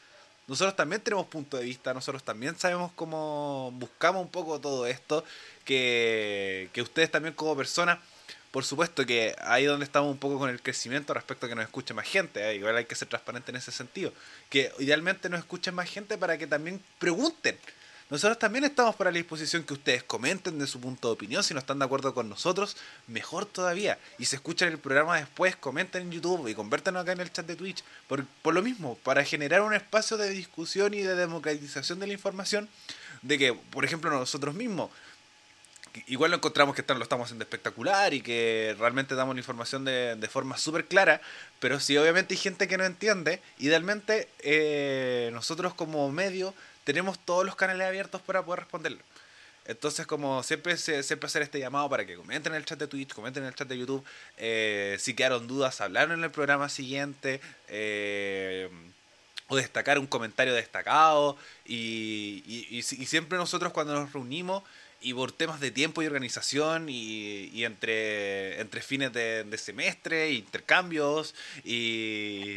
Nosotros 0.47 0.74
también 0.76 1.03
tenemos 1.03 1.26
punto 1.26 1.59
de 1.59 1.64
vista, 1.64 1.93
nosotros 1.93 2.22
también 2.22 2.59
sabemos 2.59 2.91
cómo 2.95 3.70
buscamos 3.74 4.22
un 4.22 4.30
poco 4.30 4.59
todo 4.59 4.86
esto, 4.86 5.22
que, 5.64 6.70
que 6.72 6.80
ustedes 6.80 7.11
también 7.11 7.34
como 7.34 7.55
personas, 7.55 7.99
por 8.51 8.64
supuesto 8.64 9.05
que 9.05 9.36
ahí 9.41 9.66
donde 9.66 9.84
estamos 9.84 10.11
un 10.11 10.16
poco 10.16 10.39
con 10.39 10.49
el 10.49 10.62
crecimiento 10.62 11.12
respecto 11.12 11.45
a 11.45 11.49
que 11.51 11.55
nos 11.55 11.64
escuche 11.64 11.93
más 11.93 12.09
gente, 12.09 12.43
¿eh? 12.43 12.55
igual 12.55 12.76
hay 12.76 12.86
que 12.86 12.95
ser 12.95 13.09
transparente 13.09 13.51
en 13.51 13.57
ese 13.57 13.72
sentido, 13.72 14.11
que 14.49 14.72
idealmente 14.78 15.28
nos 15.28 15.41
escuchen 15.41 15.74
más 15.74 15.91
gente 15.91 16.16
para 16.16 16.39
que 16.39 16.47
también 16.47 16.82
pregunten 16.99 17.59
nosotros 18.11 18.39
también 18.39 18.65
estamos 18.65 18.97
para 18.97 19.11
la 19.11 19.19
disposición 19.19 19.65
que 19.65 19.75
ustedes 19.75 20.03
comenten 20.03 20.59
de 20.59 20.67
su 20.67 20.81
punto 20.81 21.09
de 21.09 21.15
opinión. 21.15 21.45
Si 21.45 21.53
no 21.53 21.61
están 21.61 21.79
de 21.79 21.85
acuerdo 21.85 22.15
con 22.15 22.29
nosotros, 22.29 22.77
mejor 23.07 23.45
todavía. 23.45 23.99
Y 24.19 24.25
si 24.25 24.37
escuchan 24.37 24.69
el 24.69 24.79
programa 24.79 25.19
después, 25.19 25.57
comenten 25.57 26.03
en 26.03 26.13
YouTube 26.13 26.49
y 26.49 26.55
convértanos 26.55 27.03
acá 27.03 27.13
en 27.13 27.21
el 27.21 27.31
chat 27.31 27.47
de 27.47 27.57
Twitch. 27.57 27.85
Por, 28.07 28.25
por 28.43 28.55
lo 28.55 28.63
mismo, 28.63 28.97
para 29.05 29.25
generar 29.25 29.61
un 29.61 29.75
espacio 29.75 30.17
de 30.17 30.31
discusión 30.31 30.95
y 30.95 31.03
de 31.03 31.15
democratización 31.17 31.99
de 31.99 32.07
la 32.07 32.15
información, 32.15 32.69
de 33.21 33.37
que, 33.37 33.53
por 33.53 33.85
ejemplo, 33.85 34.11
nosotros 34.11 34.55
mismos 34.55 34.91
igual 36.07 36.31
lo 36.31 36.37
encontramos 36.37 36.77
que 36.77 36.85
lo 36.87 37.03
estamos 37.03 37.25
haciendo 37.25 37.43
espectacular 37.43 38.15
y 38.15 38.21
que 38.21 38.77
realmente 38.79 39.15
damos 39.15 39.35
la 39.35 39.41
información 39.41 39.85
de, 39.85 40.17
de 40.17 40.29
forma 40.29 40.57
súper 40.57 40.87
clara, 40.87 41.21
pero 41.61 41.81
si 41.81 41.97
obviamente 41.97 42.35
hay 42.35 42.39
gente 42.39 42.69
que 42.69 42.79
no 42.79 42.85
entiende, 42.85 43.41
idealmente 43.59 44.29
eh, 44.41 45.31
nosotros 45.33 45.75
como 45.75 46.11
medio 46.11 46.55
tenemos 46.89 47.18
todos 47.18 47.45
los 47.45 47.55
canales 47.55 47.86
abiertos 47.86 48.22
para 48.22 48.43
poder 48.43 48.61
responderlo. 48.61 49.03
Entonces, 49.66 50.07
como 50.07 50.43
siempre, 50.43 50.74
siempre 50.78 51.26
hacer 51.26 51.43
este 51.43 51.61
llamado 51.61 51.86
para 51.91 52.07
que 52.07 52.16
comenten 52.16 52.55
en 52.55 52.57
el 52.57 52.64
chat 52.64 52.78
de 52.78 52.86
Twitch, 52.86 53.12
comenten 53.12 53.43
en 53.43 53.51
el 53.51 53.55
chat 53.55 53.68
de 53.68 53.76
YouTube. 53.76 54.03
Eh, 54.39 54.97
si 54.99 55.12
quedaron 55.12 55.47
dudas, 55.47 55.82
hablaron 55.82 56.18
en 56.18 56.24
el 56.24 56.30
programa 56.30 56.70
siguiente. 56.70 57.43
Eh, 57.68 58.70
o 59.49 59.57
destacar 59.57 59.99
un 59.99 60.07
comentario 60.07 60.55
destacado. 60.55 61.36
Y, 61.66 62.43
y, 62.70 62.82
siempre 62.82 63.36
nosotros 63.36 63.74
cuando 63.74 63.93
nos 63.93 64.14
reunimos 64.14 64.62
y 65.03 65.12
por 65.12 65.30
temas 65.30 65.61
de 65.61 65.70
tiempo 65.70 66.03
y 66.03 66.07
organización 66.07 66.89
y, 66.89 67.51
y 67.53 67.64
entre, 67.64 68.61
entre 68.62 68.80
fines 68.80 69.12
de, 69.12 69.45
de 69.45 69.59
semestre, 69.59 70.32
intercambios 70.32 71.34
y, 71.64 72.57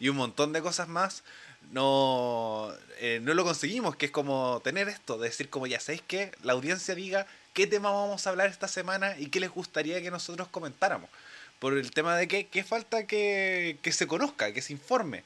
y 0.00 0.08
un 0.08 0.16
montón 0.16 0.54
de 0.54 0.62
cosas 0.62 0.88
más, 0.88 1.22
no, 1.70 2.72
eh, 2.98 3.20
no 3.22 3.34
lo 3.34 3.44
conseguimos, 3.44 3.96
que 3.96 4.06
es 4.06 4.12
como 4.12 4.60
tener 4.62 4.88
esto, 4.88 5.18
decir 5.18 5.48
como 5.50 5.66
ya 5.66 5.80
sabéis 5.80 6.02
que 6.06 6.32
la 6.42 6.52
audiencia 6.52 6.94
diga 6.94 7.26
qué 7.54 7.66
tema 7.66 7.90
vamos 7.90 8.26
a 8.26 8.30
hablar 8.30 8.48
esta 8.48 8.68
semana 8.68 9.18
y 9.18 9.26
qué 9.26 9.40
les 9.40 9.50
gustaría 9.50 10.00
que 10.00 10.10
nosotros 10.10 10.48
comentáramos. 10.48 11.10
Por 11.58 11.76
el 11.76 11.90
tema 11.90 12.16
de 12.16 12.28
que, 12.28 12.64
falta 12.64 13.06
que, 13.06 13.78
se 13.90 14.06
conozca, 14.06 14.52
que 14.52 14.60
se 14.60 14.74
informe. 14.74 15.24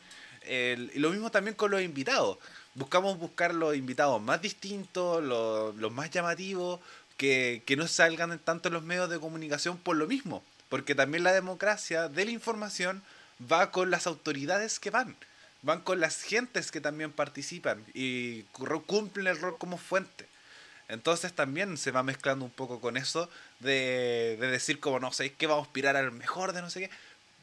y 0.48 0.98
lo 0.98 1.10
mismo 1.10 1.30
también 1.30 1.56
con 1.56 1.72
los 1.72 1.82
invitados. 1.82 2.38
Buscamos 2.74 3.18
buscar 3.18 3.52
los 3.52 3.74
invitados 3.74 4.22
más 4.22 4.40
distintos, 4.40 5.22
los, 5.24 5.74
los 5.74 5.92
más 5.92 6.08
llamativos, 6.10 6.78
que, 7.16 7.62
que 7.66 7.76
no 7.76 7.88
salgan 7.88 8.38
tanto 8.38 8.68
en 8.68 8.74
los 8.74 8.84
medios 8.84 9.10
de 9.10 9.18
comunicación 9.18 9.76
por 9.76 9.96
lo 9.96 10.06
mismo. 10.06 10.44
Porque 10.68 10.94
también 10.94 11.24
la 11.24 11.32
democracia 11.32 12.08
de 12.08 12.24
la 12.24 12.30
información 12.30 13.02
va 13.50 13.72
con 13.72 13.90
las 13.90 14.06
autoridades 14.06 14.78
que 14.78 14.90
van 14.90 15.16
van 15.62 15.80
con 15.80 16.00
las 16.00 16.22
gentes 16.22 16.70
que 16.70 16.80
también 16.80 17.12
participan 17.12 17.84
y 17.94 18.42
cumplen 18.86 19.26
el 19.26 19.40
rol 19.40 19.58
como 19.58 19.78
fuente. 19.78 20.26
Entonces 20.88 21.32
también 21.32 21.76
se 21.76 21.92
va 21.92 22.02
mezclando 22.02 22.44
un 22.44 22.50
poco 22.50 22.80
con 22.80 22.96
eso 22.96 23.30
de, 23.60 24.36
de 24.40 24.46
decir 24.48 24.80
como 24.80 24.98
no 24.98 25.12
sé, 25.12 25.32
que 25.34 25.46
vamos 25.46 25.64
a 25.64 25.68
aspirar 25.68 25.96
al 25.96 26.10
mejor 26.12 26.52
de 26.52 26.62
no 26.62 26.70
sé 26.70 26.80
qué. 26.80 26.90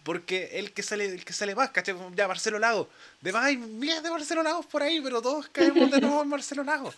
Porque 0.03 0.51
el 0.59 0.71
que 0.71 0.83
sale, 0.83 1.05
el 1.05 1.25
que 1.25 1.33
sale 1.33 1.53
más, 1.53 1.69
¿cachai? 1.71 1.95
Ya 2.15 2.27
Marcelo 2.27 2.59
Lago. 2.59 2.89
De 3.21 3.33
más 3.33 3.45
hay 3.45 3.57
miles 3.57 4.01
de 4.03 4.09
Marcelo 4.09 4.41
Lagos 4.41 4.65
por 4.65 4.81
ahí, 4.81 5.01
pero 5.01 5.21
todos 5.21 5.47
caemos 5.49 5.91
de 5.91 5.99
nuevo 5.99 6.23
en 6.23 6.29
Marcelo 6.29 6.63
Lago. 6.63 6.93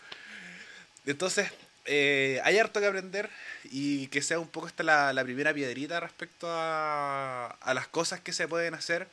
Entonces, 1.05 1.49
eh, 1.85 2.39
hay 2.43 2.59
harto 2.59 2.79
que 2.79 2.85
aprender 2.85 3.29
y 3.63 4.07
que 4.07 4.21
sea 4.21 4.39
un 4.39 4.47
poco 4.47 4.67
esta 4.67 4.83
la, 4.83 5.11
la 5.11 5.23
primera 5.23 5.53
piedrita 5.53 5.99
respecto 5.99 6.47
a, 6.49 7.47
a 7.47 7.73
las 7.73 7.87
cosas 7.87 8.19
que 8.19 8.31
se 8.31 8.47
pueden 8.47 8.75
hacer 8.75 9.07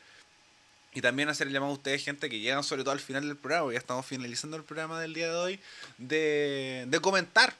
y 0.96 1.02
también 1.02 1.28
hacer 1.28 1.48
el 1.48 1.52
llamado 1.52 1.72
a 1.72 1.74
ustedes, 1.74 2.02
gente 2.02 2.30
que 2.30 2.40
llegan 2.40 2.64
sobre 2.64 2.82
todo 2.82 2.92
al 2.92 3.00
final 3.00 3.28
del 3.28 3.36
programa, 3.36 3.70
ya 3.70 3.78
estamos 3.78 4.06
finalizando 4.06 4.56
el 4.56 4.64
programa 4.64 4.98
del 4.98 5.12
día 5.12 5.28
de 5.28 5.36
hoy, 5.36 5.60
de, 5.98 6.86
de 6.88 7.00
comentar. 7.00 7.52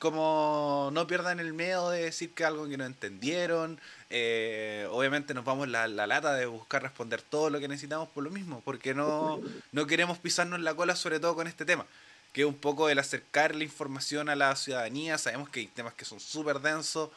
Como 0.00 0.90
no 0.92 1.06
pierdan 1.06 1.38
el 1.38 1.52
miedo 1.52 1.90
de 1.90 2.02
decir 2.02 2.34
que 2.34 2.44
algo 2.44 2.68
que 2.68 2.76
no 2.76 2.84
entendieron. 2.84 3.80
Eh, 4.08 4.88
obviamente 4.90 5.34
nos 5.34 5.44
vamos 5.44 5.68
la, 5.68 5.86
la 5.86 6.08
lata 6.08 6.34
de 6.34 6.46
buscar 6.46 6.82
responder 6.82 7.22
todo 7.22 7.48
lo 7.48 7.60
que 7.60 7.68
necesitamos 7.68 8.08
por 8.08 8.24
lo 8.24 8.30
mismo, 8.30 8.60
porque 8.64 8.92
no, 8.92 9.40
no 9.70 9.86
queremos 9.86 10.18
pisarnos 10.18 10.58
la 10.58 10.74
cola, 10.74 10.96
sobre 10.96 11.20
todo 11.20 11.36
con 11.36 11.46
este 11.46 11.64
tema 11.64 11.86
que 12.32 12.42
es 12.42 12.46
un 12.46 12.54
poco 12.54 12.88
el 12.88 12.98
acercar 12.98 13.54
la 13.54 13.64
información 13.64 14.28
a 14.28 14.34
la 14.34 14.54
ciudadanía. 14.56 15.16
Sabemos 15.16 15.48
que 15.48 15.60
hay 15.60 15.66
temas 15.66 15.94
que 15.94 16.04
son 16.04 16.18
súper 16.18 16.58
densos, 16.58 17.10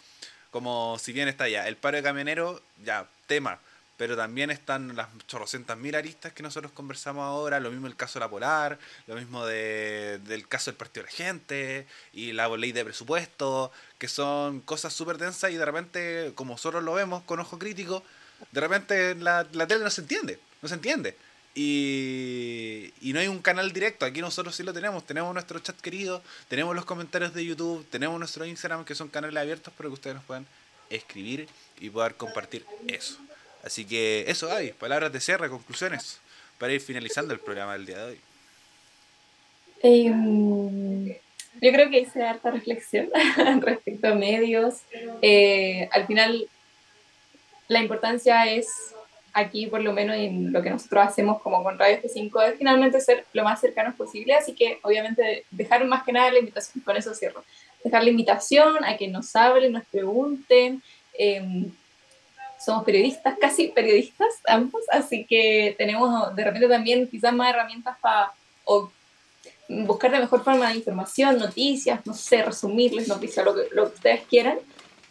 como 0.52 1.00
si 1.00 1.14
bien 1.14 1.28
está 1.28 1.50
ya 1.50 1.68
el 1.68 1.78
paro 1.78 1.98
de 1.98 2.04
camioneros, 2.04 2.62
ya 2.84 3.08
tema 3.26 3.60
pero 3.98 4.18
también 4.18 4.50
están 4.50 4.96
las 4.96 5.08
chorrocientas 5.28 5.78
mil 5.78 5.96
aristas 5.96 6.34
que 6.34 6.44
nosotros 6.44 6.72
conversamos 6.72 7.24
ahora, 7.24 7.60
lo 7.60 7.72
mismo 7.72 7.88
el 7.88 7.96
caso 7.96 8.20
de 8.20 8.26
la 8.26 8.30
Polar, 8.30 8.80
lo 9.08 9.16
mismo 9.16 9.46
de, 9.46 10.20
del 10.26 10.48
caso 10.48 10.72
del 10.72 10.78
Partido 10.78 11.06
de 11.06 11.12
la 11.12 11.16
Gente 11.16 11.88
y 12.12 12.32
la 12.32 12.48
ley 12.50 12.72
de 12.72 12.84
presupuesto, 12.84 13.72
que 13.98 14.08
son 14.08 14.62
cosas 14.62 14.94
súper 14.94 15.18
densas 15.18 15.52
y 15.52 15.56
de 15.56 15.66
repente, 15.66 16.32
como 16.36 16.54
nosotros 16.54 16.84
lo 16.84 16.94
vemos 16.94 17.24
con 17.24 17.40
ojo 17.40 17.60
crítico, 17.60 18.04
de 18.52 18.62
repente 18.62 19.16
la, 19.16 19.48
la 19.52 19.68
tele 19.68 19.84
no 19.84 19.90
se 19.90 20.02
entiende, 20.02 20.40
no 20.62 20.68
se 20.68 20.76
entiende. 20.76 21.16
Y, 21.56 22.92
y 23.02 23.14
no 23.14 23.20
hay 23.20 23.28
un 23.28 23.40
canal 23.40 23.72
directo, 23.74 24.06
aquí 24.06 24.22
nosotros 24.22 24.56
sí 24.56 24.64
lo 24.64 24.74
tenemos, 24.74 25.06
tenemos 25.06 25.32
nuestro 25.36 25.60
chat 25.60 25.80
querido, 25.80 26.24
tenemos 26.48 26.76
los 26.76 26.84
comentarios 26.84 27.32
de 27.36 27.46
YouTube, 27.46 27.86
tenemos 27.92 28.18
nuestro 28.18 28.44
Instagram 28.44 28.86
que 28.86 28.96
son 28.96 29.08
canales 29.08 29.40
abiertos 29.40 29.72
para 29.72 29.88
que 29.88 29.94
ustedes 29.94 30.16
nos 30.16 30.26
puedan 30.26 30.48
escribir 30.90 31.48
y 31.80 31.92
poder 31.92 32.16
compartir 32.16 32.66
eso. 32.88 33.20
Así 33.64 33.86
que 33.86 34.26
eso, 34.28 34.48
Gaby, 34.48 34.74
palabras 34.74 35.12
de 35.12 35.22
cierre, 35.22 35.50
conclusiones, 35.50 36.20
para 36.58 36.74
ir 36.74 36.82
finalizando 36.82 37.34
el 37.34 37.40
programa 37.40 37.74
del 37.74 37.86
día 37.86 37.98
de 37.98 38.12
hoy. 38.12 38.20
Em, 39.82 41.08
yo 41.62 41.72
creo 41.72 41.90
que 41.90 42.02
hice 42.02 42.24
harta 42.24 42.52
reflexión 42.52 43.10
respecto 43.62 44.08
a 44.08 44.16
medios. 44.16 44.82
Eh, 45.22 45.88
al 45.92 46.06
final, 46.08 46.48
la 47.70 47.82
importancia 47.82 48.46
es 48.52 48.68
aquí, 49.32 49.68
por 49.68 49.82
lo 49.82 49.94
menos 49.94 50.18
en 50.18 50.52
lo 50.52 50.62
que 50.62 50.70
nosotros 50.70 51.08
hacemos 51.08 51.42
como 51.42 51.64
con 51.64 51.80
Radio 51.80 52.02
F5, 52.02 52.50
es 52.50 52.58
finalmente 52.58 53.00
ser 53.00 53.26
lo 53.32 53.46
más 53.46 53.62
cercanos 53.62 53.96
posible. 53.96 54.36
Así 54.36 54.54
que, 54.54 54.80
obviamente, 54.84 55.46
dejar 55.52 55.86
más 55.86 56.04
que 56.04 56.12
nada 56.12 56.32
la 56.32 56.40
invitación, 56.40 56.84
con 56.84 56.98
eso 56.98 57.16
cierro. 57.16 57.44
Dejar 57.84 58.04
la 58.04 58.10
invitación 58.10 58.84
a 58.84 58.98
que 58.98 59.08
nos 59.08 59.34
hablen, 59.38 59.72
nos 59.72 59.86
pregunten. 59.86 60.84
Eh, 61.18 61.70
somos 62.64 62.84
periodistas, 62.84 63.38
casi 63.40 63.68
periodistas 63.70 64.30
ambos, 64.48 64.82
así 64.92 65.26
que 65.26 65.76
tenemos 65.78 66.36
de 66.36 66.44
repente 66.44 66.68
también 66.68 67.08
quizás 67.08 67.34
más 67.34 67.50
herramientas 67.50 67.98
para 68.00 68.32
buscar 69.68 70.12
de 70.12 70.20
mejor 70.20 70.44
forma 70.44 70.70
de 70.70 70.76
información, 70.76 71.38
noticias, 71.38 72.06
no 72.06 72.14
sé, 72.14 72.44
resumirles 72.44 73.08
noticias, 73.08 73.46
lo 73.46 73.56
que, 73.56 73.64
lo 73.72 73.90
que 73.90 73.96
ustedes 73.96 74.22
quieran. 74.28 74.58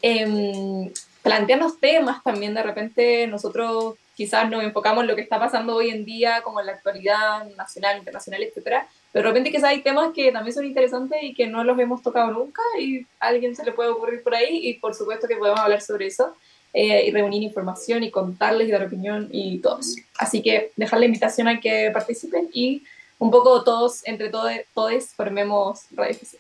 Eh, 0.03 0.93
plantearnos 1.23 1.79
temas 1.79 2.23
también, 2.23 2.55
de 2.55 2.63
repente 2.63 3.27
nosotros 3.29 3.95
quizás 4.15 4.51
nos 4.51 4.63
enfocamos 4.63 5.03
en 5.03 5.09
lo 5.09 5.17
que 5.17 5.23
está 5.23 5.39
pasando 5.39 5.77
hoy 5.77 5.91
en 5.91 6.05
día, 6.05 6.43
como 6.43 6.61
en 6.61 6.67
la 6.67 6.73
actualidad 6.73 7.47
nacional, 7.57 7.99
internacional, 7.99 8.43
etcétera, 8.43 8.87
pero 9.13 9.25
de 9.25 9.29
repente 9.31 9.51
quizás 9.51 9.71
hay 9.71 9.83
temas 9.83 10.13
que 10.15 10.33
también 10.33 10.55
son 10.55 10.65
interesantes 10.65 11.19
y 11.23 11.35
que 11.35 11.47
no 11.47 11.65
los 11.65 11.79
hemos 11.79 12.03
tocado 12.03 12.31
nunca 12.33 12.63
y 12.79 13.07
a 13.21 13.29
alguien 13.29 13.55
se 13.55 13.65
le 13.65 13.73
puede 13.73 13.91
ocurrir 13.91 14.23
por 14.23 14.35
ahí 14.35 14.69
y 14.69 14.75
por 14.75 14.95
supuesto 14.95 15.29
que 15.29 15.37
podemos 15.37 15.61
hablar 15.61 15.81
sobre 15.81 16.07
eso. 16.07 16.35
Eh, 16.75 17.05
y 17.09 17.11
reunir 17.11 17.43
información 17.43 18.03
y 18.03 18.11
contarles 18.11 18.67
y 18.67 18.71
dar 18.71 18.83
opinión 18.83 19.29
y 19.31 19.59
todos. 19.59 19.95
Así 20.17 20.41
que 20.41 20.73
dejar 20.77 21.01
la 21.01 21.05
invitación 21.07 21.47
a 21.47 21.61
que 21.61 21.91
participen 21.93 22.49
y 22.55 22.83
un 23.19 23.31
poco 23.31 23.63
todos, 23.63 24.01
entre 24.07 24.31
todos, 24.31 24.51
todos 24.73 25.05
formemos 25.09 25.83
Radio 25.91 26.15
F5. 26.15 26.39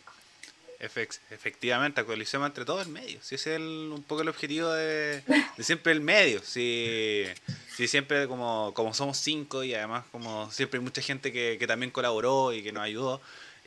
efectivamente, 1.31 2.01
actualicemos 2.01 2.47
entre 2.47 2.65
todos 2.65 2.87
el 2.87 2.91
medio. 2.91 3.19
Si 3.21 3.35
ese 3.35 3.57
es 3.57 3.61
un 3.61 4.03
poco 4.09 4.23
el 4.23 4.31
objetivo 4.31 4.73
de, 4.73 5.23
de 5.59 5.65
siempre 5.65 5.93
el 5.93 6.01
medio. 6.01 6.41
Si, 6.43 7.25
si 7.77 7.87
siempre 7.87 8.27
como, 8.27 8.73
como 8.73 8.95
somos 8.95 9.19
cinco 9.19 9.63
y 9.63 9.75
además 9.75 10.07
como 10.11 10.51
siempre 10.51 10.79
hay 10.79 10.85
mucha 10.85 11.03
gente 11.03 11.31
que, 11.31 11.59
que 11.59 11.67
también 11.67 11.91
colaboró 11.91 12.55
y 12.55 12.63
que 12.63 12.73
nos 12.73 12.85
ayudó. 12.85 13.21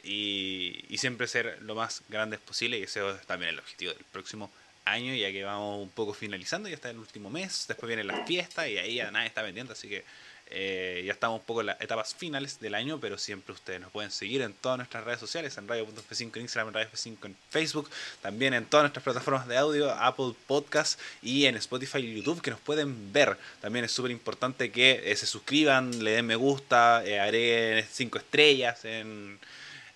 Y, 0.03 0.83
y 0.89 0.97
siempre 0.97 1.27
ser 1.27 1.59
lo 1.61 1.75
más 1.75 2.01
grandes 2.09 2.39
posible 2.39 2.79
y 2.79 2.83
ese 2.83 3.07
es 3.07 3.25
también 3.27 3.49
el 3.51 3.59
objetivo 3.59 3.93
del 3.93 4.03
próximo 4.05 4.51
año, 4.85 5.13
ya 5.13 5.31
que 5.31 5.43
vamos 5.43 5.81
un 5.81 5.89
poco 5.89 6.13
finalizando, 6.13 6.69
ya 6.69 6.75
está 6.75 6.89
el 6.89 6.99
último 6.99 7.29
mes, 7.29 7.65
después 7.67 7.87
vienen 7.87 8.07
las 8.07 8.25
fiestas 8.27 8.67
y 8.67 8.77
ahí 8.77 8.95
ya 8.95 9.11
nadie 9.11 9.27
está 9.27 9.41
vendiendo, 9.41 9.73
así 9.73 9.89
que 9.89 10.03
eh, 10.47 11.01
ya 11.03 11.13
estamos 11.13 11.39
un 11.39 11.45
poco 11.45 11.61
en 11.61 11.67
las 11.67 11.81
etapas 11.81 12.13
finales 12.13 12.59
del 12.59 12.75
año, 12.75 12.99
pero 12.99 13.17
siempre 13.17 13.53
ustedes 13.53 13.81
nos 13.81 13.91
pueden 13.91 14.11
seguir 14.11 14.43
en 14.43 14.53
todas 14.53 14.77
nuestras 14.77 15.03
redes 15.03 15.19
sociales, 15.19 15.57
en 15.57 15.67
radio.f5 15.67 16.35
en 16.35 16.41
Instagram, 16.43 16.67
en 16.67 16.73
Radio 16.75 16.89
F5 16.93 17.25
en 17.25 17.35
Facebook, 17.49 17.89
también 18.21 18.53
en 18.53 18.65
todas 18.65 18.83
nuestras 18.83 19.03
plataformas 19.03 19.47
de 19.47 19.57
audio, 19.57 19.91
Apple 19.91 20.33
Podcast 20.45 20.99
y 21.23 21.45
en 21.47 21.55
Spotify 21.57 21.97
y 21.99 22.15
YouTube, 22.15 22.41
que 22.41 22.51
nos 22.51 22.59
pueden 22.59 23.11
ver. 23.11 23.37
También 23.59 23.85
es 23.85 23.91
súper 23.91 24.11
importante 24.11 24.71
que 24.71 25.01
eh, 25.11 25.15
se 25.15 25.25
suscriban, 25.25 26.03
le 26.03 26.11
den 26.11 26.27
me 26.27 26.35
gusta, 26.35 27.03
eh, 27.03 27.19
agreguen 27.19 27.83
5 27.91 28.19
estrellas 28.19 28.85
en 28.85 29.39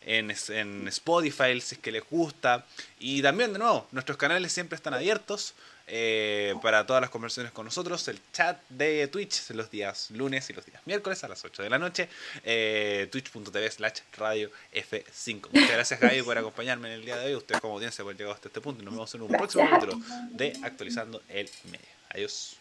en, 0.10 0.34
en 0.50 0.88
Spotify 0.88 1.62
si 1.62 1.76
es 1.76 1.82
que 1.82 1.92
les 1.92 2.04
gusta. 2.10 2.66
Y 3.00 3.22
también, 3.22 3.54
de 3.54 3.60
nuevo, 3.60 3.88
nuestros 3.92 4.18
canales 4.18 4.52
siempre 4.52 4.76
están 4.76 4.94
abiertos. 4.94 5.54
Eh, 5.92 6.54
para 6.62 6.86
todas 6.86 7.02
las 7.02 7.10
conversaciones 7.10 7.52
con 7.52 7.66
nosotros. 7.66 8.08
El 8.10 8.20
chat 8.32 8.62
de 8.70 9.08
Twitch 9.08 9.50
los 9.52 9.72
días 9.72 10.12
lunes 10.12 10.48
y 10.52 10.54
los 10.54 10.64
días 10.64 10.86
miércoles 10.86 11.24
a 11.24 11.28
las 11.28 11.44
8 11.44 11.64
de 11.64 11.70
la 11.72 11.80
noche. 11.80 12.08
Eh, 12.44 13.08
Twitch.tv 13.12 13.72
slash 13.72 14.02
radio 14.16 14.52
F5. 14.72 15.50
Muchas 15.52 15.72
gracias 15.72 16.00
Gaby 16.00 16.22
por 16.22 16.38
acompañarme 16.38 16.90
en 16.90 17.00
el 17.00 17.06
día 17.06 17.18
de 17.18 17.26
hoy. 17.26 17.36
Ustedes 17.36 17.60
como 17.60 17.74
audiencia 17.74 18.04
por 18.04 18.16
llegar 18.16 18.36
hasta 18.36 18.50
este 18.50 18.62
punto 18.62 18.84
y 18.84 18.86
nos 18.86 18.94
vemos 18.94 19.16
en 19.16 19.22
un 19.24 19.30
próximo 19.30 19.68
capítulo 19.68 20.00
de 20.30 20.54
Actualizando 20.62 21.24
el 21.28 21.50
Medio. 21.72 21.88
Adiós. 22.10 22.60